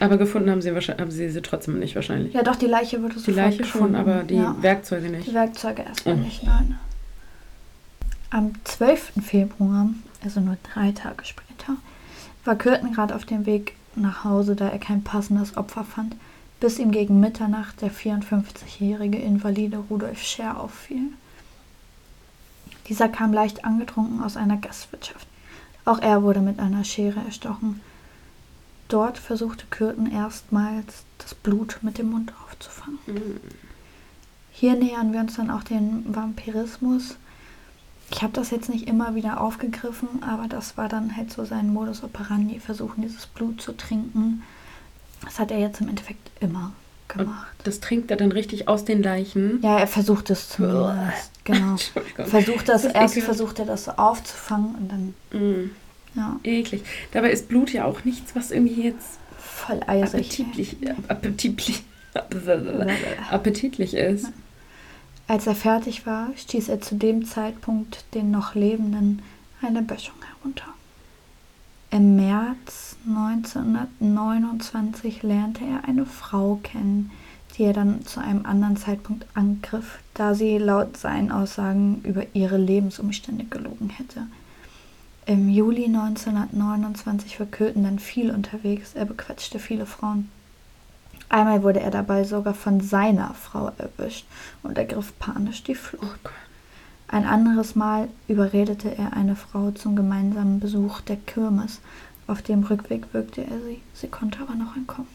Aber 0.00 0.16
gefunden 0.16 0.50
haben 0.50 0.62
sie, 0.62 0.74
wahrscheinlich, 0.74 1.02
haben 1.02 1.10
sie 1.10 1.28
sie 1.28 1.42
trotzdem 1.42 1.78
nicht 1.78 1.94
wahrscheinlich. 1.94 2.32
Ja, 2.34 2.42
doch, 2.42 2.56
die 2.56 2.66
Leiche 2.66 3.02
wurde 3.02 3.14
die 3.14 3.20
sofort 3.20 3.36
Leiche 3.36 3.64
schon, 3.64 3.92
gefunden. 3.92 3.96
aber 3.96 4.22
die 4.24 4.34
ja. 4.36 4.56
Werkzeuge 4.60 5.08
nicht. 5.08 5.28
Die 5.28 5.34
Werkzeuge 5.34 5.82
erstmal 5.82 6.14
Oh. 6.14 6.18
nicht, 6.18 6.42
nein. 6.44 6.78
Am 8.30 8.52
12. 8.64 9.12
Februar, 9.24 9.90
also 10.24 10.40
nur 10.40 10.56
drei 10.74 10.90
Tage 10.92 11.24
später, 11.24 11.76
war 12.44 12.56
Kürten 12.56 12.92
gerade 12.92 13.14
auf 13.14 13.24
dem 13.24 13.46
Weg 13.46 13.74
nach 13.94 14.24
Hause, 14.24 14.56
da 14.56 14.68
er 14.68 14.78
kein 14.78 15.02
passendes 15.04 15.56
Opfer 15.56 15.84
fand, 15.84 16.16
bis 16.58 16.78
ihm 16.78 16.90
gegen 16.90 17.20
Mitternacht 17.20 17.80
der 17.80 17.90
54-jährige 17.92 19.18
Invalide 19.18 19.78
Rudolf 19.90 20.20
Scher 20.22 20.58
auffiel. 20.60 21.02
Dieser 22.88 23.08
kam 23.08 23.32
leicht 23.32 23.64
angetrunken 23.64 24.22
aus 24.22 24.36
einer 24.36 24.56
Gastwirtschaft. 24.56 25.26
Auch 25.84 25.98
er 25.98 26.22
wurde 26.22 26.40
mit 26.40 26.58
einer 26.58 26.84
Schere 26.84 27.20
erstochen. 27.24 27.80
Dort 28.88 29.18
versuchte 29.18 29.66
Kürten 29.70 30.10
erstmals 30.10 31.04
das 31.18 31.34
Blut 31.34 31.78
mit 31.82 31.98
dem 31.98 32.10
Mund 32.10 32.32
aufzufangen. 32.44 32.98
Mhm. 33.06 33.40
Hier 34.52 34.76
nähern 34.76 35.12
wir 35.12 35.20
uns 35.20 35.34
dann 35.34 35.50
auch 35.50 35.64
dem 35.64 36.14
Vampirismus. 36.14 37.16
Ich 38.10 38.22
habe 38.22 38.32
das 38.32 38.50
jetzt 38.50 38.68
nicht 38.68 38.86
immer 38.86 39.14
wieder 39.14 39.40
aufgegriffen, 39.40 40.22
aber 40.22 40.46
das 40.46 40.76
war 40.76 40.88
dann 40.88 41.16
halt 41.16 41.32
so 41.32 41.44
sein 41.44 41.72
Modus 41.72 42.04
operandi, 42.04 42.60
versuchen 42.60 43.02
dieses 43.02 43.26
Blut 43.26 43.60
zu 43.60 43.72
trinken. 43.72 44.42
Das 45.24 45.38
hat 45.38 45.50
er 45.50 45.58
jetzt 45.58 45.80
im 45.80 45.88
Endeffekt 45.88 46.30
immer 46.40 46.72
gemacht. 47.08 47.46
Und 47.58 47.66
das 47.66 47.80
trinkt 47.80 48.10
er 48.10 48.16
dann 48.16 48.32
richtig 48.32 48.68
aus 48.68 48.84
den 48.84 49.02
Leichen. 49.02 49.60
Ja, 49.62 49.78
er 49.78 49.86
versucht 49.86 50.30
es 50.30 50.48
zumindest. 50.48 51.30
genau. 51.44 51.76
Versucht 52.26 52.68
das, 52.68 52.82
Das 52.82 52.92
erst 52.92 53.16
ekelhaft. 53.16 53.22
versucht 53.24 53.58
er 53.58 53.66
das 53.66 53.88
aufzufangen 53.98 54.74
und 54.76 54.88
dann, 54.90 55.14
Mm, 55.32 55.70
ja, 56.16 56.38
eklig. 56.44 56.82
Dabei 57.12 57.30
ist 57.30 57.48
Blut 57.48 57.72
ja 57.72 57.84
auch 57.84 58.04
nichts, 58.04 58.34
was 58.36 58.50
irgendwie 58.50 58.82
jetzt 58.82 59.18
voll 59.38 59.80
eisig. 59.86 60.20
appetitlich, 60.20 60.76
appetitlich, 61.08 61.82
appetitlich 63.30 63.94
ist. 63.94 64.26
Als 65.26 65.46
er 65.46 65.54
fertig 65.54 66.06
war, 66.06 66.28
stieß 66.36 66.68
er 66.68 66.80
zu 66.80 66.96
dem 66.96 67.24
Zeitpunkt 67.24 68.04
den 68.14 68.30
noch 68.30 68.54
Lebenden 68.54 69.22
eine 69.62 69.80
Böschung 69.82 70.16
herunter. 70.38 70.66
Im 71.90 72.16
März 72.16 72.83
1929 73.06 75.22
lernte 75.22 75.64
er 75.64 75.88
eine 75.88 76.06
Frau 76.06 76.58
kennen, 76.62 77.10
die 77.56 77.64
er 77.64 77.72
dann 77.72 78.04
zu 78.04 78.20
einem 78.20 78.46
anderen 78.46 78.76
Zeitpunkt 78.76 79.26
angriff, 79.34 79.98
da 80.14 80.34
sie 80.34 80.58
laut 80.58 80.96
seinen 80.96 81.30
Aussagen 81.30 82.00
über 82.02 82.24
ihre 82.34 82.56
Lebensumstände 82.56 83.44
gelogen 83.44 83.90
hätte. 83.90 84.26
Im 85.26 85.48
Juli 85.48 85.84
1929 85.84 87.38
war 87.40 87.46
Köthen 87.46 87.84
dann 87.84 87.98
viel 87.98 88.30
unterwegs, 88.30 88.94
er 88.94 89.04
bequatschte 89.04 89.58
viele 89.58 89.86
Frauen. 89.86 90.30
Einmal 91.28 91.62
wurde 91.62 91.80
er 91.80 91.90
dabei 91.90 92.24
sogar 92.24 92.54
von 92.54 92.80
seiner 92.80 93.34
Frau 93.34 93.72
erwischt 93.78 94.26
und 94.62 94.78
ergriff 94.78 95.12
panisch 95.18 95.62
die 95.62 95.74
Flucht. 95.74 96.20
Oh. 96.24 96.30
Ein 97.08 97.26
anderes 97.26 97.76
Mal 97.76 98.08
überredete 98.28 98.96
er 98.96 99.12
eine 99.12 99.36
Frau 99.36 99.70
zum 99.70 99.94
gemeinsamen 99.94 100.58
Besuch 100.58 101.00
der 101.00 101.16
Kirmes. 101.16 101.80
Auf 102.26 102.42
dem 102.42 102.62
Rückweg 102.64 103.12
wirkte 103.12 103.42
er 103.42 103.60
sie, 103.60 103.82
sie 103.92 104.08
konnte 104.08 104.40
aber 104.40 104.54
noch 104.54 104.76
entkommen. 104.76 105.08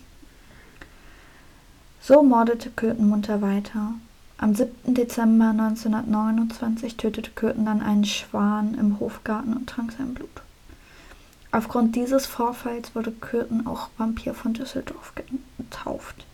So 2.02 2.24
mordete 2.24 2.70
Köthen 2.70 3.10
munter 3.10 3.42
weiter. 3.42 3.94
Am 4.38 4.56
7. 4.56 4.94
Dezember 4.94 5.50
1929 5.50 6.96
tötete 6.96 7.32
Köthen 7.32 7.66
dann 7.66 7.82
einen 7.82 8.06
Schwan 8.06 8.74
im 8.76 9.00
Hofgarten 9.00 9.54
und 9.54 9.68
trank 9.68 9.92
sein 9.98 10.14
Blut. 10.14 10.30
Aufgrund 11.52 11.96
dieses 11.96 12.26
Vorfalls 12.26 12.96
wurde 12.96 13.12
Köthen 13.12 13.66
auch 13.66 13.90
Vampir 13.98 14.34
von 14.34 14.54
Düsseldorf 14.54 15.14
getauft. 15.58 16.26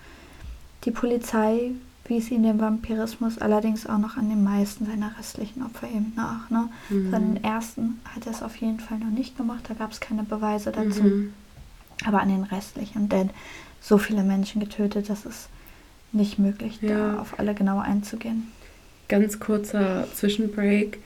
Die 0.83 0.91
Polizei 0.91 1.71
wies 2.07 2.29
ihn 2.31 2.43
dem 2.43 2.59
Vampirismus 2.59 3.37
allerdings 3.39 3.87
auch 3.87 3.97
noch 3.97 4.17
an 4.17 4.29
den 4.29 4.43
meisten 4.43 4.85
seiner 4.85 5.17
restlichen 5.17 5.63
Opfer 5.63 5.87
eben 5.87 6.13
nach. 6.15 6.49
Ne? 6.49 6.69
Mhm. 6.89 7.11
Seinen 7.11 7.43
ersten 7.43 7.99
hat 8.13 8.25
er 8.25 8.31
es 8.31 8.43
auf 8.43 8.55
jeden 8.57 8.79
Fall 8.79 8.99
noch 8.99 9.09
nicht 9.09 9.37
gemacht, 9.37 9.65
da 9.67 9.73
gab 9.73 9.91
es 9.91 9.99
keine 9.99 10.23
Beweise 10.23 10.71
dazu. 10.71 11.03
Mhm. 11.03 11.33
Aber 12.05 12.21
an 12.21 12.29
den 12.29 12.43
restlichen, 12.43 13.09
denn 13.09 13.29
so 13.81 13.97
viele 13.97 14.23
Menschen 14.23 14.59
getötet, 14.59 15.09
das 15.09 15.25
ist 15.25 15.49
nicht 16.11 16.39
möglich, 16.39 16.79
Ja. 16.81 17.13
da 17.15 17.19
auf 17.21 17.39
alle 17.39 17.53
genau 17.53 17.79
einzugehen. 17.79 18.51
Ganz 19.07 19.39
kurzer 19.39 20.07
Zwischenbreak. 20.13 20.99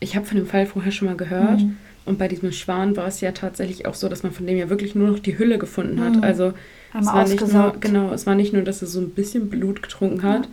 Ich 0.00 0.16
habe 0.16 0.26
von 0.26 0.36
dem 0.36 0.46
Fall 0.46 0.66
vorher 0.66 0.92
schon 0.92 1.08
mal 1.08 1.16
gehört. 1.16 1.60
Mhm. 1.60 1.76
Und 2.04 2.18
bei 2.18 2.26
diesem 2.26 2.50
Schwan 2.50 2.96
war 2.96 3.06
es 3.06 3.20
ja 3.20 3.30
tatsächlich 3.32 3.86
auch 3.86 3.94
so, 3.94 4.08
dass 4.08 4.24
man 4.24 4.32
von 4.32 4.46
dem 4.46 4.56
ja 4.58 4.68
wirklich 4.68 4.94
nur 4.96 5.08
noch 5.08 5.20
die 5.20 5.38
Hülle 5.38 5.58
gefunden 5.58 6.00
hat. 6.00 6.16
Mhm. 6.16 6.24
Also 6.24 6.52
Einmal 6.92 7.14
war 7.14 7.22
nicht 7.22 7.34
nur, 7.40 7.42
ausgesaugt. 7.48 7.80
genau, 7.80 8.12
es 8.12 8.26
war 8.26 8.34
nicht 8.34 8.52
nur, 8.52 8.62
dass 8.62 8.82
er 8.82 8.88
so 8.88 9.00
ein 9.00 9.10
bisschen 9.10 9.48
Blut 9.48 9.82
getrunken 9.82 10.22
hat, 10.22 10.48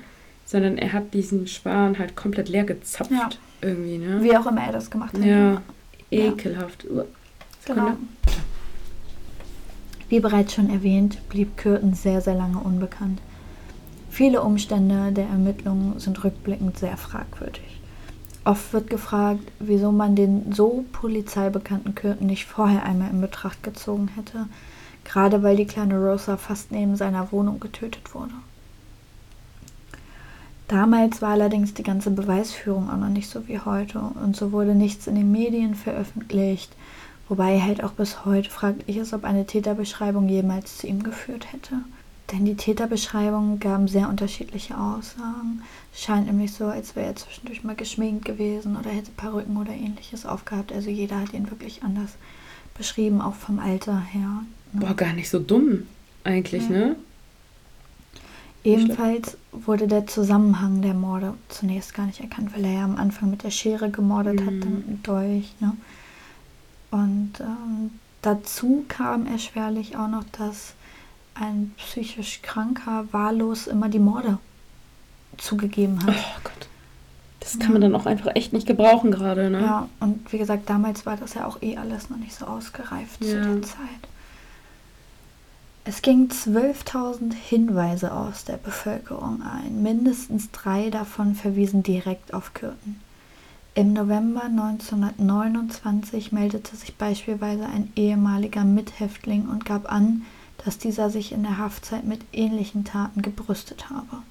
sondern 0.45 0.77
er 0.77 0.93
hat 0.93 1.13
diesen 1.13 1.47
Schwan 1.47 1.99
halt 1.99 2.15
komplett 2.15 2.49
leer 2.49 2.63
gezapft 2.63 3.11
Ja. 3.11 3.29
irgendwie, 3.61 3.97
ne? 3.97 4.23
Wie 4.23 4.35
auch 4.37 4.45
immer 4.47 4.61
er 4.63 4.71
das 4.73 4.89
gemacht 4.89 5.13
hat. 5.13 5.23
Ja, 5.23 5.61
ekelhaft. 6.11 6.85
Uah. 6.89 7.05
Genau. 7.65 7.91
Wie 10.07 10.19
bereits 10.19 10.53
schon 10.55 10.69
erwähnt, 10.71 11.19
blieb 11.29 11.55
Kürten 11.57 11.93
sehr, 11.93 12.21
sehr 12.21 12.33
lange 12.35 12.57
unbekannt. 12.59 13.19
Viele 14.09 14.41
Umstände 14.41 15.11
der 15.11 15.27
Ermittlungen 15.27 15.99
sind 15.99 16.23
rückblickend 16.23 16.79
sehr 16.79 16.97
fragwürdig. 16.97 17.61
Oft 18.43 18.73
wird 18.73 18.89
gefragt, 18.89 19.43
wieso 19.59 19.91
man 19.91 20.15
den 20.15 20.51
so 20.51 20.83
polizeibekannten 20.93 21.93
Kürten 21.93 22.25
nicht 22.25 22.45
vorher 22.45 22.83
einmal 22.83 23.11
in 23.11 23.21
Betracht 23.21 23.61
gezogen 23.61 24.09
hätte, 24.15 24.47
gerade 25.09 25.41
weil 25.41 25.57
die 25.57 25.65
kleine 25.65 25.97
Rosa 25.97 26.37
fast 26.37 26.71
neben 26.71 26.95
seiner 26.95 27.31
Wohnung 27.31 27.59
getötet 27.59 28.13
wurde. 28.13 28.33
Damals 30.67 31.21
war 31.21 31.31
allerdings 31.31 31.73
die 31.73 31.83
ganze 31.83 32.11
Beweisführung 32.11 32.91
auch 32.91 32.97
noch 32.97 33.09
nicht 33.09 33.27
so 33.27 33.47
wie 33.47 33.59
heute 33.59 33.99
und 33.99 34.35
so 34.35 34.51
wurde 34.51 34.75
nichts 34.75 35.07
in 35.07 35.15
den 35.15 35.31
Medien 35.31 35.73
veröffentlicht, 35.73 36.71
wobei 37.27 37.59
halt 37.59 37.83
auch 37.83 37.93
bis 37.93 38.23
heute 38.23 38.51
fraglich 38.51 38.97
ist, 38.97 39.13
ob 39.13 39.23
eine 39.23 39.47
Täterbeschreibung 39.47 40.29
jemals 40.29 40.77
zu 40.77 40.85
ihm 40.85 41.01
geführt 41.01 41.51
hätte. 41.51 41.79
Denn 42.31 42.45
die 42.45 42.55
Täterbeschreibungen 42.55 43.59
gaben 43.59 43.87
sehr 43.87 44.07
unterschiedliche 44.09 44.77
Aussagen. 44.77 45.63
Scheint 45.91 46.27
nämlich 46.27 46.53
so, 46.53 46.65
als 46.65 46.95
wäre 46.95 47.07
er 47.07 47.15
zwischendurch 47.15 47.63
mal 47.63 47.75
geschminkt 47.75 48.25
gewesen 48.25 48.77
oder 48.77 48.91
hätte 48.91 49.09
Perücken 49.09 49.57
oder 49.57 49.71
ähnliches 49.71 50.27
aufgehabt. 50.27 50.71
Also 50.71 50.91
jeder 50.91 51.19
hat 51.19 51.33
ihn 51.33 51.49
wirklich 51.49 51.81
anders 51.81 52.11
beschrieben, 52.77 53.21
auch 53.21 53.33
vom 53.33 53.57
Alter 53.57 53.99
her. 53.99 54.43
Boah, 54.73 54.93
gar 54.95 55.13
nicht 55.13 55.29
so 55.29 55.39
dumm 55.39 55.87
eigentlich, 56.23 56.63
Ja. 56.63 56.69
ne? 56.69 56.95
Ebenfalls 58.63 59.37
wurde 59.53 59.87
der 59.87 60.05
Zusammenhang 60.05 60.81
der 60.81 60.93
Morde 60.93 61.33
zunächst 61.47 61.93
gar 61.93 62.05
nicht 62.05 62.19
erkannt, 62.19 62.53
weil 62.53 62.65
er 62.65 62.73
ja 62.73 62.83
am 62.83 62.97
Anfang 62.97 63.29
mit 63.29 63.43
der 63.43 63.51
Schere 63.51 63.89
gemordet 63.89 64.41
hat, 64.41 64.51
Mhm. 64.53 64.59
dann 64.61 64.73
mit 64.75 64.87
dem 64.87 65.03
Dolch. 65.03 65.53
Ne? 65.61 65.73
Und 66.91 67.33
ähm, 67.39 67.91
dazu 68.21 68.83
kam 68.89 69.27
erschwerlich 69.27 69.95
auch 69.95 70.09
noch, 70.09 70.25
dass 70.37 70.73
ein 71.35 71.71
psychisch 71.77 72.41
Kranker 72.41 73.05
wahllos 73.11 73.65
immer 73.67 73.87
die 73.87 73.99
Morde 73.99 74.39
zugegeben 75.37 76.05
hat. 76.05 76.15
Oh 76.15 76.39
Gott. 76.43 76.67
Das 77.39 77.57
kann 77.59 77.71
man 77.71 77.81
dann 77.81 77.95
auch 77.95 78.05
einfach 78.05 78.35
echt 78.35 78.51
nicht 78.51 78.67
gebrauchen 78.67 79.09
gerade, 79.11 79.49
ne? 79.49 79.61
Ja, 79.61 79.87
und 80.01 80.31
wie 80.33 80.37
gesagt, 80.37 80.69
damals 80.69 81.05
war 81.05 81.15
das 81.15 81.33
ja 81.35 81.45
auch 81.47 81.61
eh 81.61 81.77
alles 81.77 82.09
noch 82.09 82.17
nicht 82.17 82.35
so 82.35 82.45
ausgereift 82.45 83.23
zu 83.23 83.29
Ja. 83.37 83.45
der 83.45 83.61
Zeit. 83.61 83.77
Es 85.85 86.01
gingen 86.01 86.29
12.000 86.29 87.33
Hinweise 87.33 88.13
aus 88.13 88.43
der 88.45 88.57
Bevölkerung 88.57 89.41
ein. 89.41 89.81
Mindestens 89.81 90.51
drei 90.51 90.89
davon 90.89 91.35
verwiesen 91.35 91.83
direkt 91.83 92.33
auf 92.33 92.53
Kürten. 92.53 92.99
Im 93.75 93.93
November 93.93 94.43
1929 94.43 96.31
meldete 96.31 96.75
sich 96.75 96.95
beispielsweise 96.95 97.65
ein 97.65 97.91
ehemaliger 97.95 98.65
Mithäftling 98.65 99.47
und 99.47 99.63
gab 99.63 99.91
an, 99.91 100.23
dass 100.65 100.77
dieser 100.77 101.09
sich 101.09 101.31
in 101.31 101.43
der 101.43 101.57
Haftzeit 101.57 102.03
mit 102.03 102.21
ähnlichen 102.33 102.83
Taten 102.83 103.21
gebrüstet 103.21 103.89
habe. 103.89 104.23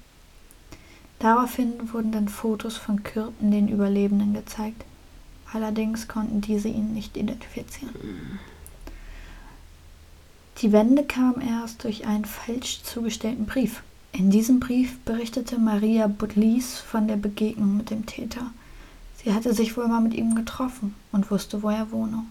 Daraufhin 1.17 1.91
wurden 1.91 2.11
dann 2.11 2.29
Fotos 2.29 2.77
von 2.77 3.03
Kürten 3.03 3.51
den 3.51 3.67
Überlebenden 3.67 4.33
gezeigt. 4.33 4.85
Allerdings 5.51 6.07
konnten 6.07 6.41
diese 6.41 6.69
ihn 6.69 6.93
nicht 6.93 7.17
identifizieren. 7.17 8.39
Die 10.61 10.73
Wende 10.73 11.05
kam 11.05 11.39
erst 11.39 11.85
durch 11.85 12.05
einen 12.05 12.25
falsch 12.25 12.83
zugestellten 12.83 13.45
Brief. 13.45 13.81
In 14.11 14.29
diesem 14.29 14.59
Brief 14.59 14.99
berichtete 15.05 15.57
Maria 15.57 16.07
Butlis 16.07 16.79
von 16.79 17.07
der 17.07 17.15
Begegnung 17.15 17.77
mit 17.77 17.91
dem 17.91 18.05
Täter. 18.05 18.51
Sie 19.23 19.33
hatte 19.33 19.53
sich 19.53 19.77
wohl 19.77 19.87
mal 19.87 20.01
mit 20.01 20.13
ihm 20.13 20.35
getroffen 20.35 20.95
und 21.13 21.31
wusste, 21.31 21.63
wo 21.63 21.69
er 21.69 21.91
wohne. 21.91 22.25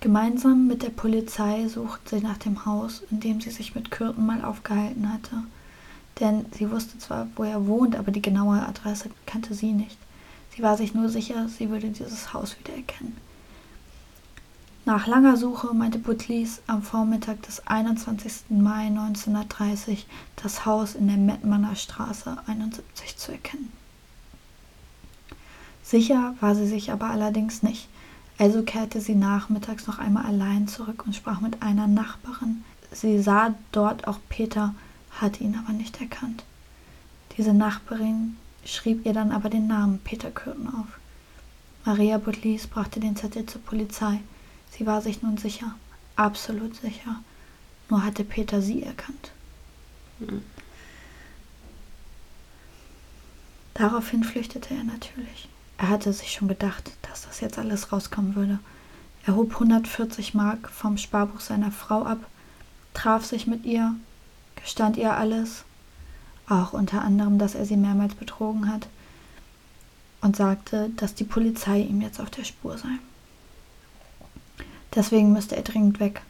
Gemeinsam 0.00 0.66
mit 0.66 0.82
der 0.82 0.88
Polizei 0.88 1.68
suchten 1.68 2.08
sie 2.08 2.24
nach 2.24 2.38
dem 2.38 2.64
Haus, 2.64 3.02
in 3.10 3.20
dem 3.20 3.42
sie 3.42 3.50
sich 3.50 3.74
mit 3.74 3.90
Kürten 3.90 4.24
mal 4.24 4.42
aufgehalten 4.42 5.12
hatte. 5.12 5.42
Denn 6.20 6.46
sie 6.56 6.70
wusste 6.70 6.98
zwar, 6.98 7.28
wo 7.36 7.44
er 7.44 7.66
wohnt, 7.66 7.96
aber 7.96 8.12
die 8.12 8.22
genaue 8.22 8.66
Adresse 8.66 9.10
kannte 9.26 9.52
sie 9.52 9.72
nicht. 9.72 9.98
Sie 10.56 10.62
war 10.62 10.78
sich 10.78 10.94
nur 10.94 11.10
sicher, 11.10 11.50
sie 11.50 11.68
würde 11.68 11.90
dieses 11.90 12.32
Haus 12.32 12.58
wiedererkennen. 12.58 13.14
Nach 14.86 15.08
langer 15.08 15.36
Suche 15.36 15.74
meinte 15.74 15.98
Butlis 15.98 16.62
am 16.68 16.80
Vormittag 16.80 17.42
des 17.42 17.66
21. 17.66 18.50
Mai 18.50 18.86
1930 18.86 20.06
das 20.40 20.64
Haus 20.64 20.94
in 20.94 21.08
der 21.08 21.16
Mettmanner 21.16 21.74
Straße 21.74 22.36
71 22.46 23.16
zu 23.16 23.32
erkennen. 23.32 23.72
Sicher 25.82 26.36
war 26.38 26.54
sie 26.54 26.68
sich 26.68 26.92
aber 26.92 27.10
allerdings 27.10 27.64
nicht, 27.64 27.88
also 28.38 28.62
kehrte 28.62 29.00
sie 29.00 29.16
nachmittags 29.16 29.88
noch 29.88 29.98
einmal 29.98 30.24
allein 30.24 30.68
zurück 30.68 31.02
und 31.04 31.16
sprach 31.16 31.40
mit 31.40 31.62
einer 31.62 31.88
Nachbarin. 31.88 32.62
Sie 32.92 33.20
sah 33.20 33.56
dort 33.72 34.06
auch 34.06 34.20
Peter, 34.28 34.72
hatte 35.20 35.42
ihn 35.42 35.58
aber 35.58 35.72
nicht 35.72 36.00
erkannt. 36.00 36.44
Diese 37.36 37.54
Nachbarin 37.54 38.36
schrieb 38.64 39.04
ihr 39.04 39.14
dann 39.14 39.32
aber 39.32 39.50
den 39.50 39.66
Namen 39.66 39.98
Peter 40.04 40.30
Kürten 40.30 40.68
auf. 40.68 40.86
Maria 41.84 42.18
Butlis 42.18 42.68
brachte 42.68 43.00
den 43.00 43.16
Zettel 43.16 43.46
zur 43.46 43.62
Polizei. 43.62 44.20
Sie 44.70 44.86
war 44.86 45.02
sich 45.02 45.22
nun 45.22 45.36
sicher, 45.36 45.74
absolut 46.16 46.76
sicher. 46.76 47.20
Nur 47.88 48.04
hatte 48.04 48.24
Peter 48.24 48.60
sie 48.60 48.82
erkannt. 48.82 49.30
Mhm. 50.18 50.42
Daraufhin 53.74 54.24
flüchtete 54.24 54.74
er 54.74 54.84
natürlich. 54.84 55.48
Er 55.78 55.90
hatte 55.90 56.12
sich 56.12 56.32
schon 56.32 56.48
gedacht, 56.48 56.90
dass 57.02 57.26
das 57.26 57.40
jetzt 57.40 57.58
alles 57.58 57.92
rauskommen 57.92 58.34
würde. 58.34 58.58
Er 59.26 59.36
hob 59.36 59.52
140 59.52 60.34
Mark 60.34 60.70
vom 60.70 60.96
Sparbuch 60.96 61.40
seiner 61.40 61.70
Frau 61.70 62.04
ab, 62.04 62.18
traf 62.94 63.24
sich 63.24 63.46
mit 63.46 63.64
ihr, 63.64 63.94
gestand 64.54 64.96
ihr 64.96 65.14
alles, 65.14 65.64
auch 66.48 66.72
unter 66.72 67.02
anderem, 67.02 67.38
dass 67.38 67.54
er 67.54 67.66
sie 67.66 67.76
mehrmals 67.76 68.14
betrogen 68.14 68.72
hat, 68.72 68.88
und 70.22 70.36
sagte, 70.36 70.90
dass 70.96 71.14
die 71.14 71.24
Polizei 71.24 71.80
ihm 71.80 72.00
jetzt 72.00 72.20
auf 72.20 72.30
der 72.30 72.44
Spur 72.44 72.78
sei. 72.78 72.98
Deswegen 74.96 75.32
müsste 75.32 75.54
er 75.56 75.62
dringend 75.62 76.00
weg. 76.00 76.22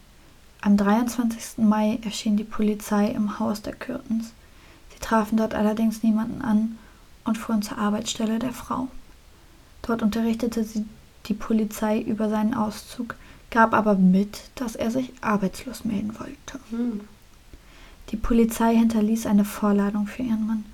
Am 0.61 0.75
23. 0.75 1.59
Mai 1.59 1.99
erschien 2.03 2.35
die 2.35 2.43
Polizei 2.43 3.07
im 3.07 3.39
Haus 3.39 3.61
der 3.61 3.73
Kürtens. 3.73 4.33
Sie 4.93 4.99
trafen 4.99 5.37
dort 5.37 5.55
allerdings 5.55 6.03
niemanden 6.03 6.41
an 6.41 6.77
und 7.23 7.37
fuhren 7.37 7.61
zur 7.61 7.77
Arbeitsstelle 7.77 8.39
der 8.39 8.51
Frau. 8.51 8.89
Dort 9.83 10.01
unterrichtete 10.01 10.65
sie 10.65 10.85
die 11.27 11.33
Polizei 11.33 11.99
über 12.01 12.29
seinen 12.29 12.53
Auszug, 12.53 13.15
gab 13.51 13.73
aber 13.73 13.95
mit, 13.95 14.41
dass 14.55 14.75
er 14.75 14.91
sich 14.91 15.13
arbeitslos 15.21 15.85
melden 15.85 16.19
wollte. 16.19 16.59
Hm. 16.69 17.01
Die 18.09 18.17
Polizei 18.17 18.75
hinterließ 18.75 19.25
eine 19.27 19.45
Vorladung 19.45 20.07
für 20.07 20.23
ihren 20.23 20.45
Mann 20.45 20.65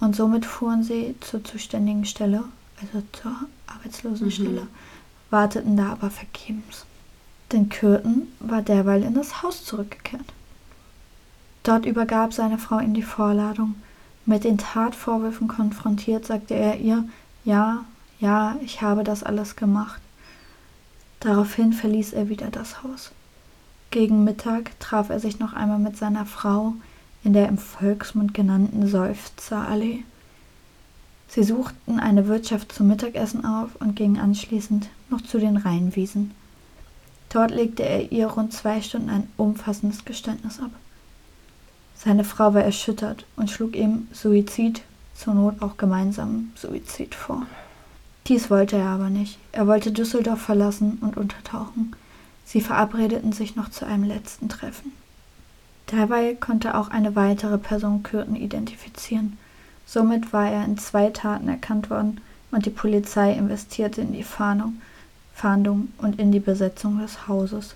und 0.00 0.16
somit 0.16 0.46
fuhren 0.46 0.82
sie 0.82 1.14
zur 1.20 1.44
zuständigen 1.44 2.04
Stelle, 2.04 2.44
also 2.80 3.06
zur 3.12 3.32
Arbeitslosenstelle, 3.66 4.62
mhm. 4.62 4.68
warteten 5.30 5.76
da 5.76 5.92
aber 5.92 6.10
vergebens. 6.10 6.84
Denn 7.52 7.68
Kürten 7.68 8.28
war 8.40 8.62
derweil 8.62 9.02
in 9.02 9.14
das 9.14 9.42
Haus 9.42 9.64
zurückgekehrt. 9.64 10.32
Dort 11.62 11.86
übergab 11.86 12.32
seine 12.32 12.58
Frau 12.58 12.78
ihm 12.78 12.94
die 12.94 13.02
Vorladung. 13.02 13.74
Mit 14.24 14.44
den 14.44 14.58
Tatvorwürfen 14.58 15.48
konfrontiert, 15.48 16.26
sagte 16.26 16.54
er 16.54 16.78
ihr, 16.78 17.04
ja, 17.44 17.84
ja, 18.18 18.56
ich 18.62 18.82
habe 18.82 19.04
das 19.04 19.22
alles 19.22 19.56
gemacht. 19.56 20.00
Daraufhin 21.20 21.72
verließ 21.72 22.12
er 22.12 22.28
wieder 22.28 22.50
das 22.50 22.82
Haus. 22.82 23.12
Gegen 23.90 24.24
Mittag 24.24 24.78
traf 24.80 25.10
er 25.10 25.20
sich 25.20 25.38
noch 25.38 25.52
einmal 25.52 25.78
mit 25.78 25.96
seiner 25.96 26.26
Frau 26.26 26.74
in 27.24 27.32
der 27.32 27.48
im 27.48 27.58
Volksmund 27.58 28.34
genannten 28.34 28.86
Seufzerallee. 28.86 30.04
Sie 31.28 31.42
suchten 31.42 31.98
eine 31.98 32.28
Wirtschaft 32.28 32.72
zum 32.72 32.86
Mittagessen 32.86 33.44
auf 33.44 33.74
und 33.80 33.96
gingen 33.96 34.18
anschließend 34.18 34.88
noch 35.10 35.20
zu 35.20 35.38
den 35.38 35.56
Rheinwiesen. 35.56 36.32
Dort 37.36 37.50
legte 37.50 37.82
er 37.82 38.12
ihr 38.12 38.28
rund 38.28 38.54
zwei 38.54 38.80
Stunden 38.80 39.10
ein 39.10 39.28
umfassendes 39.36 40.06
Geständnis 40.06 40.58
ab. 40.58 40.70
Seine 41.94 42.24
Frau 42.24 42.54
war 42.54 42.62
erschüttert 42.62 43.26
und 43.36 43.50
schlug 43.50 43.76
ihm 43.76 44.08
Suizid, 44.10 44.80
zur 45.14 45.34
Not 45.34 45.60
auch 45.60 45.76
gemeinsamen 45.76 46.54
Suizid 46.56 47.14
vor. 47.14 47.42
Dies 48.26 48.48
wollte 48.48 48.76
er 48.76 48.86
aber 48.86 49.10
nicht. 49.10 49.36
Er 49.52 49.66
wollte 49.66 49.92
Düsseldorf 49.92 50.40
verlassen 50.40 50.96
und 51.02 51.18
untertauchen. 51.18 51.94
Sie 52.46 52.62
verabredeten 52.62 53.32
sich 53.32 53.54
noch 53.54 53.68
zu 53.68 53.84
einem 53.84 54.04
letzten 54.04 54.48
Treffen. 54.48 54.92
Dabei 55.88 56.36
konnte 56.36 56.74
auch 56.74 56.88
eine 56.88 57.16
weitere 57.16 57.58
Person 57.58 58.02
Kürten 58.02 58.36
identifizieren. 58.36 59.36
Somit 59.84 60.32
war 60.32 60.50
er 60.50 60.64
in 60.64 60.78
zwei 60.78 61.10
Taten 61.10 61.50
erkannt 61.50 61.90
worden 61.90 62.22
und 62.50 62.64
die 62.64 62.70
Polizei 62.70 63.34
investierte 63.34 64.00
in 64.00 64.14
die 64.14 64.22
Fahndung, 64.22 64.80
Fahndung 65.36 65.88
und 65.98 66.18
in 66.18 66.32
die 66.32 66.40
Besetzung 66.40 66.98
des 66.98 67.28
Hauses. 67.28 67.74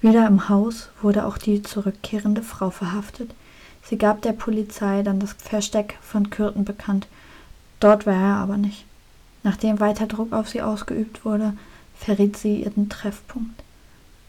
Wieder 0.00 0.26
im 0.26 0.48
Haus 0.48 0.88
wurde 1.02 1.26
auch 1.26 1.36
die 1.36 1.62
zurückkehrende 1.62 2.42
Frau 2.42 2.70
verhaftet. 2.70 3.34
Sie 3.82 3.98
gab 3.98 4.22
der 4.22 4.32
Polizei 4.32 5.02
dann 5.02 5.20
das 5.20 5.34
Versteck 5.34 5.98
von 6.00 6.30
Kürten 6.30 6.64
bekannt. 6.64 7.06
Dort 7.78 8.06
war 8.06 8.14
er 8.14 8.36
aber 8.36 8.56
nicht. 8.56 8.86
Nachdem 9.42 9.80
weiter 9.80 10.06
Druck 10.06 10.32
auf 10.32 10.48
sie 10.48 10.62
ausgeübt 10.62 11.26
wurde, 11.26 11.52
verriet 11.94 12.38
sie 12.38 12.62
ihren 12.62 12.88
Treffpunkt. 12.88 13.62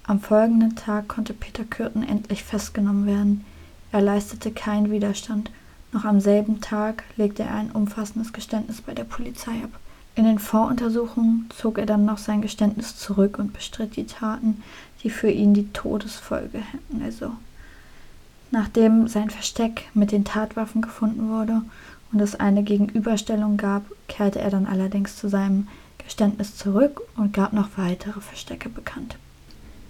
Am 0.03 0.19
folgenden 0.19 0.75
Tag 0.75 1.07
konnte 1.07 1.33
Peter 1.33 1.63
Kürten 1.63 2.03
endlich 2.03 2.43
festgenommen 2.43 3.05
werden. 3.05 3.45
Er 3.93 4.01
leistete 4.01 4.51
keinen 4.51 4.91
Widerstand. 4.91 5.49
Noch 5.93 6.03
am 6.03 6.19
selben 6.19 6.59
Tag 6.59 7.05
legte 7.15 7.43
er 7.43 7.55
ein 7.55 7.71
umfassendes 7.71 8.33
Geständnis 8.33 8.81
bei 8.81 8.93
der 8.93 9.05
Polizei 9.05 9.63
ab. 9.63 9.71
In 10.15 10.23
den 10.23 10.39
Voruntersuchungen 10.39 11.49
zog 11.49 11.77
er 11.77 11.85
dann 11.85 12.05
noch 12.05 12.17
sein 12.17 12.41
Geständnis 12.41 12.97
zurück 12.97 13.37
und 13.37 13.51
bestritt 13.51 13.97
die 13.97 14.05
Taten, 14.05 14.63
die 15.03 15.09
für 15.09 15.29
ihn 15.29 15.53
die 15.53 15.71
Todesfolge 15.73 16.59
hätten. 16.59 17.03
Also, 17.03 17.31
nachdem 18.49 19.07
sein 19.09 19.29
Versteck 19.29 19.83
mit 19.93 20.13
den 20.13 20.23
Tatwaffen 20.23 20.81
gefunden 20.81 21.29
wurde 21.29 21.61
und 22.13 22.21
es 22.21 22.35
eine 22.35 22.63
Gegenüberstellung 22.63 23.57
gab, 23.57 23.83
kehrte 24.07 24.39
er 24.39 24.49
dann 24.49 24.67
allerdings 24.67 25.17
zu 25.17 25.27
seinem 25.27 25.67
Geständnis 25.97 26.55
zurück 26.55 27.01
und 27.17 27.33
gab 27.33 27.51
noch 27.51 27.69
weitere 27.75 28.21
Verstecke 28.21 28.69
bekannt. 28.69 29.17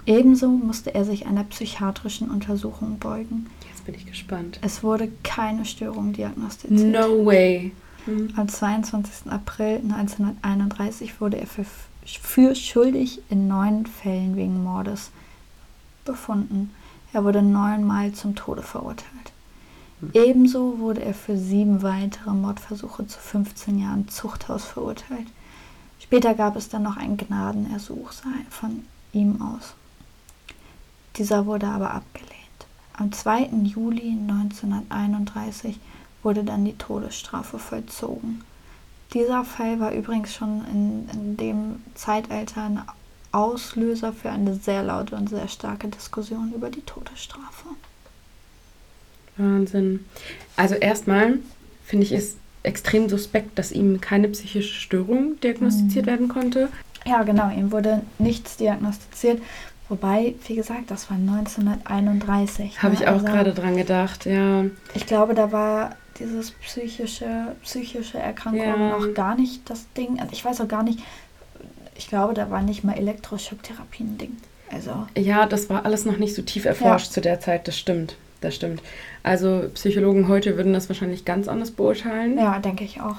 Ebenso 0.08 0.50
musste 0.50 0.94
er 0.94 1.06
sich 1.06 1.26
einer 1.26 1.44
psychiatrischen 1.44 2.30
Untersuchung 2.30 3.00
beugen. 3.00 3.48
Jetzt 3.70 3.86
bin 3.86 3.96
ich 3.96 4.06
gespannt. 4.06 4.60
Es 4.62 4.84
wurde 4.84 5.12
keine 5.24 5.66
Störung 5.66 6.14
diagnostiziert. 6.14 6.92
No 6.92 7.26
way. 7.26 7.72
Hm. 8.06 8.34
Am 8.36 8.48
22. 8.48 9.32
April 9.32 9.78
1931 9.78 11.20
wurde 11.20 11.38
er 11.38 11.48
für, 11.48 11.66
für 12.06 12.56
schuldig 12.56 13.22
in 13.30 13.48
neun 13.48 13.86
Fällen 13.86 14.36
wegen 14.36 14.64
Mordes 14.64 15.12
befunden. 16.06 16.72
Er 17.14 17.24
wurde 17.24 17.42
neunmal 17.42 18.12
zum 18.14 18.36
Tode 18.36 18.62
verurteilt. 18.62 19.32
Hm. 20.00 20.12
Ebenso 20.14 20.80
wurde 20.80 21.04
er 21.04 21.14
für 21.14 21.38
sieben 21.38 21.82
weitere 21.82 22.32
Mordversuche 22.32 23.08
zu 23.08 23.20
15 23.20 23.80
Jahren 23.80 24.08
Zuchthaus 24.08 24.66
verurteilt. 24.66 25.28
Später 26.00 26.36
gab 26.36 26.56
es 26.56 26.70
dann 26.70 26.84
noch 26.84 26.98
einen 26.98 27.18
Gnadenersuch 27.18 28.12
von 28.50 28.86
ihm 29.12 29.42
aus. 29.42 29.74
Dieser 31.16 31.48
wurde 31.48 31.68
aber 31.68 31.92
abgelehnt. 31.92 32.32
Am 32.94 33.12
2. 33.12 33.50
Juli 33.64 34.12
1931 34.12 35.80
wurde 36.26 36.44
dann 36.44 36.66
die 36.66 36.78
Todesstrafe 36.78 37.60
vollzogen. 37.60 38.42
Dieser 39.14 39.46
Fall 39.46 39.80
war 39.80 39.94
übrigens 39.94 40.34
schon 40.34 40.66
in, 40.72 41.10
in 41.14 41.38
dem 41.38 41.84
Zeitalter 41.94 42.64
ein 42.64 42.82
Auslöser 43.32 44.12
für 44.12 44.30
eine 44.30 44.56
sehr 44.56 44.84
laute 44.84 45.16
und 45.16 45.30
sehr 45.30 45.48
starke 45.48 45.88
Diskussion 45.88 46.52
über 46.54 46.70
die 46.70 46.82
Todesstrafe. 46.82 47.68
Wahnsinn. 49.38 50.06
Also 50.56 50.76
erstmal 50.76 51.40
finde 51.86 52.06
ich 52.06 52.12
es 52.12 52.36
extrem 52.64 53.08
suspekt, 53.10 53.60
dass 53.60 53.72
ihm 53.72 54.02
keine 54.02 54.28
psychische 54.30 54.74
Störung 54.74 55.40
diagnostiziert 55.42 56.06
mhm. 56.06 56.10
werden 56.10 56.28
konnte. 56.28 56.70
Ja, 57.06 57.22
genau, 57.24 57.52
ihm 57.52 57.72
wurde 57.72 58.02
nichts 58.18 58.58
diagnostiziert, 58.58 59.40
Wobei, 59.88 60.34
wie 60.48 60.56
gesagt, 60.56 60.90
das 60.90 61.12
war 61.12 61.18
1931. 61.18 62.82
Habe 62.82 62.96
ne? 62.96 63.00
ich 63.00 63.08
auch 63.08 63.14
also, 63.14 63.26
gerade 63.26 63.54
dran 63.54 63.78
gedacht, 63.78 64.26
ja. 64.26 64.66
Ich 64.96 65.06
glaube, 65.06 65.36
da 65.36 65.52
war 65.52 65.96
dieses 66.20 66.52
psychische, 66.52 67.56
psychische 67.64 68.18
Erkrankung 68.18 68.62
ja. 68.62 68.98
noch 68.98 69.14
gar 69.14 69.36
nicht 69.36 69.70
das 69.70 69.86
Ding. 69.98 70.20
Also 70.20 70.34
ich 70.34 70.44
weiß 70.44 70.62
auch 70.62 70.68
gar 70.68 70.84
nicht, 70.84 71.00
ich 71.96 72.08
glaube, 72.08 72.34
da 72.34 72.50
war 72.50 72.62
nicht 72.62 72.84
mal 72.84 72.94
Elektroschocktherapie 72.94 74.04
ein 74.04 74.18
Ding. 74.18 74.38
Also. 74.72 75.08
Ja, 75.18 75.46
das 75.46 75.70
war 75.70 75.86
alles 75.86 76.06
noch 76.06 76.18
nicht 76.18 76.36
so 76.36 76.42
tief 76.42 76.66
erforscht 76.66 77.08
ja. 77.08 77.14
zu 77.14 77.22
der 77.22 77.40
Zeit, 77.40 77.68
das 77.68 77.78
stimmt. 77.78 78.16
Das 78.42 78.56
stimmt. 78.56 78.82
Also 79.24 79.70
Psychologen 79.74 80.28
heute 80.28 80.58
würden 80.58 80.74
das 80.74 80.90
wahrscheinlich 80.90 81.26
ganz 81.26 81.48
anders 81.48 81.72
beurteilen. 81.72 82.38
Ja, 82.38 82.60
denke 82.60 82.84
ich 82.84 83.02
auch. 83.02 83.18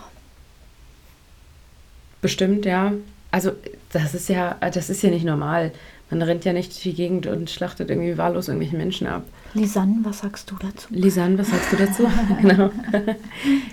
Bestimmt, 2.21 2.65
ja. 2.65 2.93
Also 3.31 3.53
das 3.93 4.15
ist 4.15 4.29
ja, 4.29 4.57
das 4.61 4.91
ist 4.91 5.03
ja 5.03 5.11
nicht 5.11 5.25
normal. 5.25 5.73
Man 6.11 6.23
rennt 6.23 6.45
ja 6.45 6.53
nicht 6.53 6.71
durch 6.73 6.83
die 6.83 6.95
Gegend 6.95 7.27
und 7.27 7.51
schlachtet 7.51 7.90
irgendwie 7.90 8.16
wahllos 8.16 8.47
irgendwelche 8.47 8.77
Menschen 8.77 9.09
ab. 9.09 9.25
Lisanne, 9.55 9.97
was 10.03 10.21
sagst 10.21 10.51
du 10.51 10.57
dazu? 10.61 10.87
Lisanne, 10.90 11.38
was 11.38 11.51
sagst 11.51 11.73
du 11.73 11.77
dazu? 11.77 12.09
genau. 12.42 12.71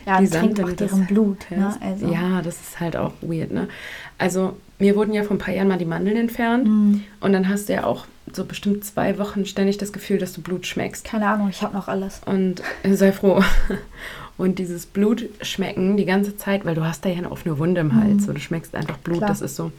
Ja, 0.06 0.20
Lisanne, 0.20 0.54
trinkt 0.54 0.64
auch 0.64 0.76
deren 0.76 1.06
Blut. 1.06 1.46
Ne? 1.50 1.74
Also. 1.80 2.12
Ja, 2.12 2.42
das 2.42 2.60
ist 2.60 2.80
halt 2.80 2.98
auch 2.98 3.14
weird. 3.22 3.52
Ne? 3.52 3.70
Also 4.18 4.58
mir 4.80 4.96
wurden 4.96 5.14
ja 5.14 5.24
vor 5.24 5.36
ein 5.36 5.40
paar 5.40 5.54
Jahren 5.54 5.68
mal 5.68 5.78
die 5.78 5.86
Mandeln 5.86 6.18
entfernt 6.18 6.68
mm. 6.68 7.02
und 7.22 7.34
dann 7.34 7.48
hast 7.48 7.70
du 7.70 7.74
ja 7.74 7.86
auch 7.86 8.06
so 8.32 8.46
bestimmt 8.46 8.84
zwei 8.84 9.18
Wochen 9.18 9.46
ständig 9.46 9.78
das 9.78 9.94
Gefühl, 9.94 10.18
dass 10.18 10.34
du 10.34 10.42
Blut 10.42 10.68
schmeckst. 10.68 11.06
Keine 11.06 11.28
Ahnung, 11.28 11.50
ich 11.50 11.62
habe 11.62 11.74
noch 11.74 11.88
alles. 11.88 12.22
Und 12.26 12.62
sei 12.84 13.12
froh. 13.12 13.42
Und 14.38 14.58
dieses 14.58 14.88
Blut 14.88 15.30
schmecken 15.44 15.96
die 15.96 16.06
ganze 16.06 16.36
Zeit, 16.36 16.66
weil 16.66 16.74
du 16.74 16.84
hast 16.84 17.06
da 17.06 17.10
ja 17.10 17.18
eine 17.18 17.32
offene 17.32 17.60
Wunde 17.60 17.82
im 17.82 17.94
Hals 17.96 18.26
mm. 18.26 18.30
und 18.30 18.34
du 18.34 18.40
schmeckst 18.42 18.74
einfach 18.74 18.98
Blut, 18.98 19.20
Klar. 19.20 19.30
das 19.30 19.42
ist 19.42 19.56
so. 19.56 19.72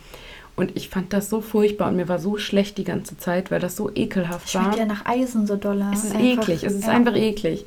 Und 0.57 0.77
ich 0.77 0.88
fand 0.88 1.12
das 1.12 1.31
so 1.31 1.40
furchtbar 1.40 1.88
und 1.88 1.97
mir 1.97 2.09
war 2.09 2.21
so 2.21 2.37
schlecht 2.37 2.79
die 2.79 2.85
ganze 2.85 3.19
Zeit, 3.19 3.51
weil 3.51 3.59
das 3.59 3.77
so 3.77 3.90
ekelhaft 3.93 4.55
war. 4.55 4.62
Schmeckt 4.62 4.79
ja 4.79 4.87
nach 4.87 5.05
Eisen 5.05 5.47
so 5.47 5.57
doll. 5.57 5.85
Es 5.93 6.05
ist 6.05 6.14
einfach, 6.14 6.49
eklig, 6.49 6.62
es 6.62 6.75
ist 6.75 6.87
ja. 6.87 6.93
einfach 6.93 7.17
eklig. 7.17 7.67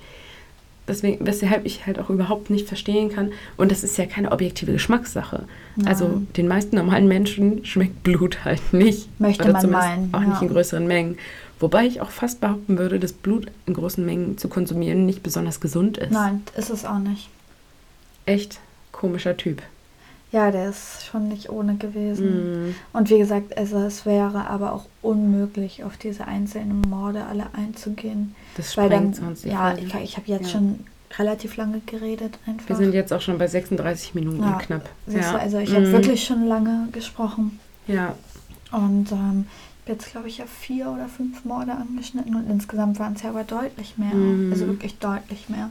deswegen, 0.88 1.26
weshalb 1.26 1.66
ich 1.66 1.86
halt 1.86 2.00
auch 2.00 2.10
überhaupt 2.10 2.50
nicht 2.50 2.66
verstehen 2.66 3.10
kann. 3.10 3.34
Und 3.58 3.72
das 3.72 3.84
ist 3.84 3.98
ja 3.98 4.06
keine 4.06 4.32
objektive 4.32 4.72
Geschmackssache. 4.72 5.44
Also 5.84 6.08
Nein. 6.08 6.28
den 6.38 6.48
meisten 6.48 6.78
normalen 6.78 7.10
Menschen 7.10 7.66
schmeckt 7.66 8.04
Blut 8.04 8.46
halt 8.46 8.72
nicht. 8.72 9.10
Möchte 9.20 9.44
Oder 9.44 9.54
man 9.54 9.62
zumindest 9.62 9.90
meinen, 9.90 10.14
Auch 10.14 10.22
ja. 10.22 10.28
nicht 10.28 10.42
in 10.42 10.48
größeren 10.48 10.88
Mengen. 10.88 11.18
Wobei 11.60 11.88
ich 11.88 12.00
auch 12.00 12.12
fast 12.12 12.40
behaupten 12.40 12.78
würde, 12.78 13.00
dass 13.00 13.12
Blut 13.12 13.48
in 13.66 13.74
großen 13.74 14.06
Mengen 14.06 14.38
zu 14.38 14.48
konsumieren 14.48 15.06
nicht 15.06 15.24
besonders 15.24 15.60
gesund 15.60 15.98
ist. 15.98 16.12
Nein, 16.12 16.44
ist 16.56 16.70
es 16.70 16.86
auch 16.86 17.00
nicht. 17.00 17.30
Echt 18.26 18.60
komischer 18.92 19.36
Typ. 19.36 19.62
Ja, 20.32 20.52
der 20.52 20.70
ist 20.70 21.06
schon 21.06 21.30
nicht 21.30 21.50
ohne 21.50 21.76
gewesen. 21.76 22.70
Mm. 22.72 22.76
Und 22.94 23.10
wie 23.10 23.18
gesagt, 23.18 23.58
also 23.58 23.78
es 23.78 24.06
wäre 24.06 24.48
aber 24.50 24.74
auch 24.74 24.86
unmöglich, 25.02 25.84
auf 25.86 25.96
diese 25.96 26.26
einzelnen 26.28 26.82
Morde 26.82 27.24
alle 27.26 27.46
einzugehen. 27.54 28.36
Das 28.58 28.76
Weil 28.76 28.90
dann, 28.90 29.14
sonst 29.14 29.46
ja, 29.46 29.76
ich, 29.78 29.94
ich 29.96 30.18
habe 30.18 30.28
jetzt 30.28 30.48
Ja. 30.48 30.50
schon 30.60 30.80
relativ 31.18 31.56
lange 31.56 31.80
geredet 31.86 32.38
einfach. 32.46 32.68
Wir 32.68 32.76
sind 32.76 32.94
jetzt 32.94 33.14
auch 33.14 33.22
schon 33.22 33.38
bei 33.38 33.48
36 33.48 34.16
Minuten 34.16 34.44
Ja, 34.44 34.58
knapp. 34.58 34.90
Du, 35.06 35.18
Ja. 35.18 35.38
Also 35.38 35.60
ich 35.60 35.74
habe 35.74 35.88
Mm. 35.88 35.92
wirklich 35.94 36.26
schon 36.26 36.46
lange 36.46 36.90
gesprochen. 36.92 37.60
Ja, 37.88 38.16
Und 38.74 39.12
ähm, 39.14 39.46
ich 39.86 39.90
habe 39.94 39.98
jetzt, 39.98 40.12
glaube 40.12 40.28
ich, 40.28 40.40
ja 40.40 40.46
vier 40.46 40.90
oder 40.92 41.08
fünf 41.08 41.46
Morde 41.46 41.72
angeschnitten 41.72 42.36
und 42.36 42.50
insgesamt 42.50 43.00
waren 43.00 43.14
es 43.14 43.22
ja 43.22 43.30
aber 43.30 43.46
deutlich 43.46 43.98
mehr. 43.98 44.14
Mhm. 44.14 44.52
Also 44.52 44.68
wirklich 44.68 44.98
deutlich 45.00 45.48
mehr. 45.48 45.70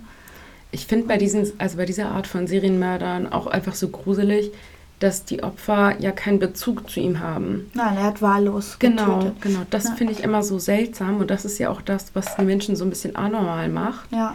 Ich 0.72 0.86
finde 0.86 1.06
bei 1.06 1.16
diesen, 1.16 1.50
also 1.58 1.76
bei 1.76 1.86
dieser 1.86 2.10
Art 2.10 2.26
von 2.26 2.46
Serienmördern 2.46 3.32
auch 3.32 3.46
einfach 3.46 3.74
so 3.74 3.88
gruselig, 3.88 4.50
dass 4.98 5.24
die 5.24 5.42
Opfer 5.42 5.94
ja 6.00 6.10
keinen 6.10 6.38
Bezug 6.38 6.88
zu 6.90 7.00
ihm 7.00 7.20
haben. 7.20 7.70
Nein, 7.74 7.96
er 7.98 8.04
hat 8.04 8.22
wahllos 8.22 8.76
Genau, 8.78 9.18
getötet. 9.18 9.42
genau. 9.42 9.58
Das 9.70 9.90
finde 9.90 10.12
ich 10.14 10.22
immer 10.22 10.42
so 10.42 10.58
seltsam 10.58 11.18
und 11.18 11.30
das 11.30 11.44
ist 11.44 11.58
ja 11.58 11.68
auch 11.70 11.82
das, 11.82 12.06
was 12.14 12.36
die 12.36 12.42
Menschen 12.44 12.76
so 12.76 12.84
ein 12.84 12.90
bisschen 12.90 13.14
anormal 13.14 13.68
macht, 13.68 14.10
Ja, 14.10 14.34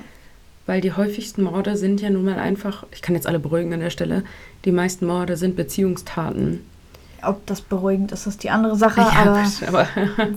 weil 0.67 0.80
die 0.80 0.94
häufigsten 0.94 1.41
Morde 1.44 1.76
sind 1.78 2.00
ja 2.02 2.12
nun 2.12 2.24
mal 2.26 2.38
einfach, 2.38 2.86
ich 2.91 3.02
kann 3.02 3.15
jetzt 3.15 3.26
alle 3.26 3.39
beruhigen 3.39 3.74
an 3.74 3.80
der 3.80 3.89
Stelle, 3.89 4.24
die 4.63 4.72
meisten 4.72 5.08
Morde 5.08 5.36
sind 5.36 5.56
Beziehungstaten. 5.56 6.63
ob 7.24 7.44
das 7.48 7.62
beruhigend 7.62 8.12
ist, 8.12 8.28
ist 8.28 8.44
die 8.44 8.52
andere 8.52 8.76
Sache, 8.76 9.02
Ja, 9.02 9.12
aber 9.26 9.44
aber 9.67 9.88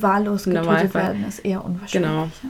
wahllos 0.03 0.45
getötet 0.45 0.95
werden 0.95 1.25
ist 1.29 1.41
eher 1.41 1.63
unwahrscheinlich. 1.65 1.93
Genau. 2.11 2.23
Ja. 2.25 2.49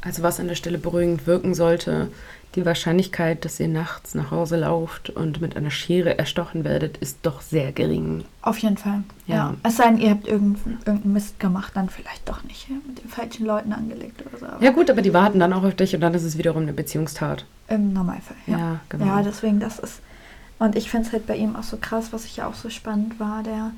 Also 0.00 0.22
was 0.22 0.40
an 0.40 0.48
der 0.48 0.54
Stelle 0.54 0.78
beruhigend 0.78 1.26
wirken 1.26 1.54
sollte, 1.54 2.08
die 2.54 2.64
Wahrscheinlichkeit, 2.64 3.44
dass 3.44 3.60
ihr 3.60 3.68
nachts 3.68 4.14
nach 4.14 4.30
Hause 4.30 4.56
lauft 4.56 5.10
und 5.10 5.40
mit 5.40 5.56
einer 5.56 5.70
Schere 5.70 6.18
erstochen 6.18 6.64
werdet, 6.64 6.96
ist 6.96 7.18
doch 7.22 7.42
sehr 7.42 7.72
gering. 7.72 8.24
Auf 8.42 8.58
jeden 8.58 8.78
Fall. 8.78 9.02
Ja. 9.26 9.36
Ja. 9.36 9.54
Es 9.62 9.76
sei 9.76 9.88
denn, 9.88 9.98
ihr 9.98 10.10
habt 10.10 10.26
irgendeinen 10.26 11.12
Mist 11.12 11.38
gemacht, 11.38 11.72
dann 11.74 11.90
vielleicht 11.90 12.28
doch 12.28 12.42
nicht. 12.44 12.68
Ja? 12.68 12.76
Mit 12.86 13.02
den 13.02 13.08
falschen 13.08 13.44
Leuten 13.44 13.72
angelegt 13.72 14.24
oder 14.26 14.38
so. 14.38 14.46
Aber 14.46 14.64
Ja 14.64 14.70
gut, 14.70 14.90
aber 14.90 15.02
die 15.02 15.12
warten 15.12 15.38
dann 15.38 15.52
auch 15.52 15.62
auf 15.62 15.74
dich 15.74 15.94
und 15.94 16.00
dann 16.00 16.14
ist 16.14 16.24
es 16.24 16.38
wiederum 16.38 16.62
eine 16.62 16.72
Beziehungstat. 16.72 17.44
Im 17.68 17.92
Normalfall, 17.92 18.36
ja. 18.46 18.58
Ja, 18.58 18.80
genau. 18.88 19.06
Ja, 19.06 19.22
deswegen, 19.22 19.60
das 19.60 19.78
ist. 19.78 20.00
Und 20.58 20.74
ich 20.74 20.90
finde 20.90 21.06
es 21.06 21.12
halt 21.12 21.26
bei 21.26 21.36
ihm 21.36 21.54
auch 21.54 21.62
so 21.62 21.76
krass, 21.76 22.12
was 22.12 22.24
ich 22.24 22.38
ja 22.38 22.48
auch 22.48 22.54
so 22.54 22.70
spannend 22.70 23.20
war. 23.20 23.42
Der 23.42 23.72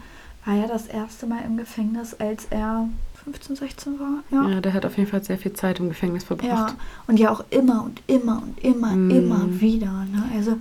war 0.44 0.54
ja 0.54 0.66
das 0.66 0.86
erste 0.86 1.26
Mal 1.26 1.42
im 1.44 1.56
Gefängnis, 1.56 2.14
als 2.14 2.46
er 2.50 2.88
15, 3.32 3.56
16 3.56 3.98
war. 4.00 4.22
Ja. 4.30 4.48
Ja, 4.54 4.60
der 4.60 4.72
hat 4.72 4.84
auf 4.86 4.96
jeden 4.96 5.08
Fall 5.10 5.22
sehr 5.22 5.38
viel 5.38 5.52
Zeit 5.52 5.78
im 5.80 5.88
Gefängnis 5.88 6.24
verbracht. 6.24 6.48
Ja, 6.70 6.76
und 7.06 7.18
ja 7.18 7.30
auch 7.30 7.44
immer 7.50 7.84
und 7.84 8.02
immer 8.06 8.42
und 8.42 8.58
immer, 8.64 8.90
Mm. 8.96 9.10
immer 9.10 9.60
wieder. 9.60 9.86
Ne? 10.12 10.24
Also 10.36 10.56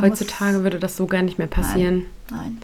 Heutzutage 0.00 0.62
würde 0.64 0.78
das 0.80 0.96
so 0.96 1.06
gar 1.06 1.22
nicht 1.22 1.38
mehr 1.38 1.46
passieren. 1.46 1.98
Muss, 2.30 2.40
nein. 2.40 2.58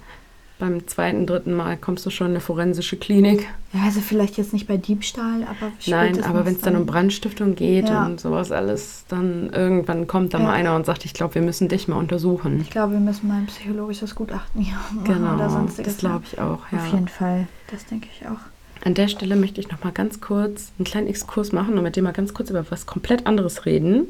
Beim 0.59 0.87
zweiten, 0.89 1.27
dritten 1.27 1.55
Mal 1.55 1.79
kommst 1.79 2.05
du 2.05 2.11
schon 2.11 2.27
in 2.27 2.33
eine 2.33 2.41
forensische 2.41 2.99
Klinik. 2.99 3.49
Ja, 3.73 3.85
also 3.85 4.01
vielleicht 4.01 4.37
jetzt 4.37 4.53
nicht 4.53 4.67
bei 4.67 4.77
Diebstahl, 4.77 5.45
aber 5.45 5.73
Nein, 5.87 6.23
aber 6.23 6.45
wenn 6.45 6.55
es 6.55 6.61
dann 6.61 6.77
um 6.77 6.85
Brandstiftung 6.85 7.55
geht 7.55 7.89
Ja. 7.89 8.05
und 8.05 8.21
sowas 8.21 8.53
alles, 8.53 9.05
dann 9.09 9.49
irgendwann 9.55 10.07
kommt 10.07 10.35
da 10.35 10.39
Ja. 10.39 10.45
mal 10.45 10.53
einer 10.53 10.77
und 10.77 10.85
sagt, 10.85 11.07
ich 11.07 11.15
glaube, 11.15 11.37
wir 11.37 11.43
müssen 11.43 11.69
dich 11.69 11.89
mal 11.89 11.97
untersuchen. 11.97 12.61
Ich 12.61 12.69
glaube, 12.71 12.93
wir 12.93 13.01
müssen 13.01 13.29
mal 13.29 13.39
ein 13.39 13.47
psychologisches 13.47 14.15
Gutachten 14.15 14.61
hier 14.61 14.75
machen 14.75 15.05
Genau, 15.05 15.35
oder 15.37 15.49
sonstiges. 15.49 15.95
das 15.95 15.99
glaube 16.01 16.25
ich 16.31 16.39
auch. 16.39 16.59
Ja. 16.73 16.79
Auf 16.79 16.93
jeden 16.93 17.09
Fall. 17.09 17.47
Das 17.71 17.87
denke 17.87 18.09
ich 18.15 18.27
auch. 18.29 18.37
An 18.85 18.95
der 18.95 19.09
Stelle 19.09 19.37
möchte 19.37 19.61
ich 19.61 19.71
noch 19.71 19.85
mal 19.85 19.93
ganz 19.93 20.21
kurz 20.21 20.73
einen 20.79 20.85
kleinen 20.87 21.07
Exkurs 21.07 21.53
machen 21.53 21.77
und 21.77 21.83
mit 21.83 21.97
dir 21.97 22.03
mal 22.03 22.13
ganz 22.13 22.33
kurz 22.33 22.51
über 22.51 22.65
was 22.71 22.87
komplett 22.87 23.27
anderes 23.27 23.67
reden. 23.67 24.07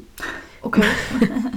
Okay. 0.61 0.83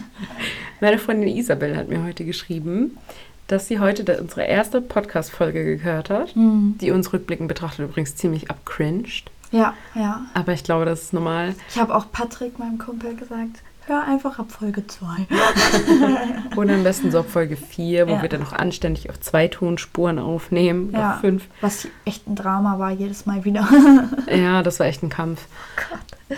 Meine 0.81 0.99
Freundin 0.99 1.29
Isabel 1.29 1.77
hat 1.77 1.89
mir 1.89 2.03
heute 2.03 2.25
geschrieben, 2.25 2.99
dass 3.47 3.69
sie 3.69 3.79
heute 3.79 4.21
unsere 4.21 4.43
erste 4.45 4.81
Podcast-Folge 4.81 5.65
gehört 5.65 6.11
hat, 6.11 6.35
Hm. 6.35 6.77
die 6.81 6.91
uns 6.91 7.13
rückblickend 7.13 7.47
betrachtet 7.49 7.89
übrigens 7.89 8.17
ziemlich 8.17 8.51
abcringed. 8.51 9.31
Ja, 9.53 9.75
ja. 9.95 10.23
Aber 10.35 10.53
ich 10.53 10.65
glaube, 10.65 10.85
das 10.85 11.03
ist 11.03 11.13
normal. 11.13 11.55
Ich 11.69 11.79
habe 11.79 11.95
auch 11.95 12.11
Patrick, 12.11 12.59
meinem 12.59 12.79
Kumpel, 12.79 13.15
gesagt, 13.15 13.63
hör 13.87 14.05
einfach 14.05 14.39
ab 14.39 14.51
Folge 14.51 14.87
2. 14.87 15.07
Oder 16.57 16.75
am 16.75 16.83
besten 16.85 17.11
so 17.11 17.21
ab 17.21 17.27
Folge 17.29 17.57
4, 17.57 18.07
wo 18.09 18.13
Ja. 18.13 18.23
wir 18.23 18.29
dann 18.29 18.41
noch 18.41 18.53
anständig 18.53 19.11
auf 19.11 19.21
zwei 19.21 19.49
Tonspuren 19.49 20.19
aufnehmen. 20.19 20.91
Ja. 20.93 21.15
auf 21.15 21.21
fünf. 21.21 21.45
Was 21.61 21.89
echt 22.05 22.27
ein 22.29 22.35
Drama 22.37 22.79
war, 22.79 22.91
jedes 22.91 23.27
Mal 23.27 23.45
wieder. 23.45 23.69
Ja, 24.35 24.63
das 24.63 24.81
war 24.81 24.87
echt 24.87 25.03
ein 25.03 25.09
Kampf. 25.11 25.47
Oh 26.31 26.35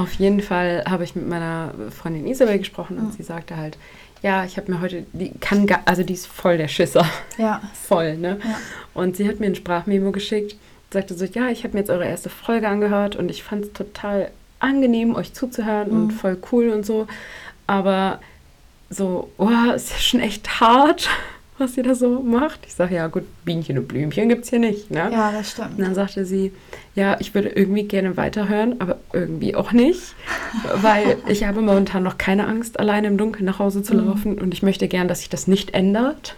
Auf 0.00 0.12
jeden 0.14 0.40
Fall 0.40 0.84
habe 0.88 1.04
ich 1.04 1.14
mit 1.14 1.28
meiner 1.28 1.72
Freundin 1.90 2.26
Isabel 2.26 2.58
gesprochen 2.58 2.98
und 2.98 3.06
Mhm. 3.08 3.12
sie 3.12 3.22
sagte 3.22 3.56
halt, 3.56 3.78
ja, 4.22 4.44
ich 4.44 4.56
habe 4.56 4.70
mir 4.72 4.80
heute, 4.80 5.06
die 5.12 5.30
kann, 5.38 5.66
ga- 5.66 5.80
also 5.84 6.02
die 6.02 6.14
ist 6.14 6.26
voll 6.26 6.58
der 6.58 6.68
Schisser. 6.68 7.06
ja. 7.38 7.60
voll, 7.86 8.16
ne? 8.16 8.38
Ja. 8.42 8.56
Und 8.94 9.16
sie 9.16 9.28
hat 9.28 9.38
mir 9.40 9.46
ein 9.46 9.54
Sprachmemo 9.54 10.10
geschickt, 10.10 10.56
sagte 10.90 11.14
so, 11.14 11.24
ja, 11.24 11.48
ich 11.48 11.62
habe 11.64 11.74
mir 11.74 11.80
jetzt 11.80 11.90
eure 11.90 12.06
erste 12.06 12.28
Folge 12.28 12.68
angehört 12.68 13.14
und 13.16 13.30
ich 13.30 13.42
fand 13.44 13.64
es 13.66 13.72
total 13.72 14.30
angenehm, 14.60 15.14
euch 15.14 15.32
zuzuhören 15.34 15.88
Mhm. 15.90 15.96
und 16.02 16.10
voll 16.12 16.38
cool 16.52 16.68
und 16.70 16.84
so. 16.86 17.06
Aber 17.66 18.20
so, 18.90 19.30
oh, 19.38 19.48
ist 19.74 19.90
ja 19.90 19.96
schon 19.98 20.20
echt 20.20 20.60
hart, 20.60 21.08
was 21.58 21.76
ihr 21.76 21.82
da 21.82 21.94
so 21.94 22.20
macht. 22.20 22.60
Ich 22.66 22.74
sage, 22.74 22.94
ja 22.94 23.08
gut, 23.08 23.24
Bienchen 23.44 23.76
und 23.78 23.88
Blümchen 23.88 24.28
gibt 24.28 24.44
es 24.44 24.50
hier 24.50 24.60
nicht, 24.60 24.90
ne? 24.90 25.08
Ja, 25.12 25.32
das 25.32 25.50
stimmt. 25.50 25.76
Und 25.78 25.84
dann 25.84 25.94
sagte 25.94 26.24
sie, 26.24 26.52
ja, 26.94 27.16
ich 27.18 27.34
würde 27.34 27.48
irgendwie 27.48 27.82
gerne 27.82 28.16
weiterhören, 28.16 28.76
aber 28.80 28.98
irgendwie 29.12 29.54
auch 29.54 29.72
nicht, 29.72 30.14
weil 30.82 31.16
ich 31.28 31.44
habe 31.44 31.60
momentan 31.60 32.02
noch 32.02 32.16
keine 32.16 32.46
Angst, 32.46 32.78
alleine 32.80 33.08
im 33.08 33.18
Dunkeln 33.18 33.44
nach 33.44 33.58
Hause 33.58 33.82
zu 33.82 33.94
Mhm. 33.94 34.06
laufen 34.06 34.38
und 34.40 34.54
ich 34.54 34.62
möchte 34.62 34.88
gern, 34.88 35.08
dass 35.08 35.18
sich 35.20 35.28
das 35.28 35.46
nicht 35.48 35.74
ändert. 35.74 36.36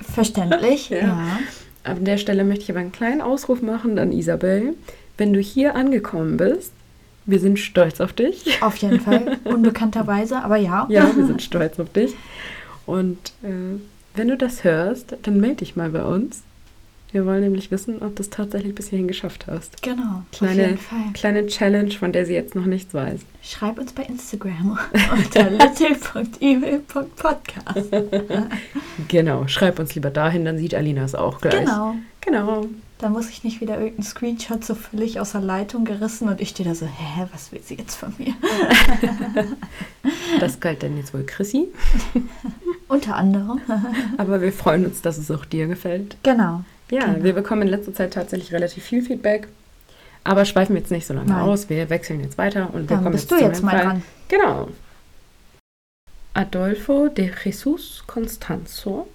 Verständlich. 0.00 0.90
Ja. 0.90 0.98
ja. 0.98 1.38
An 1.84 2.04
der 2.04 2.16
Stelle 2.16 2.44
möchte 2.44 2.62
ich 2.64 2.70
aber 2.70 2.78
einen 2.80 2.92
kleinen 2.92 3.20
Ausruf 3.20 3.60
machen 3.60 3.98
an 3.98 4.12
Isabel. 4.12 4.74
Wenn 5.18 5.32
du 5.32 5.40
hier 5.40 5.74
angekommen 5.74 6.36
bist, 6.36 6.72
wir 7.24 7.38
sind 7.38 7.58
stolz 7.58 8.00
auf 8.00 8.12
dich. 8.12 8.62
Auf 8.62 8.76
jeden 8.76 9.00
Fall. 9.00 9.38
Unbekannterweise, 9.44 10.42
aber 10.42 10.56
ja. 10.56 10.86
Ja, 10.88 11.14
wir 11.14 11.26
sind 11.26 11.42
stolz 11.42 11.78
auf 11.78 11.90
dich. 11.90 12.14
Und 12.86 13.32
äh, 13.42 13.78
wenn 14.14 14.28
du 14.28 14.36
das 14.36 14.64
hörst, 14.64 15.16
dann 15.22 15.40
melde 15.40 15.56
dich 15.56 15.76
mal 15.76 15.90
bei 15.90 16.04
uns. 16.04 16.42
Wir 17.12 17.26
wollen 17.26 17.42
nämlich 17.42 17.70
wissen, 17.70 18.00
ob 18.02 18.16
du 18.16 18.22
es 18.22 18.30
tatsächlich 18.30 18.74
bis 18.74 18.88
hierhin 18.88 19.06
geschafft 19.06 19.46
hast. 19.46 19.82
Genau. 19.82 20.02
auf 20.02 20.38
Kleine, 20.38 20.62
jeden 20.62 20.78
Fall. 20.78 21.12
kleine 21.12 21.46
Challenge, 21.46 21.90
von 21.90 22.10
der 22.12 22.24
sie 22.24 22.32
jetzt 22.32 22.54
noch 22.54 22.64
nichts 22.64 22.94
weiß. 22.94 23.20
Schreib 23.42 23.78
uns 23.78 23.92
bei 23.92 24.04
Instagram 24.04 24.78
unter 25.12 25.50
little.evil.podcast. 25.50 27.92
Genau, 29.08 29.46
schreib 29.48 29.78
uns 29.78 29.94
lieber 29.94 30.10
dahin, 30.10 30.44
dann 30.44 30.58
sieht 30.58 30.74
Alina 30.74 31.02
es 31.04 31.14
auch 31.14 31.40
gleich. 31.40 31.58
Genau. 31.60 31.94
Genau. 32.20 32.66
Da 32.98 33.08
muss 33.08 33.28
ich 33.30 33.42
nicht 33.42 33.60
wieder 33.60 33.74
irgendeinen 33.78 34.04
Screenshot 34.04 34.64
so 34.64 34.74
völlig 34.74 35.18
aus 35.18 35.32
der 35.32 35.40
Leitung 35.40 35.84
gerissen 35.84 36.28
und 36.28 36.40
ich 36.40 36.50
stehe 36.50 36.68
da 36.68 36.74
so, 36.74 36.86
hä, 36.86 37.26
was 37.32 37.50
will 37.52 37.60
sie 37.64 37.74
jetzt 37.74 37.96
von 37.96 38.12
mir? 38.18 38.34
Das 40.40 40.60
galt 40.60 40.82
dann 40.82 40.96
jetzt 40.96 41.12
wohl 41.14 41.24
Chrissy. 41.24 41.68
Unter 42.88 43.16
anderem. 43.16 43.60
Aber 44.16 44.40
wir 44.40 44.52
freuen 44.52 44.86
uns, 44.86 45.02
dass 45.02 45.18
es 45.18 45.30
auch 45.30 45.44
dir 45.44 45.66
gefällt. 45.66 46.16
genau. 46.22 46.64
Ja, 46.92 47.06
Genau. 47.06 47.24
wir 47.24 47.32
bekommen 47.32 47.62
in 47.62 47.68
letzter 47.68 47.94
Zeit 47.94 48.12
tatsächlich 48.12 48.52
relativ 48.52 48.84
viel 48.84 49.02
Feedback. 49.02 49.48
Aber 50.24 50.44
schweifen 50.44 50.74
wir 50.74 50.80
jetzt 50.82 50.90
nicht 50.90 51.06
so 51.06 51.14
lange 51.14 51.30
Nein. 51.30 51.40
aus. 51.40 51.68
Wir 51.70 51.88
wechseln 51.90 52.20
jetzt 52.20 52.38
weiter 52.38 52.68
und 52.72 52.82
wir 52.82 52.96
Dann 52.96 53.02
kommen 53.04 53.12
bist 53.12 53.30
du 53.30 53.36
zu 53.38 53.42
jetzt 53.44 53.62
mal 53.62 53.70
Fall. 53.72 53.82
dran. 53.84 54.02
Genau. 54.28 54.68
Adolfo 56.34 57.08
de 57.08 57.30
Jesus 57.44 58.04
Constanzo. 58.06 59.08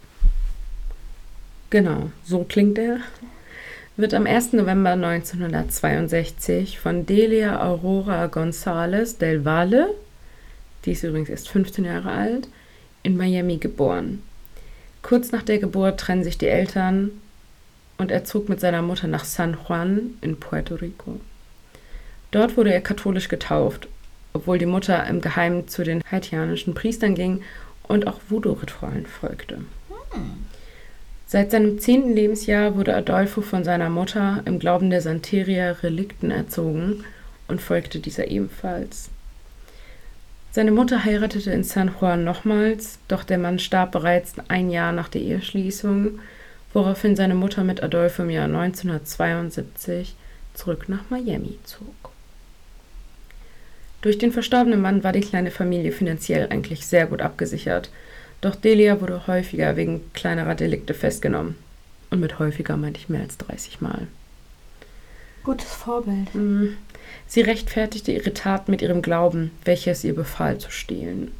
Genau, 1.69 2.11
so 2.25 2.43
klingt 2.43 2.77
er. 2.77 2.97
Wird 3.95 4.13
am 4.13 4.25
1. 4.27 4.53
November 4.53 4.91
1962 4.91 6.79
von 6.79 7.05
Delia 7.05 7.61
Aurora 7.61 8.25
González 8.25 9.17
del 9.17 9.43
Valle, 9.43 9.89
die 10.85 10.91
ist 10.91 11.03
übrigens 11.03 11.29
erst 11.29 11.49
15 11.49 11.85
Jahre 11.85 12.11
alt, 12.11 12.47
in 13.03 13.17
Miami 13.17 13.57
geboren. 13.57 14.21
Kurz 15.01 15.31
nach 15.31 15.43
der 15.43 15.57
Geburt 15.57 15.99
trennen 15.99 16.23
sich 16.23 16.37
die 16.37 16.47
Eltern 16.47 17.11
und 17.97 18.11
er 18.11 18.23
zog 18.23 18.49
mit 18.49 18.59
seiner 18.59 18.81
Mutter 18.81 19.07
nach 19.07 19.25
San 19.25 19.57
Juan 19.67 20.17
in 20.21 20.39
Puerto 20.39 20.75
Rico. 20.75 21.19
Dort 22.31 22.57
wurde 22.57 22.73
er 22.73 22.81
katholisch 22.81 23.29
getauft, 23.29 23.87
obwohl 24.33 24.57
die 24.57 24.65
Mutter 24.65 25.05
im 25.07 25.21
Geheimen 25.21 25.67
zu 25.67 25.83
den 25.83 26.03
haitianischen 26.11 26.73
Priestern 26.73 27.15
ging 27.15 27.41
und 27.83 28.07
auch 28.07 28.19
Voodoo-Ritualen 28.29 29.05
folgte. 29.05 29.59
Seit 31.25 31.51
seinem 31.51 31.79
zehnten 31.79 32.13
Lebensjahr 32.13 32.75
wurde 32.75 32.95
Adolfo 32.95 33.41
von 33.41 33.63
seiner 33.63 33.89
Mutter 33.89 34.41
im 34.45 34.59
Glauben 34.59 34.89
der 34.89 35.01
Santeria 35.01 35.71
Relikten 35.71 36.31
erzogen 36.31 37.03
und 37.47 37.61
folgte 37.61 37.99
dieser 37.99 38.27
ebenfalls. 38.27 39.09
Seine 40.51 40.71
Mutter 40.71 41.03
heiratete 41.03 41.51
in 41.51 41.63
San 41.63 41.91
Juan 41.99 42.23
nochmals, 42.23 42.99
doch 43.07 43.23
der 43.23 43.37
Mann 43.37 43.59
starb 43.59 43.91
bereits 43.91 44.35
ein 44.47 44.69
Jahr 44.69 44.91
nach 44.91 45.09
der 45.09 45.21
Eheschließung, 45.21 46.19
woraufhin 46.73 47.15
seine 47.15 47.35
Mutter 47.35 47.63
mit 47.63 47.81
Adolfo 47.83 48.23
im 48.23 48.29
Jahr 48.29 48.45
1972 48.45 50.15
zurück 50.53 50.89
nach 50.89 51.09
Miami 51.09 51.57
zog. 51.63 52.11
Durch 54.01 54.17
den 54.17 54.31
verstorbenen 54.31 54.81
Mann 54.81 55.03
war 55.03 55.11
die 55.11 55.21
kleine 55.21 55.51
Familie 55.51 55.91
finanziell 55.91 56.47
eigentlich 56.49 56.85
sehr 56.85 57.07
gut 57.07 57.21
abgesichert, 57.21 57.89
doch 58.41 58.55
Delia 58.55 59.01
wurde 59.01 59.27
häufiger 59.27 59.75
wegen 59.75 60.01
kleinerer 60.13 60.55
Delikte 60.55 60.93
festgenommen. 60.93 61.55
Und 62.09 62.19
mit 62.19 62.39
häufiger 62.39 62.77
meinte 62.77 62.99
ich 62.99 63.09
mehr 63.09 63.21
als 63.21 63.37
30 63.37 63.81
Mal. 63.81 64.07
Gutes 65.43 65.73
Vorbild. 65.73 66.33
Mhm. 66.35 66.77
Sie 67.25 67.41
rechtfertigte 67.41 68.11
ihre 68.11 68.33
Tat 68.33 68.69
mit 68.69 68.81
ihrem 68.81 69.01
Glauben, 69.01 69.51
welcher 69.65 69.91
es 69.91 70.03
ihr 70.03 70.15
befahl 70.15 70.57
zu 70.57 70.71
stehlen. 70.71 71.31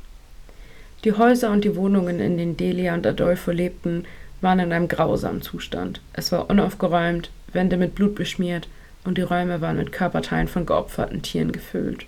Die 1.04 1.14
Häuser 1.14 1.52
und 1.52 1.64
die 1.64 1.76
Wohnungen, 1.76 2.20
in 2.20 2.38
denen 2.38 2.58
Delia 2.58 2.96
und 2.96 3.06
Adolfo 3.06 3.52
lebten, 3.52 4.06
waren 4.42 4.60
in 4.60 4.72
einem 4.72 4.88
grausamen 4.88 5.42
Zustand. 5.42 6.02
Es 6.14 6.32
war 6.32 6.50
unaufgeräumt, 6.50 7.32
Wände 7.52 7.78
mit 7.78 7.96
Blut 7.96 8.16
beschmiert 8.16 8.68
und 9.04 9.18
die 9.18 9.24
Räume 9.24 9.62
waren 9.62 9.78
mit 9.78 9.92
Körperteilen 9.92 10.48
von 10.48 10.66
geopferten 10.66 11.22
Tieren 11.22 11.52
gefüllt. 11.52 12.06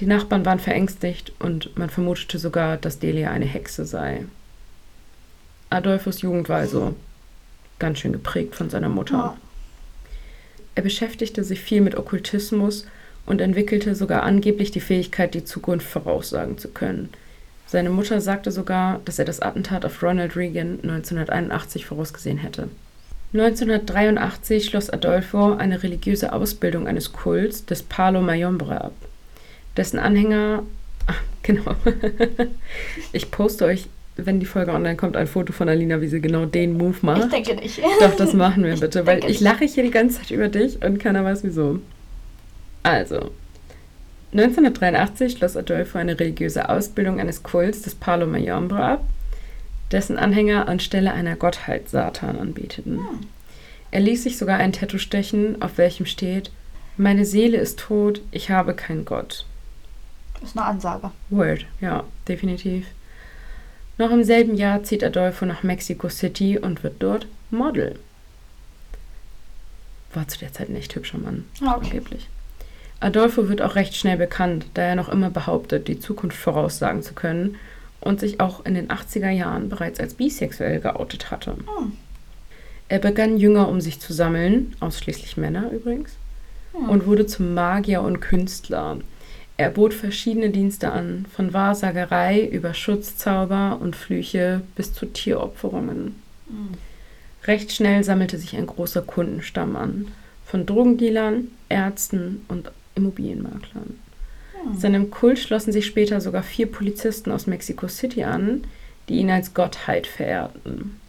Die 0.00 0.06
Nachbarn 0.06 0.46
waren 0.46 0.58
verängstigt 0.58 1.32
und 1.38 1.76
man 1.76 1.90
vermutete 1.90 2.38
sogar, 2.38 2.78
dass 2.78 2.98
Delia 2.98 3.30
eine 3.30 3.44
Hexe 3.44 3.84
sei. 3.84 4.24
Adolfos 5.68 6.22
Jugend 6.22 6.48
war 6.48 6.58
also 6.58 6.94
ganz 7.78 7.98
schön 7.98 8.12
geprägt 8.12 8.54
von 8.54 8.70
seiner 8.70 8.88
Mutter. 8.88 9.36
Er 10.74 10.82
beschäftigte 10.82 11.44
sich 11.44 11.60
viel 11.60 11.80
mit 11.80 11.96
Okkultismus 11.96 12.86
und 13.26 13.40
entwickelte 13.40 13.94
sogar 13.94 14.22
angeblich 14.22 14.70
die 14.70 14.80
Fähigkeit, 14.80 15.34
die 15.34 15.44
Zukunft 15.44 15.86
voraussagen 15.86 16.58
zu 16.58 16.68
können. 16.68 17.10
Seine 17.70 17.90
Mutter 17.90 18.20
sagte 18.20 18.50
sogar, 18.50 19.00
dass 19.04 19.20
er 19.20 19.24
das 19.24 19.38
Attentat 19.38 19.84
auf 19.84 20.02
Ronald 20.02 20.34
Reagan 20.34 20.80
1981 20.82 21.86
vorausgesehen 21.86 22.38
hätte. 22.38 22.68
1983 23.32 24.64
schloss 24.64 24.90
Adolfo 24.90 25.52
eine 25.52 25.80
religiöse 25.80 26.32
Ausbildung 26.32 26.88
eines 26.88 27.12
Kults 27.12 27.64
des 27.64 27.84
Palo 27.84 28.22
Mayombre 28.22 28.80
ab. 28.80 28.92
Dessen 29.76 30.00
Anhänger, 30.00 30.64
ach, 31.06 31.22
genau, 31.44 31.76
ich 33.12 33.30
poste 33.30 33.66
euch, 33.66 33.86
wenn 34.16 34.40
die 34.40 34.46
Folge 34.46 34.72
online 34.72 34.96
kommt, 34.96 35.16
ein 35.16 35.28
Foto 35.28 35.52
von 35.52 35.68
Alina, 35.68 36.00
wie 36.00 36.08
sie 36.08 36.20
genau 36.20 36.46
den 36.46 36.76
Move 36.76 36.96
macht. 37.02 37.22
Ich 37.22 37.30
denke 37.30 37.54
nicht. 37.54 37.80
Doch, 38.00 38.16
das 38.16 38.32
machen 38.32 38.64
wir 38.64 38.74
bitte, 38.74 39.06
weil 39.06 39.24
ich 39.30 39.38
lache 39.38 39.64
hier 39.64 39.84
die 39.84 39.92
ganze 39.92 40.18
Zeit 40.18 40.32
über 40.32 40.48
dich 40.48 40.84
und 40.84 40.98
keiner 40.98 41.24
weiß 41.24 41.44
wieso. 41.44 41.78
Also, 42.82 43.30
1983 44.32 45.32
schloss 45.32 45.56
Adolfo 45.56 45.98
eine 45.98 46.18
religiöse 46.18 46.68
Ausbildung 46.68 47.18
eines 47.20 47.42
Kults 47.42 47.82
des 47.82 47.94
Palo 47.94 48.26
Mayombre 48.26 48.82
ab 48.82 49.04
dessen 49.90 50.18
Anhänger 50.18 50.68
anstelle 50.68 51.12
einer 51.12 51.36
Gottheit 51.36 51.88
Satan 51.88 52.38
anbeteten. 52.38 52.98
Hm. 52.98 53.26
Er 53.90 54.00
ließ 54.00 54.22
sich 54.22 54.38
sogar 54.38 54.58
ein 54.58 54.72
Tattoo 54.72 54.98
stechen, 54.98 55.60
auf 55.62 55.78
welchem 55.78 56.06
steht: 56.06 56.50
Meine 56.96 57.24
Seele 57.24 57.58
ist 57.58 57.78
tot, 57.78 58.20
ich 58.30 58.50
habe 58.50 58.74
keinen 58.74 59.04
Gott. 59.04 59.44
Das 60.34 60.50
ist 60.50 60.56
eine 60.56 60.66
Ansage. 60.66 61.10
Word, 61.28 61.66
ja, 61.80 62.04
definitiv. 62.28 62.86
Noch 63.98 64.10
im 64.10 64.24
selben 64.24 64.54
Jahr 64.54 64.82
zieht 64.82 65.04
Adolfo 65.04 65.44
nach 65.44 65.62
Mexico 65.62 66.08
City 66.08 66.58
und 66.58 66.82
wird 66.82 66.94
dort 67.00 67.26
Model. 67.50 67.98
War 70.14 70.26
zu 70.26 70.38
der 70.38 70.52
Zeit 70.52 70.70
ein 70.70 70.76
echt 70.76 70.94
hübscher 70.94 71.18
Mann, 71.18 71.44
ah, 71.62 71.76
okay. 71.76 71.86
angeblich. 71.86 72.28
Adolfo 73.00 73.48
wird 73.48 73.62
auch 73.62 73.76
recht 73.76 73.96
schnell 73.96 74.18
bekannt, 74.18 74.66
da 74.74 74.82
er 74.82 74.94
noch 74.94 75.08
immer 75.08 75.30
behauptet, 75.30 75.88
die 75.88 75.98
Zukunft 75.98 76.36
voraussagen 76.36 77.02
zu 77.02 77.14
können 77.14 77.56
und 78.00 78.20
sich 78.20 78.40
auch 78.40 78.64
in 78.66 78.74
den 78.74 78.88
80er 78.88 79.30
Jahren 79.30 79.70
bereits 79.70 79.98
als 79.98 80.14
bisexuell 80.14 80.80
geoutet 80.80 81.30
hatte. 81.30 81.52
Hm. 81.52 81.92
Er 82.88 82.98
begann 82.98 83.38
Jünger 83.38 83.68
um 83.68 83.80
sich 83.80 84.00
zu 84.00 84.12
sammeln, 84.12 84.74
ausschließlich 84.80 85.36
Männer 85.36 85.70
übrigens, 85.70 86.12
hm. 86.72 86.88
und 86.88 87.06
wurde 87.06 87.26
zum 87.26 87.54
Magier 87.54 88.02
und 88.02 88.20
Künstler. 88.20 88.98
Er 89.56 89.70
bot 89.70 89.94
verschiedene 89.94 90.50
Dienste 90.50 90.92
an, 90.92 91.26
von 91.34 91.52
Wahrsagerei 91.52 92.46
über 92.46 92.74
Schutzzauber 92.74 93.78
und 93.80 93.96
Flüche 93.96 94.62
bis 94.76 94.92
zu 94.92 95.06
Tieropferungen. 95.06 96.16
Hm. 96.48 96.74
Recht 97.44 97.72
schnell 97.72 98.04
sammelte 98.04 98.36
sich 98.36 98.56
ein 98.56 98.66
großer 98.66 99.00
Kundenstamm 99.00 99.76
an, 99.76 100.08
von 100.44 100.66
Drogendealern, 100.66 101.48
Ärzten 101.68 102.44
und 102.48 102.70
Immobilienmaklern. 102.94 103.98
Seinem 104.76 105.10
Kult 105.10 105.38
schlossen 105.38 105.72
sich 105.72 105.86
später 105.86 106.20
sogar 106.20 106.42
vier 106.42 106.66
Polizisten 106.66 107.32
aus 107.32 107.46
Mexico 107.46 107.88
City 107.88 108.24
an, 108.24 108.64
die 109.08 109.14
ihn 109.14 109.30
als 109.30 109.54
Gottheit 109.54 110.06
verehrten. 110.06 111.00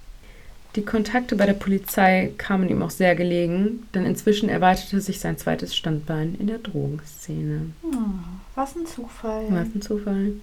Die 0.77 0.83
Kontakte 0.83 1.35
bei 1.35 1.45
der 1.45 1.53
Polizei 1.53 2.31
kamen 2.37 2.69
ihm 2.69 2.81
auch 2.81 2.91
sehr 2.91 3.13
gelegen, 3.15 3.87
denn 3.93 4.05
inzwischen 4.05 4.47
erweiterte 4.47 5.01
sich 5.01 5.19
sein 5.19 5.37
zweites 5.37 5.75
Standbein 5.75 6.35
in 6.39 6.47
der 6.47 6.59
Drogenszene. 6.59 7.71
Hm, 7.81 8.23
was 8.55 8.75
ein 8.77 8.85
Zufall. 8.85 9.45
Was 9.49 9.67
ein 9.75 9.81
Zufall. 9.81 10.33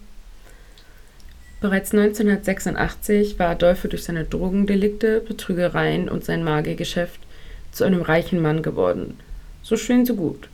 Bereits 1.61 1.93
1986 1.93 3.39
war 3.39 3.49
Adolfo 3.49 3.89
durch 3.89 4.05
seine 4.05 4.25
Drogendelikte, 4.25 5.21
Betrügereien 5.21 6.11
und 6.11 6.25
sein 6.25 6.45
Magiergeschäft 6.45 7.21
zu 7.73 7.85
einem 7.85 8.03
reichen 8.03 8.41
Mann 8.41 8.63
geworden. 8.63 9.19
So 9.63 9.77
schön, 9.77 10.05
so 10.05 10.15
gut. 10.15 10.49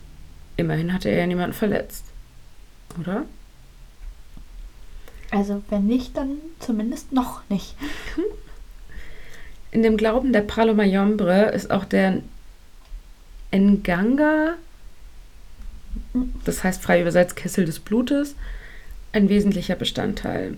Immerhin 0.57 0.93
hatte 0.93 1.09
er 1.09 1.19
ja 1.19 1.27
niemanden 1.27 1.53
verletzt 1.53 2.05
oder? 2.99 3.25
Also 5.31 5.63
wenn 5.69 5.85
nicht, 5.85 6.15
dann 6.15 6.37
zumindest 6.59 7.11
noch 7.11 7.41
nicht. 7.49 7.75
In 9.71 9.83
dem 9.83 9.97
Glauben 9.97 10.31
der 10.31 10.41
Pralo 10.41 10.73
Mayombre 10.73 11.51
ist 11.51 11.71
auch 11.71 11.85
der 11.85 12.21
Nganga, 13.53 14.55
das 16.45 16.63
heißt 16.63 16.81
frei 16.81 17.01
übersetzt 17.01 17.35
Kessel 17.35 17.65
des 17.65 17.79
Blutes, 17.79 18.35
ein 19.11 19.29
wesentlicher 19.29 19.75
Bestandteil. 19.75 20.57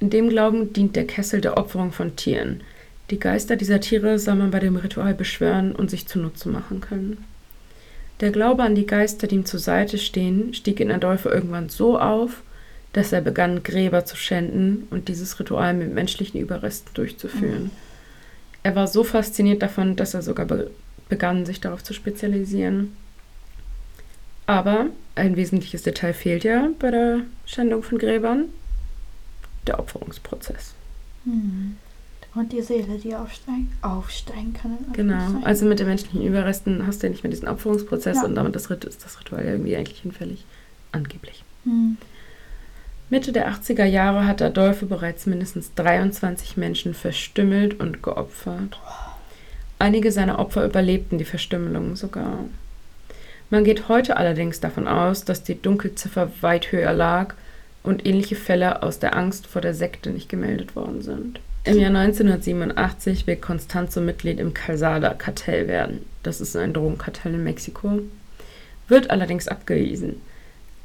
In 0.00 0.10
dem 0.10 0.28
Glauben 0.28 0.72
dient 0.72 0.96
der 0.96 1.06
Kessel 1.06 1.40
der 1.40 1.56
Opferung 1.56 1.92
von 1.92 2.16
Tieren. 2.16 2.62
Die 3.10 3.18
Geister 3.18 3.56
dieser 3.56 3.80
Tiere 3.80 4.18
soll 4.18 4.34
man 4.36 4.50
bei 4.50 4.60
dem 4.60 4.76
Ritual 4.76 5.14
beschwören 5.14 5.72
und 5.72 5.90
sich 5.90 6.06
zunutze 6.06 6.48
machen 6.48 6.80
können. 6.80 7.24
Der 8.20 8.30
Glaube 8.30 8.62
an 8.62 8.74
die 8.74 8.86
Geister, 8.86 9.26
die 9.26 9.34
ihm 9.36 9.44
zur 9.44 9.60
Seite 9.60 9.98
stehen, 9.98 10.54
stieg 10.54 10.80
in 10.80 10.92
Adolfo 10.92 11.28
irgendwann 11.28 11.68
so 11.68 11.98
auf, 11.98 12.42
dass 12.92 13.12
er 13.12 13.20
begann, 13.20 13.62
Gräber 13.64 14.04
zu 14.04 14.16
schänden 14.16 14.86
und 14.90 15.08
dieses 15.08 15.38
Ritual 15.40 15.74
mit 15.74 15.92
menschlichen 15.92 16.40
Überresten 16.40 16.94
durchzuführen. 16.94 17.64
Mhm. 17.64 17.70
Er 18.62 18.76
war 18.76 18.86
so 18.86 19.04
fasziniert 19.04 19.62
davon, 19.62 19.96
dass 19.96 20.14
er 20.14 20.22
sogar 20.22 20.46
be 20.46 20.70
begann, 21.10 21.44
sich 21.44 21.60
darauf 21.60 21.84
zu 21.84 21.92
spezialisieren. 21.92 22.96
Aber 24.46 24.86
ein 25.14 25.36
wesentliches 25.36 25.82
Detail 25.82 26.14
fehlt 26.14 26.44
ja 26.44 26.70
bei 26.78 26.90
der 26.90 27.20
Schändung 27.44 27.82
von 27.82 27.98
Gräbern: 27.98 28.46
der 29.66 29.78
Opferungsprozess. 29.78 30.72
Mhm. 31.26 31.76
Und 32.34 32.52
die 32.52 32.62
Seele, 32.62 32.98
die 32.98 33.14
aufsteigen, 33.14 33.70
aufsteigen 33.80 34.54
kann. 34.54 34.78
Genau, 34.92 35.44
also 35.44 35.66
mit 35.66 35.78
den 35.78 35.86
menschlichen 35.86 36.20
Überresten 36.20 36.84
hast 36.84 37.02
du 37.02 37.06
ja 37.06 37.12
nicht 37.12 37.22
mehr 37.22 37.30
diesen 37.30 37.46
Opferungsprozess 37.46 38.16
ja. 38.16 38.24
und 38.24 38.34
damit 38.34 38.56
das 38.56 38.66
ist 38.66 39.04
das 39.04 39.20
Ritual 39.20 39.44
irgendwie 39.44 39.76
eigentlich 39.76 40.00
hinfällig. 40.00 40.44
Angeblich. 40.90 41.44
Hm. 41.64 41.96
Mitte 43.10 43.32
der 43.32 43.48
80er 43.52 43.84
Jahre 43.84 44.26
hat 44.26 44.42
Adolfo 44.42 44.86
bereits 44.86 45.26
mindestens 45.26 45.72
23 45.74 46.56
Menschen 46.56 46.94
verstümmelt 46.94 47.78
und 47.78 48.02
geopfert. 48.02 48.80
Einige 49.78 50.10
seiner 50.10 50.38
Opfer 50.38 50.64
überlebten 50.64 51.18
die 51.18 51.24
Verstümmelung 51.24 51.94
sogar. 51.94 52.40
Man 53.50 53.62
geht 53.62 53.88
heute 53.88 54.16
allerdings 54.16 54.58
davon 54.58 54.88
aus, 54.88 55.24
dass 55.24 55.44
die 55.44 55.60
Dunkelziffer 55.60 56.30
weit 56.40 56.72
höher 56.72 56.92
lag 56.92 57.34
und 57.84 58.06
ähnliche 58.06 58.34
Fälle 58.36 58.82
aus 58.82 58.98
der 58.98 59.16
Angst 59.16 59.46
vor 59.46 59.60
der 59.60 59.74
Sekte 59.74 60.10
nicht 60.10 60.28
gemeldet 60.28 60.74
worden 60.74 61.02
sind. 61.02 61.40
Im 61.66 61.78
Jahr 61.78 61.94
1987 61.96 63.26
will 63.26 63.36
Constanzo 63.36 64.02
Mitglied 64.02 64.38
im 64.38 64.52
Calzada-Kartell 64.52 65.66
werden. 65.66 66.04
Das 66.22 66.42
ist 66.42 66.54
ein 66.56 66.74
Drogenkartell 66.74 67.32
in 67.32 67.42
Mexiko. 67.42 68.00
Wird 68.88 69.10
allerdings 69.10 69.48
abgewiesen. 69.48 70.20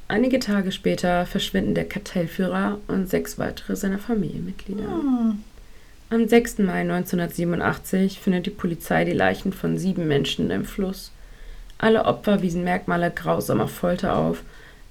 Einige 0.07 0.39
Tage 0.39 0.71
später 0.71 1.25
verschwinden 1.25 1.75
der 1.75 1.83
Kartellführer 1.83 2.79
und 2.87 3.09
sechs 3.09 3.37
weitere 3.37 3.75
seiner 3.75 3.99
Familienmitglieder. 3.99 4.85
Hm. 4.85 5.43
Am 6.11 6.27
6. 6.27 6.59
Mai 6.59 6.79
1987 6.79 8.17
findet 8.17 8.45
die 8.45 8.51
Polizei 8.51 9.03
die 9.03 9.11
Leichen 9.11 9.51
von 9.51 9.77
sieben 9.77 10.07
Menschen 10.07 10.49
im 10.49 10.63
Fluss. 10.63 11.11
Alle 11.77 12.05
Opfer 12.05 12.41
wiesen 12.41 12.63
Merkmale 12.63 13.11
grausamer 13.11 13.67
Folter 13.67 14.15
auf. 14.15 14.43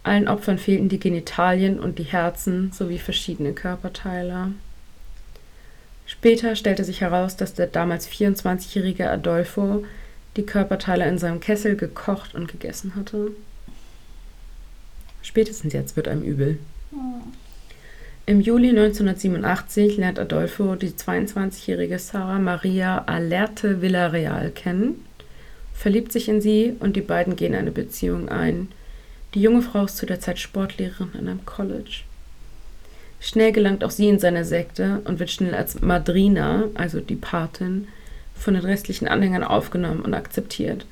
Allen 0.02 0.28
Opfern 0.28 0.58
fehlten 0.58 0.90
die 0.90 1.00
Genitalien 1.00 1.80
und 1.80 1.98
die 1.98 2.04
Herzen 2.04 2.72
sowie 2.72 2.98
verschiedene 2.98 3.54
Körperteile. 3.54 4.52
Später 6.18 6.56
stellte 6.56 6.82
sich 6.82 7.00
heraus, 7.00 7.36
dass 7.36 7.54
der 7.54 7.68
damals 7.68 8.08
24-jährige 8.08 9.08
Adolfo 9.08 9.84
die 10.36 10.44
Körperteile 10.44 11.06
in 11.06 11.16
seinem 11.16 11.38
Kessel 11.38 11.76
gekocht 11.76 12.34
und 12.34 12.50
gegessen 12.50 12.96
hatte. 12.96 13.30
Spätestens 15.22 15.72
jetzt 15.72 15.94
wird 15.94 16.08
einem 16.08 16.22
übel. 16.22 16.58
Im 18.26 18.40
Juli 18.40 18.70
1987 18.70 19.96
lernt 19.96 20.18
Adolfo 20.18 20.74
die 20.74 20.90
22-jährige 20.90 22.00
Sarah 22.00 22.40
Maria 22.40 23.04
Alerte 23.06 23.80
Villarreal 23.80 24.50
kennen, 24.50 25.04
verliebt 25.72 26.10
sich 26.10 26.28
in 26.28 26.40
sie 26.40 26.74
und 26.80 26.96
die 26.96 27.00
beiden 27.00 27.36
gehen 27.36 27.54
eine 27.54 27.70
Beziehung 27.70 28.28
ein. 28.28 28.68
Die 29.34 29.40
junge 29.40 29.62
Frau 29.62 29.84
ist 29.84 29.96
zu 29.96 30.04
der 30.04 30.18
Zeit 30.18 30.40
Sportlehrerin 30.40 31.10
an 31.14 31.28
einem 31.28 31.46
College. 31.46 32.00
Schnell 33.20 33.52
gelangt 33.52 33.82
auch 33.84 33.90
sie 33.90 34.08
in 34.08 34.18
seine 34.20 34.44
Sekte 34.44 35.00
und 35.04 35.18
wird 35.18 35.30
schnell 35.30 35.54
als 35.54 35.80
Madrina, 35.80 36.64
also 36.74 37.00
die 37.00 37.16
Patin, 37.16 37.88
von 38.34 38.54
den 38.54 38.64
restlichen 38.64 39.08
Anhängern 39.08 39.42
aufgenommen 39.42 40.00
und 40.02 40.14
akzeptiert. 40.14 40.86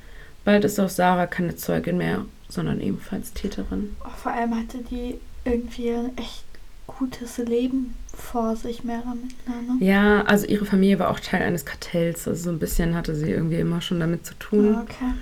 Bald 0.45 0.65
ist 0.65 0.81
auch 0.81 0.89
Sarah 0.89 1.27
keine 1.27 1.55
Zeugin 1.57 1.99
mehr, 1.99 2.25
sondern 2.49 2.81
ebenfalls 2.81 3.33
Täterin. 3.33 3.95
Oh, 4.05 4.09
vor 4.17 4.33
allem 4.33 4.55
hatte 4.57 4.79
die 4.91 5.19
irgendwie 5.45 5.91
ein 5.91 6.17
echt 6.19 6.45
gutes 6.89 7.39
Leben 7.39 7.95
vor 8.17 8.57
sich, 8.57 8.83
mehr 8.85 9.03
damit. 9.05 9.79
Ne? 9.79 9.85
Ja, 9.87 10.23
also 10.23 10.47
ihre 10.47 10.65
Familie 10.65 10.99
war 10.99 11.11
auch 11.11 11.21
Teil 11.21 11.43
eines 11.43 11.65
Kartells. 11.65 12.27
Also 12.27 12.45
so 12.45 12.51
ein 12.51 12.59
bisschen 12.59 12.95
hatte 12.95 13.15
sie 13.15 13.31
irgendwie 13.31 13.57
immer 13.61 13.81
schon 13.81 14.01
damit 14.01 14.25
zu 14.27 14.35
tun. 14.35 14.75
Ah, 14.75 14.83
okay. 14.83 15.13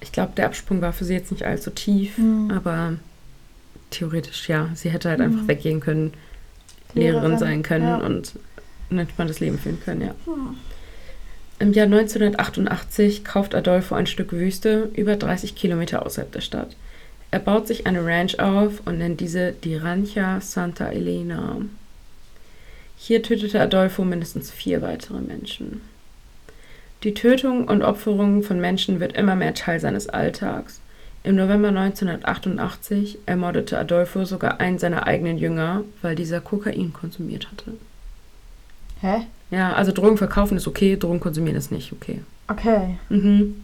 Ich 0.00 0.12
glaube, 0.12 0.32
der 0.36 0.46
Absprung 0.46 0.80
war 0.80 0.92
für 0.92 1.04
sie 1.04 1.14
jetzt 1.14 1.30
nicht 1.32 1.44
allzu 1.44 1.70
tief, 1.70 2.18
Mhm. 2.18 2.50
aber 2.50 2.94
theoretisch 3.90 4.48
ja. 4.48 4.68
Sie 4.74 4.90
hätte 4.90 5.08
halt 5.10 5.18
Mhm. 5.20 5.24
einfach 5.26 5.48
weggehen 5.48 5.80
können, 5.80 6.12
Lehrerin, 6.94 7.22
Lehrerin, 7.22 7.38
sein 7.38 7.62
können 7.62 7.88
ja. 7.88 7.96
und 7.98 8.34
ein 8.90 8.98
entspanntes 8.98 9.40
Leben 9.40 9.58
führen 9.58 9.80
können, 9.80 10.02
ja. 10.02 10.14
Hm. 10.26 10.56
Im 11.58 11.72
Jahr 11.72 11.86
1988 11.86 13.24
kauft 13.24 13.54
Adolfo 13.54 13.94
ein 13.94 14.06
Stück 14.06 14.32
Wüste 14.32 14.90
über 14.94 15.16
30 15.16 15.54
Kilometer 15.54 16.04
außerhalb 16.04 16.32
der 16.32 16.40
Stadt. 16.40 16.74
Er 17.30 17.38
baut 17.38 17.66
sich 17.66 17.86
eine 17.86 18.04
Ranch 18.04 18.38
auf 18.38 18.82
und 18.84 18.98
nennt 18.98 19.20
diese 19.20 19.52
die 19.52 19.76
Rancha 19.76 20.40
Santa 20.40 20.88
Elena. 20.88 21.56
Hier 22.98 23.22
tötete 23.22 23.58
Adolfo 23.58 24.04
mindestens 24.04 24.50
vier 24.50 24.82
weitere 24.82 25.20
Menschen. 25.20 25.80
Die 27.04 27.14
Tötung 27.14 27.66
und 27.66 27.82
Opferung 27.82 28.42
von 28.42 28.60
Menschen 28.60 29.00
wird 29.00 29.16
immer 29.16 29.34
mehr 29.34 29.54
Teil 29.54 29.80
seines 29.80 30.08
Alltags. 30.08 30.81
Im 31.24 31.36
November 31.36 31.68
1988 31.68 33.18
ermordete 33.26 33.78
Adolfo 33.78 34.24
sogar 34.24 34.60
einen 34.60 34.78
seiner 34.78 35.06
eigenen 35.06 35.38
Jünger, 35.38 35.84
weil 36.02 36.16
dieser 36.16 36.40
Kokain 36.40 36.92
konsumiert 36.92 37.48
hatte. 37.50 37.74
Hä? 39.00 39.26
Ja, 39.50 39.72
also 39.74 39.92
Drogen 39.92 40.16
verkaufen 40.16 40.56
ist 40.56 40.66
okay, 40.66 40.96
Drogen 40.96 41.20
konsumieren 41.20 41.56
ist 41.56 41.70
nicht 41.70 41.92
okay. 41.92 42.22
Okay. 42.48 42.98
Mhm. 43.08 43.62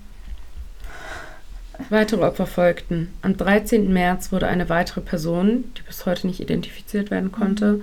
Weitere 1.91 2.25
Opfer 2.25 2.47
folgten. 2.47 3.13
Am 3.23 3.37
13. 3.37 3.93
März 3.93 4.33
wurde 4.33 4.49
eine 4.49 4.69
weitere 4.69 5.01
Person, 5.01 5.65
die 5.79 5.83
bis 5.83 6.07
heute 6.07 6.27
nicht 6.27 6.41
identifiziert 6.41 7.11
werden 7.11 7.33
konnte, 7.33 7.81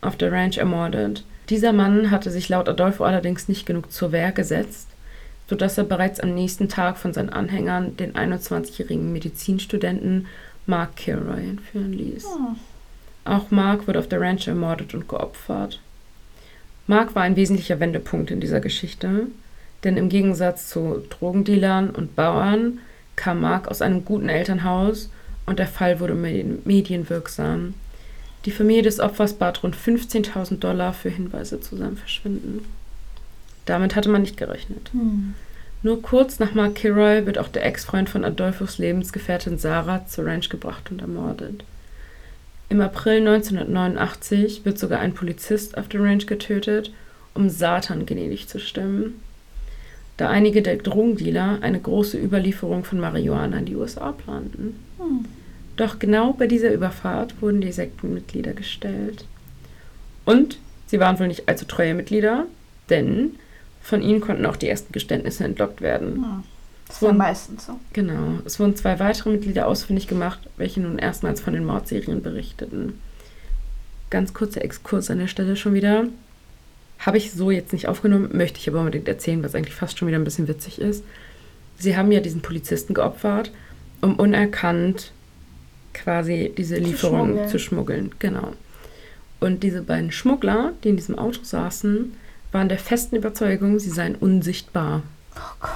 auf 0.00 0.16
der 0.16 0.32
Ranch 0.32 0.58
ermordet. 0.58 1.24
Dieser 1.50 1.72
Mann 1.72 2.10
hatte 2.10 2.30
sich 2.30 2.48
laut 2.48 2.68
Adolfo 2.68 3.04
allerdings 3.04 3.48
nicht 3.48 3.66
genug 3.66 3.92
zur 3.92 4.12
Wehr 4.12 4.32
gesetzt, 4.32 4.88
sodass 5.48 5.78
er 5.78 5.84
bereits 5.84 6.20
am 6.20 6.34
nächsten 6.34 6.68
Tag 6.68 6.96
von 6.96 7.12
seinen 7.12 7.30
Anhängern 7.30 7.96
den 7.96 8.14
21-jährigen 8.14 9.12
Medizinstudenten 9.12 10.26
Mark 10.66 10.96
Kilroy 10.96 11.50
entführen 11.50 11.92
ließ. 11.92 12.24
Hm. 12.24 12.56
Auch 13.24 13.50
Mark 13.50 13.86
wurde 13.86 13.98
auf 13.98 14.08
der 14.08 14.20
Ranch 14.20 14.46
ermordet 14.48 14.94
und 14.94 15.08
geopfert. 15.08 15.80
Mark 16.86 17.14
war 17.14 17.22
ein 17.22 17.36
wesentlicher 17.36 17.80
Wendepunkt 17.80 18.30
in 18.30 18.40
dieser 18.40 18.60
Geschichte, 18.60 19.26
denn 19.84 19.96
im 19.96 20.08
Gegensatz 20.08 20.68
zu 20.68 21.02
Drogendealern 21.10 21.90
und 21.90 22.16
Bauern 22.16 22.80
kam 23.16 23.40
Mark 23.40 23.68
aus 23.68 23.80
einem 23.80 24.04
guten 24.04 24.28
Elternhaus 24.28 25.10
und 25.46 25.58
der 25.58 25.66
Fall 25.66 26.00
wurde 26.00 26.14
medien- 26.14 26.60
medienwirksam. 26.64 27.74
Die 28.44 28.50
Familie 28.50 28.82
des 28.82 29.00
Opfers 29.00 29.34
bat 29.34 29.62
rund 29.62 29.76
15.000 29.76 30.58
Dollar 30.58 30.92
für 30.92 31.08
Hinweise 31.08 31.60
zu 31.60 31.76
seinem 31.76 31.96
Verschwinden. 31.96 32.66
Damit 33.66 33.96
hatte 33.96 34.08
man 34.08 34.22
nicht 34.22 34.36
gerechnet. 34.36 34.90
Hm. 34.92 35.34
Nur 35.82 36.00
kurz 36.00 36.38
nach 36.38 36.54
Mark 36.54 36.76
Kilroy 36.76 37.26
wird 37.26 37.38
auch 37.38 37.48
der 37.48 37.64
Ex-Freund 37.64 38.08
von 38.08 38.24
Adolfos 38.24 38.78
Lebensgefährtin 38.78 39.58
Sarah 39.58 40.06
zur 40.06 40.26
Ranch 40.26 40.48
gebracht 40.48 40.90
und 40.90 41.02
ermordet. 41.02 41.64
Im 42.70 42.80
April 42.80 43.18
1989 43.18 44.64
wird 44.64 44.78
sogar 44.78 45.00
ein 45.00 45.12
Polizist 45.12 45.76
auf 45.76 45.88
der 45.88 46.02
Ranch 46.02 46.26
getötet, 46.26 46.92
um 47.34 47.50
Satan 47.50 48.06
gnädig 48.06 48.48
zu 48.48 48.58
stimmen, 48.58 49.20
da 50.16 50.30
einige 50.30 50.62
der 50.62 50.76
Drogendealer 50.76 51.58
eine 51.60 51.80
große 51.80 52.18
Überlieferung 52.18 52.84
von 52.84 53.00
Marihuana 53.00 53.58
in 53.58 53.64
die 53.64 53.76
USA 53.76 54.12
planten. 54.12 54.76
Hm. 54.98 55.24
Doch 55.76 55.98
genau 55.98 56.32
bei 56.32 56.46
dieser 56.46 56.72
Überfahrt 56.72 57.42
wurden 57.42 57.60
die 57.60 57.72
Sektenmitglieder 57.72 58.52
gestellt. 58.52 59.24
Und 60.24 60.58
sie 60.86 61.00
waren 61.00 61.18
wohl 61.18 61.26
nicht 61.26 61.48
allzu 61.48 61.64
treue 61.64 61.94
Mitglieder, 61.94 62.46
denn 62.90 63.34
von 63.84 64.00
ihnen 64.00 64.22
konnten 64.22 64.46
auch 64.46 64.56
die 64.56 64.68
ersten 64.68 64.92
Geständnisse 64.92 65.44
entlockt 65.44 65.82
werden. 65.82 66.14
Hm. 66.14 66.42
Das 66.88 67.02
Und- 67.02 67.18
meistens 67.18 67.66
so. 67.66 67.78
Genau. 67.92 68.38
Es 68.46 68.58
wurden 68.58 68.76
zwei 68.76 68.98
weitere 68.98 69.30
Mitglieder 69.30 69.68
ausfindig 69.68 70.08
gemacht, 70.08 70.40
welche 70.56 70.80
nun 70.80 70.98
erstmals 70.98 71.42
von 71.42 71.52
den 71.52 71.66
Mordserien 71.66 72.22
berichteten. 72.22 72.98
Ganz 74.08 74.32
kurzer 74.32 74.62
Exkurs 74.62 75.10
an 75.10 75.18
der 75.18 75.26
Stelle 75.26 75.54
schon 75.56 75.74
wieder. 75.74 76.04
Habe 76.98 77.18
ich 77.18 77.32
so 77.32 77.50
jetzt 77.50 77.74
nicht 77.74 77.86
aufgenommen, 77.86 78.30
möchte 78.32 78.58
ich 78.58 78.68
aber 78.68 78.78
unbedingt 78.80 79.06
erzählen, 79.06 79.42
was 79.42 79.54
eigentlich 79.54 79.74
fast 79.74 79.98
schon 79.98 80.08
wieder 80.08 80.18
ein 80.18 80.24
bisschen 80.24 80.48
witzig 80.48 80.80
ist. 80.80 81.04
Sie 81.78 81.94
haben 81.96 82.10
ja 82.10 82.20
diesen 82.20 82.40
Polizisten 82.40 82.94
geopfert, 82.94 83.50
um 84.00 84.14
unerkannt 84.16 85.12
quasi 85.92 86.54
diese 86.56 86.76
Lieferung 86.76 87.48
zu 87.48 87.58
schmuggeln. 87.58 88.12
Genau. 88.18 88.54
Und 89.40 89.62
diese 89.62 89.82
beiden 89.82 90.10
Schmuggler, 90.10 90.72
die 90.82 90.88
in 90.90 90.96
diesem 90.96 91.18
Auto 91.18 91.40
saßen, 91.42 92.14
waren 92.54 92.68
der 92.68 92.78
festen 92.78 93.16
Überzeugung, 93.16 93.78
sie 93.78 93.90
seien 93.90 94.14
unsichtbar. 94.14 95.02
Oh 95.36 95.40
Gott. 95.60 95.70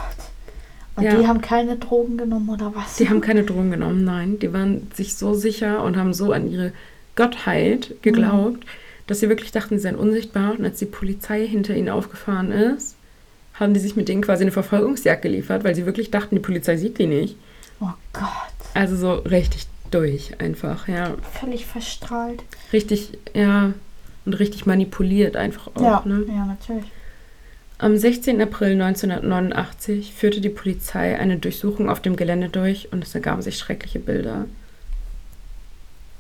Und 0.97 1.05
Ja. 1.05 1.17
die 1.17 1.27
haben 1.27 1.41
keine 1.41 1.77
Drogen 1.77 2.17
genommen 2.17 2.49
oder 2.49 2.75
was? 2.75 2.97
Die 2.97 3.09
haben 3.09 3.21
keine 3.21 3.45
Drogen 3.45 3.71
genommen, 3.71 4.05
nein. 4.05 4.39
Die 4.39 4.53
waren 4.53 4.89
sich 4.95 5.17
so 5.17 5.35
sicher 5.35 5.83
und 5.85 5.97
haben 5.97 6.13
so 6.15 6.33
an 6.33 6.51
ihre 6.51 6.73
Gottheit 7.17 7.95
geglaubt, 8.03 8.65
dass 9.07 9.21
sie 9.21 9.29
wirklich 9.29 9.53
dachten, 9.53 9.77
sie 9.77 9.83
seien 9.83 9.97
unsichtbar. 9.97 10.53
Und 10.59 10.65
als 10.65 10.79
die 10.79 10.87
Polizei 10.87 11.47
hinter 11.47 11.75
ihnen 11.75 11.89
aufgefahren 11.89 12.51
ist, 12.53 12.95
haben 13.55 13.75
die 13.75 13.81
sich 13.81 13.97
mit 13.97 14.09
denen 14.09 14.23
quasi 14.23 14.43
eine 14.43 14.53
Verfolgungsjagd 14.53 15.23
geliefert, 15.23 15.65
weil 15.65 15.75
sie 15.75 15.87
wirklich 15.87 16.11
dachten, 16.11 16.37
die 16.37 16.41
Polizei 16.43 16.77
sieht 16.77 16.99
die 16.99 17.07
nicht. 17.07 17.37
Oh 17.81 17.89
Gott. 18.13 18.25
Also 18.75 18.97
so 18.97 19.15
richtig 19.15 19.67
durch 19.91 20.41
einfach, 20.41 20.87
ja. 20.89 21.15
Völlig 21.41 21.67
verstrahlt. 21.67 22.43
Richtig, 22.73 23.19
ja. 23.35 23.73
Und 24.29 24.35
richtig 24.35 24.67
manipuliert 24.67 25.37
einfach 25.37 25.69
auch, 25.75 25.81
ja. 25.81 26.03
ne? 26.05 26.23
ja, 26.29 26.45
natürlich. 26.45 26.85
Am 27.79 27.97
16. 27.97 28.43
April 28.43 28.73
1989 28.73 30.13
führte 30.13 30.43
die 30.43 30.51
Polizei 30.51 31.19
eine 31.19 31.39
Durchsuchung 31.39 31.89
auf 31.89 32.03
dem 32.03 32.15
Gelände 32.15 32.51
durch 32.51 32.93
und 32.93 33.03
es 33.03 33.15
ergaben 33.15 33.41
sich 33.41 33.57
schreckliche 33.57 34.01
Bilder. 34.01 34.45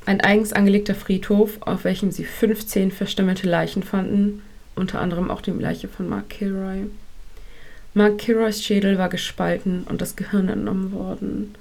Ein 0.07 0.23
eigens 0.23 0.55
angelegter 0.55 0.95
Friedhof, 0.95 1.59
auf 1.61 1.85
welchem 1.85 2.13
sie 2.13 2.25
15 2.25 2.93
verstümmelte 2.93 3.47
Leichen 3.47 3.83
fanden, 3.83 4.41
unter 4.75 5.03
anderem 5.03 5.31
auch 5.31 5.43
die 5.43 5.51
Leiche 5.51 5.87
von 5.87 6.09
Mark 6.09 6.31
Kilroy. 6.31 6.87
Mark 7.93 8.17
Kilroys 8.17 8.63
Schädel 8.63 8.97
war 8.97 9.11
gespalten 9.11 9.83
und 9.83 10.01
das 10.01 10.17
Gehirn 10.17 10.49
entnommen 10.49 10.93
worden. 10.93 11.55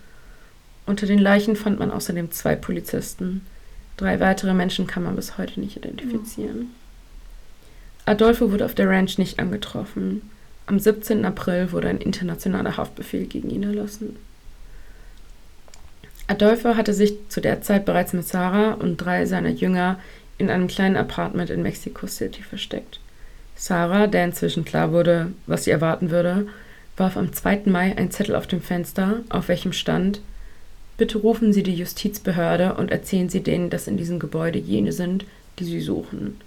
Unter 0.86 1.08
den 1.08 1.20
Leichen 1.20 1.58
fand 1.58 1.78
man 1.78 1.92
außerdem 1.92 2.32
zwei 2.32 2.56
Polizisten. 2.56 3.42
Drei 3.98 4.20
weitere 4.20 4.54
Menschen 4.54 4.88
kann 4.88 5.04
man 5.04 5.16
bis 5.16 5.38
heute 5.38 5.60
nicht 5.60 5.76
identifizieren. 5.78 6.68
Adolfo 8.06 8.52
wurde 8.52 8.66
auf 8.66 8.76
der 8.76 8.90
Ranch 8.90 9.18
nicht 9.18 9.40
angetroffen. 9.40 10.22
Am 10.68 10.80
17. 10.80 11.26
April 11.26 11.72
wurde 11.72 11.90
ein 11.90 11.98
internationaler 11.98 12.78
Haftbefehl 12.78 13.26
gegen 13.26 13.50
ihn 13.50 13.64
erlassen. 13.64 14.16
Adolfo 16.28 16.76
hatte 16.76 16.94
sich 16.94 17.16
zu 17.30 17.42
der 17.42 17.62
Zeit 17.62 17.86
bereits 17.86 18.14
mit 18.14 18.28
Sarah 18.28 18.74
und 18.74 18.98
drei 18.98 19.26
seiner 19.26 19.50
Jünger 19.50 20.00
in 20.38 20.50
einem 20.50 20.68
kleinen 20.68 20.98
Apartment 20.98 21.50
in 21.50 21.64
Mexico 21.64 22.06
City 22.06 22.44
versteckt. 22.44 23.00
Sarah, 23.56 24.08
der 24.08 24.26
inzwischen 24.26 24.66
klar 24.66 24.92
wurde, 24.92 25.32
was 25.48 25.64
sie 25.64 25.72
erwarten 25.72 26.12
würde, 26.12 26.48
warf 26.96 27.18
am 27.18 27.34
2. 27.34 27.62
Mai 27.66 27.98
ein 27.98 28.12
Zettel 28.12 28.36
auf 28.36 28.46
dem 28.46 28.62
Fenster, 28.62 29.22
auf 29.30 29.48
welchem 29.48 29.74
stand: 29.74 30.22
Bitte 30.98 31.20
rufen 31.20 31.54
Sie 31.54 31.64
die 31.64 31.76
Justizbehörde 31.76 32.74
und 32.76 32.92
erzählen 32.92 33.30
Sie 33.30 33.42
denen, 33.42 33.70
dass 33.70 33.88
in 33.88 33.98
diesem 33.98 34.20
Gebäude 34.20 34.58
jene 34.60 34.92
sind, 34.92 35.26
die 35.60 35.66
Sie 35.66 35.80
suchen. 35.82 36.40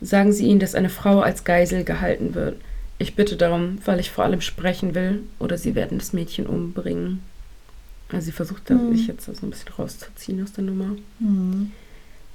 Sagen 0.00 0.32
Sie 0.32 0.46
ihnen, 0.46 0.58
dass 0.60 0.74
eine 0.74 0.88
Frau 0.90 1.20
als 1.20 1.44
Geisel 1.44 1.84
gehalten 1.84 2.34
wird. 2.34 2.56
Ich 2.98 3.14
bitte 3.14 3.36
darum, 3.36 3.78
weil 3.84 4.00
ich 4.00 4.10
vor 4.10 4.24
allem 4.24 4.40
sprechen 4.40 4.94
will, 4.94 5.22
oder 5.38 5.56
Sie 5.56 5.74
werden 5.74 5.98
das 5.98 6.12
Mädchen 6.12 6.46
umbringen. 6.46 7.20
Also 8.10 8.26
sie 8.26 8.32
versucht 8.32 8.68
Mhm. 8.68 8.94
sich 8.94 9.06
jetzt 9.06 9.24
so 9.24 9.32
ein 9.42 9.50
bisschen 9.50 9.72
rauszuziehen 9.72 10.42
aus 10.42 10.52
der 10.52 10.64
Nummer. 10.64 10.96
Hm. 11.18 11.72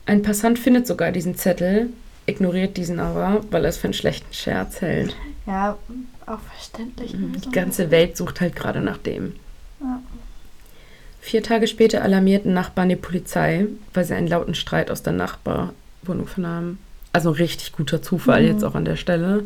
Ein 0.08 0.24
Passant 0.24 0.58
findet 0.58 0.88
sogar 0.88 1.12
diesen 1.12 1.36
Zettel, 1.36 1.90
ignoriert 2.26 2.78
diesen 2.78 3.00
aber, 3.00 3.42
weil 3.52 3.64
er 3.64 3.70
es 3.70 3.78
für 3.78 3.84
einen 3.86 3.94
schlechten 3.94 4.34
Scherz 4.34 4.82
hält. 4.82 5.16
Ja, 5.46 5.78
auch 6.26 6.40
verständlich. 6.40 7.14
Mhm, 7.14 7.34
Also, 7.36 7.50
Die 7.50 7.56
ganze 7.56 7.92
Welt 7.92 8.18
sucht 8.18 8.42
halt 8.42 8.56
gerade 8.56 8.82
nach 8.82 8.98
dem. 8.98 9.34
Ja. 9.80 10.02
Vier 11.28 11.44
Tage 11.44 11.68
später 11.68 12.04
alarmierten 12.04 12.54
Nachbarn 12.54 12.88
die 12.88 12.96
Polizei, 12.96 13.66
weil 13.94 14.06
sie 14.06 14.14
einen 14.14 14.30
lauten 14.30 14.56
Streit 14.56 14.90
aus 14.90 15.04
der 15.04 15.12
Nachbarwohnung 15.12 16.26
vernahmen. 16.26 16.80
Also 17.12 17.32
ein 17.32 17.36
richtig 17.36 17.74
guter 17.74 18.02
Zufall 18.02 18.44
Mhm. 18.44 18.48
jetzt 18.48 18.64
auch 18.64 18.76
an 18.76 18.86
der 18.86 18.96
Stelle. 18.96 19.44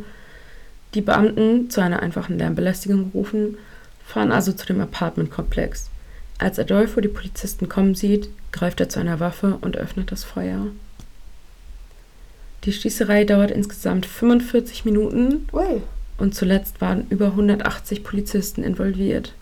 Die 0.94 1.02
Beamten, 1.02 1.72
zu 1.72 1.82
einer 1.82 2.04
einfachen 2.04 2.38
Lärmbelästigung 2.38 3.12
gerufen, 3.12 3.58
fahren 4.06 4.32
also 4.32 4.52
zu 4.52 4.68
dem 4.68 4.80
Apartmentkomplex. 4.80 5.90
Als 6.38 6.60
Adolfo 6.60 7.02
die 7.02 7.08
Polizisten 7.08 7.68
kommen 7.68 7.96
sieht, 7.96 8.30
greift 8.52 8.80
er 8.80 8.90
zu 8.90 9.00
einer 9.00 9.20
Waffe 9.20 9.58
und 9.62 9.76
öffnet 9.76 10.12
das 10.12 10.24
Feuer. 10.24 10.68
Die 12.66 12.74
Schießerei 12.74 13.24
dauert 13.24 13.50
insgesamt 13.50 14.06
45 14.06 14.86
Minuten 14.86 15.48
Ui. 15.52 15.82
und 16.20 16.36
zuletzt 16.36 16.80
waren 16.80 17.08
über 17.10 17.30
180 17.30 18.04
Polizisten 18.04 18.64
involviert. 18.64 19.34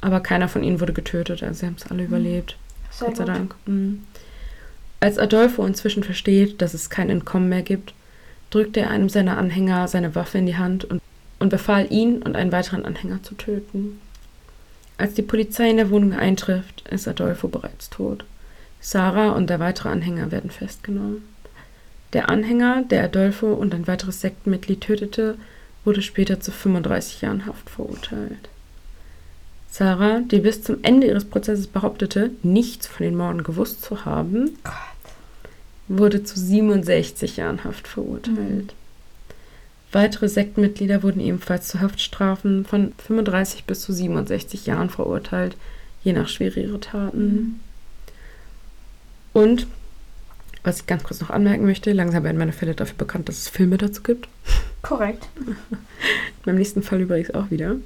Aber 0.00 0.20
keiner 0.20 0.48
von 0.48 0.62
ihnen 0.62 0.80
wurde 0.80 0.92
getötet, 0.92 1.42
also 1.42 1.60
sie 1.60 1.66
haben 1.66 1.76
es 1.78 1.90
alle 1.90 2.04
überlebt. 2.04 2.56
Sehr 2.90 3.08
Gott 3.08 3.16
sei 3.16 3.24
gut. 3.24 3.34
Dank. 3.34 3.54
Mhm. 3.66 4.02
Als 5.00 5.18
Adolfo 5.18 5.64
inzwischen 5.64 6.02
versteht, 6.02 6.62
dass 6.62 6.74
es 6.74 6.90
kein 6.90 7.10
Entkommen 7.10 7.48
mehr 7.48 7.62
gibt, 7.62 7.94
drückt 8.50 8.76
er 8.76 8.90
einem 8.90 9.08
seiner 9.08 9.36
Anhänger 9.38 9.88
seine 9.88 10.14
Waffe 10.14 10.38
in 10.38 10.46
die 10.46 10.56
Hand 10.56 10.84
und, 10.84 11.02
und 11.38 11.48
befahl 11.48 11.90
ihn 11.90 12.22
und 12.22 12.36
einen 12.36 12.52
weiteren 12.52 12.84
Anhänger 12.84 13.22
zu 13.22 13.34
töten. 13.34 14.00
Als 14.98 15.14
die 15.14 15.22
Polizei 15.22 15.68
in 15.68 15.76
der 15.76 15.90
Wohnung 15.90 16.14
eintrifft, 16.14 16.88
ist 16.88 17.06
Adolfo 17.06 17.48
bereits 17.48 17.90
tot. 17.90 18.24
Sarah 18.80 19.32
und 19.32 19.50
der 19.50 19.60
weitere 19.60 19.90
Anhänger 19.90 20.30
werden 20.30 20.50
festgenommen. 20.50 21.22
Der 22.12 22.30
Anhänger, 22.30 22.84
der 22.84 23.04
Adolfo 23.04 23.52
und 23.52 23.74
ein 23.74 23.86
weiteres 23.86 24.20
Sektenmitglied 24.20 24.80
tötete, 24.80 25.36
wurde 25.84 26.02
später 26.02 26.40
zu 26.40 26.50
35 26.50 27.20
Jahren 27.20 27.46
Haft 27.46 27.68
verurteilt. 27.68 28.48
Sarah, 29.70 30.20
die 30.20 30.38
bis 30.38 30.62
zum 30.62 30.78
Ende 30.82 31.06
ihres 31.06 31.24
Prozesses 31.24 31.66
behauptete, 31.66 32.30
nichts 32.42 32.86
von 32.86 33.04
den 33.04 33.16
Morden 33.16 33.42
gewusst 33.42 33.82
zu 33.82 34.04
haben, 34.04 34.56
wurde 35.88 36.24
zu 36.24 36.38
67 36.38 37.36
Jahren 37.36 37.64
Haft 37.64 37.86
verurteilt. 37.86 38.74
Weitere 39.92 40.28
Sektenmitglieder 40.28 41.02
wurden 41.02 41.20
ebenfalls 41.20 41.68
zu 41.68 41.80
Haftstrafen 41.80 42.64
von 42.64 42.92
35 43.06 43.64
bis 43.64 43.80
zu 43.82 43.92
67 43.92 44.66
Jahren 44.66 44.90
verurteilt, 44.90 45.56
je 46.02 46.12
nach 46.12 46.28
Schwere 46.28 46.60
ihrer 46.60 46.80
Taten. 46.80 47.60
Und, 49.32 49.66
was 50.64 50.80
ich 50.80 50.86
ganz 50.86 51.04
kurz 51.04 51.20
noch 51.20 51.30
anmerken 51.30 51.66
möchte, 51.66 51.92
langsam 51.92 52.24
werden 52.24 52.38
meine 52.38 52.52
Fälle 52.52 52.74
dafür 52.74 52.96
bekannt, 52.96 53.28
dass 53.28 53.38
es 53.38 53.48
Filme 53.48 53.78
dazu 53.78 54.02
gibt. 54.02 54.28
Korrekt. 54.82 55.28
Beim 56.44 56.56
nächsten 56.56 56.82
Fall 56.82 57.00
übrigens 57.00 57.30
auch 57.32 57.50
wieder. 57.50 57.76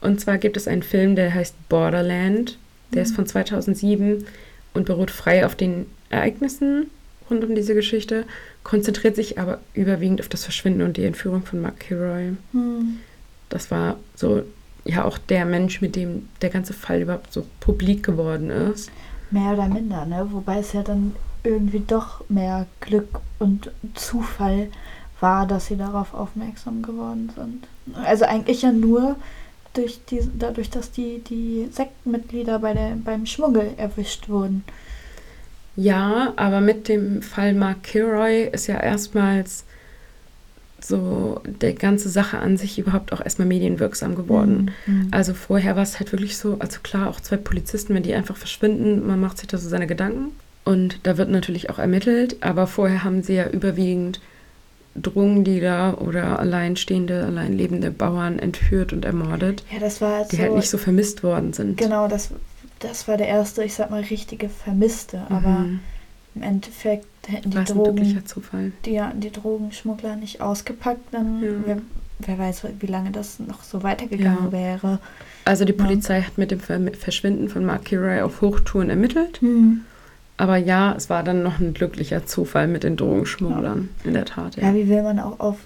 Und 0.00 0.20
zwar 0.20 0.38
gibt 0.38 0.56
es 0.56 0.68
einen 0.68 0.82
Film, 0.82 1.16
der 1.16 1.34
heißt 1.34 1.54
Borderland. 1.68 2.58
Der 2.94 3.02
ist 3.02 3.14
von 3.14 3.26
2007 3.26 4.26
und 4.74 4.86
beruht 4.86 5.10
frei 5.10 5.44
auf 5.44 5.54
den 5.54 5.86
Ereignissen 6.10 6.90
rund 7.30 7.44
um 7.44 7.54
diese 7.54 7.74
Geschichte, 7.74 8.24
konzentriert 8.64 9.16
sich 9.16 9.38
aber 9.38 9.58
überwiegend 9.74 10.20
auf 10.20 10.28
das 10.28 10.44
Verschwinden 10.44 10.82
und 10.82 10.96
die 10.96 11.04
Entführung 11.04 11.42
von 11.42 11.60
Mark 11.60 11.80
Kilroy. 11.80 12.32
Hm. 12.52 12.98
Das 13.48 13.70
war 13.70 13.96
so, 14.14 14.42
ja, 14.84 15.04
auch 15.04 15.18
der 15.18 15.44
Mensch, 15.44 15.80
mit 15.80 15.96
dem 15.96 16.28
der 16.42 16.50
ganze 16.50 16.72
Fall 16.72 17.02
überhaupt 17.02 17.32
so 17.32 17.46
publik 17.60 18.02
geworden 18.02 18.50
ist. 18.50 18.90
Mehr 19.30 19.52
oder 19.52 19.68
minder, 19.68 20.06
ne? 20.06 20.28
Wobei 20.30 20.58
es 20.58 20.72
ja 20.72 20.82
dann 20.82 21.14
irgendwie 21.44 21.82
doch 21.86 22.28
mehr 22.28 22.66
Glück 22.80 23.20
und 23.38 23.70
Zufall 23.94 24.68
war, 25.20 25.46
dass 25.46 25.66
sie 25.66 25.76
darauf 25.76 26.14
aufmerksam 26.14 26.82
geworden 26.82 27.30
sind. 27.34 27.66
Also 28.04 28.24
eigentlich 28.24 28.62
ja 28.62 28.72
nur 28.72 29.16
durch 29.74 30.00
die, 30.10 30.20
dadurch, 30.38 30.70
dass 30.70 30.90
die, 30.90 31.22
die 31.28 31.68
Sektenmitglieder 31.70 32.58
bei 32.58 32.74
der, 32.74 32.96
beim 33.04 33.26
Schmuggel 33.26 33.72
erwischt 33.76 34.28
wurden. 34.28 34.64
Ja, 35.76 36.32
aber 36.36 36.60
mit 36.60 36.88
dem 36.88 37.22
Fall 37.22 37.54
Mark 37.54 37.84
Kilroy 37.84 38.48
ist 38.52 38.66
ja 38.66 38.80
erstmals 38.80 39.64
so 40.80 41.40
der 41.44 41.72
ganze 41.72 42.08
Sache 42.08 42.38
an 42.38 42.56
sich 42.56 42.78
überhaupt 42.78 43.12
auch 43.12 43.20
erstmal 43.20 43.48
medienwirksam 43.48 44.14
geworden. 44.14 44.70
Mhm. 44.86 45.08
Also 45.10 45.34
vorher 45.34 45.76
war 45.76 45.82
es 45.82 45.98
halt 45.98 46.12
wirklich 46.12 46.36
so, 46.36 46.56
also 46.58 46.80
klar, 46.82 47.08
auch 47.08 47.20
zwei 47.20 47.36
Polizisten, 47.36 47.94
wenn 47.94 48.02
die 48.02 48.14
einfach 48.14 48.36
verschwinden, 48.36 49.06
man 49.06 49.20
macht 49.20 49.38
sich 49.38 49.48
da 49.48 49.58
so 49.58 49.68
seine 49.68 49.86
Gedanken. 49.86 50.32
Und 50.64 51.00
da 51.04 51.16
wird 51.16 51.30
natürlich 51.30 51.70
auch 51.70 51.78
ermittelt, 51.78 52.36
aber 52.40 52.66
vorher 52.66 53.02
haben 53.02 53.22
sie 53.22 53.34
ja 53.34 53.48
überwiegend 53.48 54.20
Drogendealer 54.98 56.00
oder 56.00 56.38
alleinstehende, 56.38 57.24
alleinlebende 57.24 57.90
Bauern 57.90 58.38
entführt 58.38 58.92
und 58.92 59.04
ermordet, 59.04 59.62
Ja, 59.72 59.78
das 59.80 60.00
war 60.00 60.24
die 60.24 60.38
halt 60.38 60.54
nicht 60.54 60.70
so 60.70 60.78
vermisst 60.78 61.22
worden 61.22 61.52
sind. 61.52 61.76
Genau, 61.78 62.08
das, 62.08 62.30
das 62.80 63.08
war 63.08 63.16
der 63.16 63.28
erste, 63.28 63.64
ich 63.64 63.74
sag 63.74 63.90
mal, 63.90 64.02
richtige 64.02 64.48
Vermisste. 64.48 65.22
Aber 65.30 65.48
Mhm. 65.48 65.80
im 66.34 66.42
Endeffekt 66.42 67.06
hätten 67.26 67.50
die 67.50 67.64
Drogen, 67.64 68.22
die, 68.84 69.00
die 69.14 69.30
Drogenschmuggler 69.32 70.16
nicht 70.16 70.40
ausgepackt, 70.40 71.12
dann 71.12 71.42
Ja. 71.42 71.48
wer, 71.66 71.78
wer 72.20 72.38
weiß, 72.38 72.64
wie 72.80 72.86
lange 72.86 73.10
das 73.10 73.38
noch 73.38 73.62
so 73.62 73.82
weitergegangen 73.82 74.46
Ja. 74.46 74.52
wäre. 74.52 74.98
Also 75.44 75.64
die 75.64 75.72
Ja. 75.74 75.84
Polizei 75.84 76.22
hat 76.22 76.38
mit 76.38 76.50
dem 76.50 76.60
Ver 76.60 76.80
Verschwinden 76.98 77.48
von 77.48 77.64
Mark 77.64 77.86
Kilroy 77.86 78.20
auf 78.20 78.40
Hochtouren 78.40 78.90
ermittelt. 78.90 79.40
Hm. 79.40 79.84
Aber 80.38 80.56
ja, 80.56 80.94
es 80.96 81.10
war 81.10 81.22
dann 81.22 81.42
noch 81.42 81.58
ein 81.58 81.74
glücklicher 81.74 82.24
Zufall 82.24 82.66
mit 82.68 82.84
den 82.84 82.96
Drogenschmugglern, 82.96 83.90
in 84.04 84.14
der 84.14 84.24
Tat. 84.24 84.56
Ja, 84.56 84.68
Ja. 84.68 84.74
wie 84.74 84.88
will 84.88 85.02
man 85.02 85.18
auch 85.18 85.38
auf, 85.40 85.56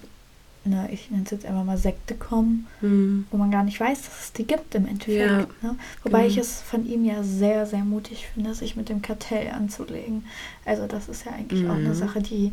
na, 0.65 0.89
ich 0.91 1.09
nenne 1.11 1.23
es 1.25 1.31
jetzt 1.31 1.45
einfach 1.45 1.63
mal 1.63 1.77
Sekte 1.77 2.15
kommen, 2.15 2.67
Hm. 2.81 3.25
wo 3.31 3.37
man 3.37 3.51
gar 3.51 3.63
nicht 3.63 3.79
weiß, 3.79 4.01
dass 4.01 4.23
es 4.25 4.33
die 4.33 4.45
gibt 4.45 4.73
im 4.75 4.87
Endeffekt. 4.87 5.19
Ja, 5.19 5.37
ne? 5.61 5.75
Wobei 6.03 6.19
genau. 6.23 6.29
ich 6.31 6.37
es 6.37 6.61
von 6.61 6.85
ihm 6.87 7.05
ja 7.05 7.21
sehr, 7.23 7.65
sehr 7.65 7.83
mutig 7.85 8.27
finde, 8.33 8.53
sich 8.55 8.75
mit 8.75 8.89
dem 8.89 9.01
Kartell 9.01 9.49
anzulegen. 9.51 10.25
Also 10.65 10.87
das 10.87 11.07
ist 11.07 11.25
ja 11.25 11.31
eigentlich 11.33 11.67
auch 11.69 11.75
eine 11.75 11.89
Mhm. 11.89 11.93
Sache, 11.93 12.21
die 12.21 12.51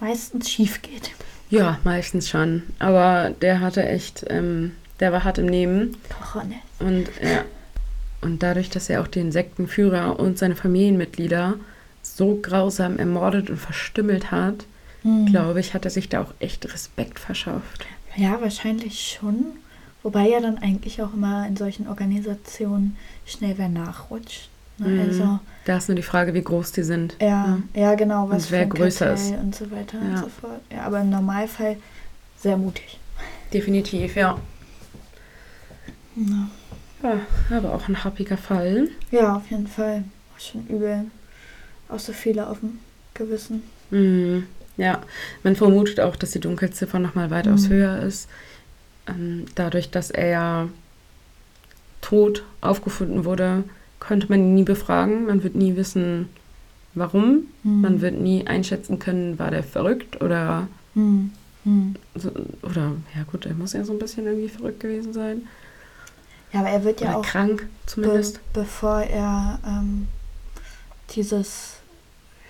meistens 0.00 0.50
schief 0.50 0.82
geht. 0.82 1.12
ja, 1.50 1.78
meistens 1.84 2.28
schon. 2.28 2.64
Aber 2.80 3.30
der 3.42 3.60
hatte 3.60 3.86
echt, 3.86 4.24
ähm, 4.28 4.72
der 4.98 5.12
war 5.12 5.22
hart 5.22 5.38
im 5.38 5.46
Nehmen. 5.46 5.96
Cojones. 6.32 6.56
Und, 6.80 7.08
ja. 7.22 7.44
Und 8.24 8.42
dadurch, 8.42 8.70
dass 8.70 8.90
er 8.90 9.00
auch 9.02 9.06
den 9.06 9.30
Sektenführer 9.32 10.18
und 10.18 10.38
seine 10.38 10.56
Familienmitglieder 10.56 11.54
so 12.02 12.38
grausam 12.42 12.98
ermordet 12.98 13.50
und 13.50 13.56
verstümmelt 13.58 14.30
hat, 14.30 14.64
Hm. 15.02 15.26
glaube 15.26 15.60
ich, 15.60 15.74
hat 15.74 15.84
er 15.84 15.90
sich 15.90 16.08
da 16.08 16.22
auch 16.22 16.32
echt 16.40 16.72
Respekt 16.72 17.18
verschafft. 17.18 17.84
Ja, 18.16 18.40
wahrscheinlich 18.40 19.18
schon. 19.18 19.44
Wobei 20.02 20.28
ja 20.28 20.40
dann 20.40 20.58
eigentlich 20.58 21.00
auch 21.02 21.12
immer 21.14 21.46
in 21.46 21.56
solchen 21.56 21.88
Organisationen 21.88 22.96
schnell 23.26 23.54
wer 23.56 23.68
nachrutscht. 23.68 24.48
Ne? 24.78 24.88
Mhm. 24.88 25.00
Also, 25.00 25.38
Da 25.66 25.76
ist 25.78 25.88
nur 25.88 25.96
die 25.96 26.02
Frage, 26.02 26.32
wie 26.34 26.42
groß 26.42 26.72
die 26.72 26.82
sind. 26.82 27.16
ja, 27.20 27.58
ja, 27.74 27.94
genau, 27.94 28.28
was 28.28 28.44
Und 28.46 28.50
wer 28.52 28.66
größer 28.66 29.06
Kartell 29.08 29.32
ist. 29.34 29.40
und 29.42 29.54
so 29.54 29.70
weiter 29.70 29.98
und 30.00 30.10
Ja. 30.12 30.16
so 30.18 30.28
fort. 30.28 30.60
Ja, 30.72 30.82
aber 30.82 31.00
im 31.00 31.10
Normalfall 31.10 31.76
sehr 32.40 32.56
mutig. 32.56 32.98
Definitiv, 33.52 34.16
ja. 34.16 34.38
Ja, 36.16 36.48
Ja, 37.04 37.20
aber 37.58 37.74
auch 37.74 37.88
ein 37.88 38.02
happiger 38.02 38.36
Fall. 38.38 38.88
ja 39.10 39.36
auf 39.36 39.50
jeden 39.50 39.66
Fall. 39.66 40.04
War 40.32 40.40
schon 40.40 40.66
übel. 40.68 41.04
Auch 41.88 41.98
so 41.98 42.12
viele 42.12 42.48
auf 42.48 42.60
dem 42.60 42.78
Gewissen. 43.12 43.62
Mhm. 43.90 44.46
Ja, 44.76 45.02
man 45.44 45.54
vermutet 45.54 46.00
auch, 46.00 46.16
dass 46.16 46.32
die 46.32 46.40
Dunkelziffer 46.40 46.98
nochmal 46.98 47.30
weitaus 47.30 47.68
Mhm. 47.68 47.72
höher 47.74 48.02
ist. 48.02 48.28
Ähm, 49.06 49.44
dadurch, 49.54 49.90
dass 49.90 50.10
er 50.10 50.26
ja 50.28 50.68
tot 52.00 52.42
aufgefunden 52.60 53.24
wurde, 53.24 53.64
konnte 54.00 54.26
man 54.28 54.40
ihn 54.40 54.54
nie 54.54 54.64
befragen. 54.64 55.26
Man 55.26 55.42
wird 55.42 55.54
nie 55.54 55.76
wissen, 55.76 56.28
warum. 56.94 57.44
Hm. 57.62 57.80
Man 57.82 58.00
wird 58.00 58.18
nie 58.20 58.46
einschätzen 58.46 58.98
können, 58.98 59.38
war 59.38 59.50
der 59.50 59.62
verrückt 59.62 60.20
oder, 60.22 60.68
Hm. 60.94 61.30
Hm. 61.64 61.94
so, 62.14 62.30
oder 62.62 62.92
ja 63.16 63.22
gut, 63.30 63.46
er 63.46 63.54
muss 63.54 63.72
ja 63.72 63.84
so 63.84 63.92
ein 63.92 63.98
bisschen 63.98 64.26
irgendwie 64.26 64.48
verrückt 64.48 64.80
gewesen 64.80 65.12
sein. 65.12 65.42
Ja, 66.54 66.60
aber 66.60 66.68
er 66.70 66.84
wird 66.84 67.00
ja 67.00 67.08
oder 67.10 67.18
auch 67.18 67.26
krank 67.26 67.62
Be 67.62 67.68
zumindest. 67.86 68.40
bevor 68.52 69.00
er 69.02 69.58
ähm, 69.66 70.06
dieses 71.14 71.74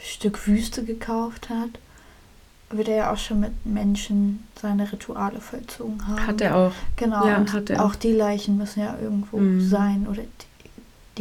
Stück 0.02 0.46
Wüste 0.46 0.84
gekauft 0.84 1.48
hat, 1.48 1.70
wird 2.70 2.88
er 2.88 2.96
ja 2.96 3.12
auch 3.12 3.16
schon 3.18 3.40
mit 3.40 3.52
Menschen 3.64 4.46
seine 4.60 4.90
Rituale 4.90 5.40
vollzogen 5.40 6.06
haben. 6.06 6.26
Hat 6.26 6.40
er 6.40 6.56
auch. 6.56 6.72
Genau, 6.96 7.26
Ja, 7.26 7.36
und 7.38 7.52
hat 7.52 7.70
er. 7.70 7.84
auch 7.84 7.94
die 7.94 8.12
Leichen 8.12 8.56
müssen 8.58 8.80
ja 8.80 8.96
irgendwo 9.00 9.38
Mhm. 9.38 9.60
sein 9.68 10.06
oder 10.08 10.22
die, 10.22 10.70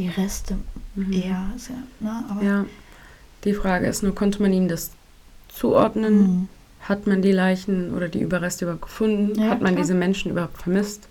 die 0.01 0.09
Reste 0.09 0.57
Mhm. 0.95 1.13
eher. 1.13 1.21
Ja, 1.69 1.75
ne? 1.99 2.23
Aber, 2.29 2.43
Ja. 2.43 2.65
Die 3.45 3.53
Frage 3.53 3.87
ist 3.87 4.03
nur, 4.03 4.15
konnte 4.15 4.41
man 4.41 4.53
ihm 4.53 4.67
das 4.69 4.91
zuordnen? 5.49 6.19
Mhm. 6.21 6.47
Hat 6.81 7.07
man 7.07 7.21
die 7.21 7.31
Leichen 7.31 7.93
oder 7.93 8.07
die 8.09 8.19
Überreste 8.21 8.65
überhaupt 8.65 8.83
gefunden? 8.83 9.39
Ja, 9.39 9.49
Hat 9.51 9.61
man 9.61 9.73
klar. 9.73 9.83
diese 9.83 9.93
Menschen 9.93 10.31
überhaupt 10.31 10.57
vermisst? 10.61 11.07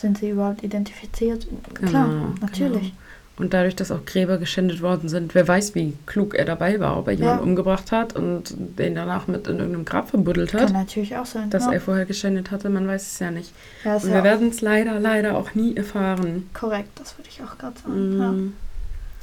Sind 0.00 0.18
sie 0.18 0.30
überhaupt 0.30 0.62
identifiziert? 0.62 1.46
Klar, 1.74 2.08
Genau, 2.08 2.34
natürlich. 2.40 2.80
genau. 2.82 2.92
Und 3.38 3.54
dadurch, 3.54 3.76
dass 3.76 3.92
auch 3.92 4.04
Gräber 4.04 4.38
geschändet 4.38 4.82
worden 4.82 5.08
sind, 5.08 5.32
wer 5.36 5.46
weiß, 5.46 5.76
wie 5.76 5.92
klug 6.06 6.34
er 6.34 6.44
dabei 6.44 6.80
war, 6.80 6.98
ob 6.98 7.06
er 7.06 7.12
jemanden 7.14 7.38
Ja. 7.38 7.44
umgebracht 7.44 7.92
hat 7.92 8.16
und 8.16 8.52
den 8.56 8.96
danach 8.96 9.28
mit 9.28 9.46
in 9.46 9.58
irgendeinem 9.58 9.84
Grab 9.84 10.10
verbuddelt 10.10 10.50
Kann 10.50 10.62
hat, 10.62 10.72
natürlich 10.72 11.16
auch 11.16 11.26
sein. 11.26 11.48
dass 11.50 11.66
ja. 11.66 11.72
er 11.74 11.80
vorher 11.80 12.04
geschändet 12.04 12.50
hatte, 12.50 12.68
man 12.68 12.88
weiß 12.88 13.12
es 13.12 13.18
ja 13.20 13.30
nicht. 13.30 13.52
ja, 13.84 13.94
Und 13.96 14.06
wir 14.12 14.24
werden 14.24 14.48
es 14.48 14.60
leider, 14.60 14.98
leider 14.98 15.36
auch 15.36 15.54
nie 15.54 15.76
erfahren. 15.76 16.48
korrekt, 16.52 16.90
das 16.96 17.16
würde 17.16 17.28
ich 17.30 17.40
auch 17.42 17.56
gerade 17.58 17.78
sagen. 17.78 18.18
Ja. 18.18 18.32
Mm. 18.32 18.52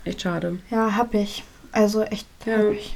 Echt 0.05 0.21
schade. 0.21 0.59
Ja, 0.71 0.95
hab 0.95 1.13
ich. 1.13 1.43
Also 1.73 2.03
echt 2.03 2.27
Ja. 2.45 2.57
hab 2.59 2.71
ich. 2.71 2.95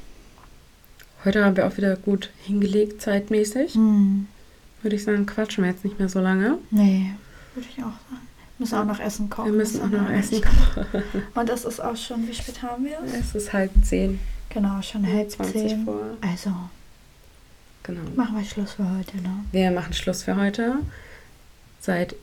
Heute 1.25 1.43
haben 1.43 1.57
wir 1.57 1.67
auch 1.67 1.75
wieder 1.75 1.97
gut 1.97 2.29
hingelegt, 2.45 3.01
zeitmäßig. 3.01 3.73
Hm. 3.73 4.27
Würde 4.81 4.95
ich 4.95 5.03
sagen, 5.03 5.25
quatschen 5.25 5.65
wir 5.65 5.71
jetzt 5.71 5.83
nicht 5.83 5.99
mehr 5.99 6.07
so 6.07 6.21
lange. 6.21 6.59
Nee, 6.71 7.11
würde 7.55 7.67
ich 7.69 7.77
auch 7.83 7.85
sagen. 8.09 8.27
Müssen 8.57 8.75
auch 8.75 8.85
noch 8.85 8.99
Essen 8.99 9.29
kochen. 9.29 9.51
Wir 9.51 9.57
müssen 9.57 9.81
auch 9.81 9.87
noch 9.89 10.09
wir 10.09 10.17
essen. 10.17 10.35
nicht. 10.35 10.47
Und 11.35 11.49
es 11.49 11.63
ist 11.65 11.79
auch 11.79 11.95
schon, 11.95 12.27
wie 12.27 12.33
spät 12.33 12.61
haben 12.61 12.83
wir 12.83 12.97
es? 13.05 13.13
Es 13.13 13.35
ist 13.35 13.53
halb 13.53 13.71
zehn. 13.83 14.19
Genau, 14.49 14.81
schon 14.81 15.05
halb 15.07 15.31
20 15.31 15.53
zehn. 15.53 15.85
vor. 15.85 16.01
Also, 16.21 16.51
Genau. 17.83 18.01
machen 18.15 18.37
wir 18.37 18.43
Schluss 18.43 18.73
für 18.73 18.83
heute, 18.97 19.17
ne? 19.17 19.45
Wir 19.51 19.71
machen 19.71 19.93
Schluss 19.93 20.23
für 20.23 20.35
heute. 20.35 20.75
Seid 21.79 22.15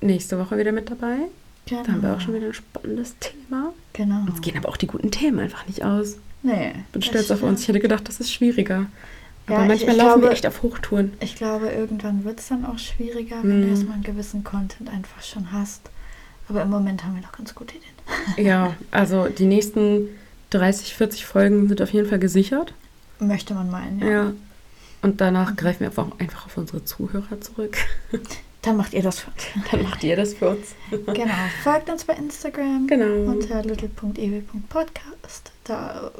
nächste 0.00 0.38
Woche 0.38 0.58
wieder 0.58 0.72
mit 0.72 0.90
dabei. 0.90 1.16
Genau. 1.66 1.82
Da 1.84 1.92
haben 1.92 2.02
wir 2.02 2.14
auch 2.16 2.20
schon 2.20 2.34
wieder 2.34 2.46
ein 2.48 2.54
spannendes 2.54 3.14
Thema. 3.18 3.72
Genau. 3.94 4.20
Uns 4.26 4.40
gehen 4.42 4.56
aber 4.58 4.68
auch 4.68 4.76
die 4.76 4.86
guten 4.88 5.10
Themen 5.10 5.38
einfach 5.40 5.66
nicht 5.66 5.82
aus. 5.84 6.16
Nee. 6.42 6.72
Bin 6.92 7.02
stolz 7.02 7.30
auf 7.30 7.42
uns. 7.42 7.62
Ich 7.62 7.68
hätte 7.68 7.80
gedacht, 7.80 8.06
das 8.08 8.20
ist 8.20 8.32
schwieriger. 8.32 8.86
Ja, 9.48 9.56
Aber 9.56 9.62
ich- 9.64 9.68
manchmal 9.68 9.90
ich 9.96 9.96
laufen 10.02 10.10
wir 10.14 10.18
glaube- 10.20 10.32
echt 10.34 10.46
auf 10.46 10.62
Hochtouren. 10.62 11.12
Ich 11.20 11.34
glaube, 11.36 11.68
irgendwann 11.70 12.24
wird 12.24 12.38
es 12.40 12.48
dann 12.48 12.64
auch 12.64 12.78
schwieriger, 12.78 13.36
wenn 13.42 13.60
du 13.62 13.66
Mhm. 13.66 13.72
erstmal 13.72 13.94
einen 13.94 14.02
gewissen 14.04 14.44
Content 14.44 14.88
einfach 14.88 15.22
schon 15.22 15.50
hast. 15.52 15.82
Aber 16.48 16.62
im 16.62 16.70
Moment 16.70 17.04
haben 17.04 17.14
wir 17.14 17.22
noch 17.22 17.32
ganz 17.32 17.54
gute 17.54 17.74
Ideen. 17.76 17.90
Ja, 18.46 18.74
also 18.90 19.28
die 19.28 19.46
nächsten 19.46 20.08
30, 20.50 20.94
40 20.94 21.24
Folgen 21.26 21.68
sind 21.68 21.80
auf 21.82 21.92
jeden 21.92 22.08
Fall 22.08 22.18
gesichert. 22.18 22.74
Möchte 23.20 23.54
man 23.54 23.70
meinen, 23.70 24.00
ja. 24.00 24.08
Ja. 24.08 24.32
Und 25.02 25.20
danach 25.20 25.56
greifen 25.56 25.80
wir 25.80 25.86
einfach, 25.88 26.06
einfach 26.18 26.46
auf 26.46 26.56
unsere 26.56 26.84
Zuhörer 26.84 27.40
zurück. 27.40 27.76
Dann 28.62 28.76
macht 28.76 28.92
ihr 28.94 29.02
das 29.02 29.18
für 29.20 29.30
uns. 29.30 29.42
Dann 29.72 29.82
macht 29.82 30.04
ihr 30.04 30.14
das 30.14 30.34
für 30.34 30.50
uns. 30.50 30.74
genau. 31.06 31.34
Folgt 31.64 31.90
uns 31.90 32.04
bei 32.04 32.14
Instagram 32.14 32.86
Genau. 32.86 33.30
unter 33.32 33.62
little.ew.podcast. 33.64 35.50
Da 35.64 36.10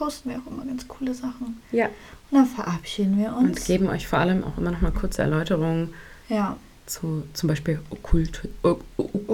posten 0.00 0.30
wir 0.30 0.38
auch 0.38 0.50
immer 0.50 0.64
ganz 0.64 0.88
coole 0.88 1.12
Sachen. 1.12 1.60
Ja. 1.72 1.86
Und 2.30 2.38
dann 2.38 2.46
verabschieden 2.46 3.18
wir 3.18 3.36
uns. 3.36 3.58
Und 3.60 3.64
geben 3.66 3.86
euch 3.88 4.08
vor 4.08 4.18
allem 4.20 4.42
auch 4.42 4.56
immer 4.56 4.70
noch 4.70 4.80
mal 4.80 4.92
kurze 4.92 5.20
Erläuterungen 5.20 5.92
ja. 6.30 6.56
zu 6.86 7.24
zum 7.34 7.48
Beispiel 7.48 7.80
Okkult, 7.90 8.48
ok. 8.62 8.82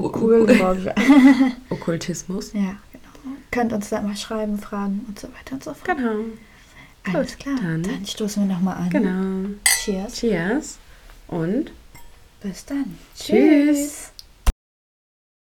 Okkultismus. 1.70 2.52
ja, 2.52 2.60
genau. 2.92 3.36
Könnt 3.52 3.72
uns 3.72 3.90
da 3.90 4.00
mal 4.00 4.16
schreiben, 4.16 4.58
fragen 4.58 5.04
und 5.06 5.20
so 5.20 5.28
weiter 5.28 5.52
und 5.54 5.62
so 5.62 5.72
fort. 5.72 5.96
Genau. 5.96 6.24
Alles 7.12 7.32
Gut, 7.36 7.38
klar. 7.44 7.56
dann- 7.62 7.82
Dann, 7.84 8.04
stoßen 8.04 8.48
wir 8.48 8.52
nochmal 8.54 8.76
an. 8.78 8.90
Genau. 8.90 9.48
Cheers. 9.84 10.14
Cheers 10.14 10.78
und 11.28 11.70
Bis 12.42 12.64
dann. 12.64 12.98
Tschüss. 13.16 14.10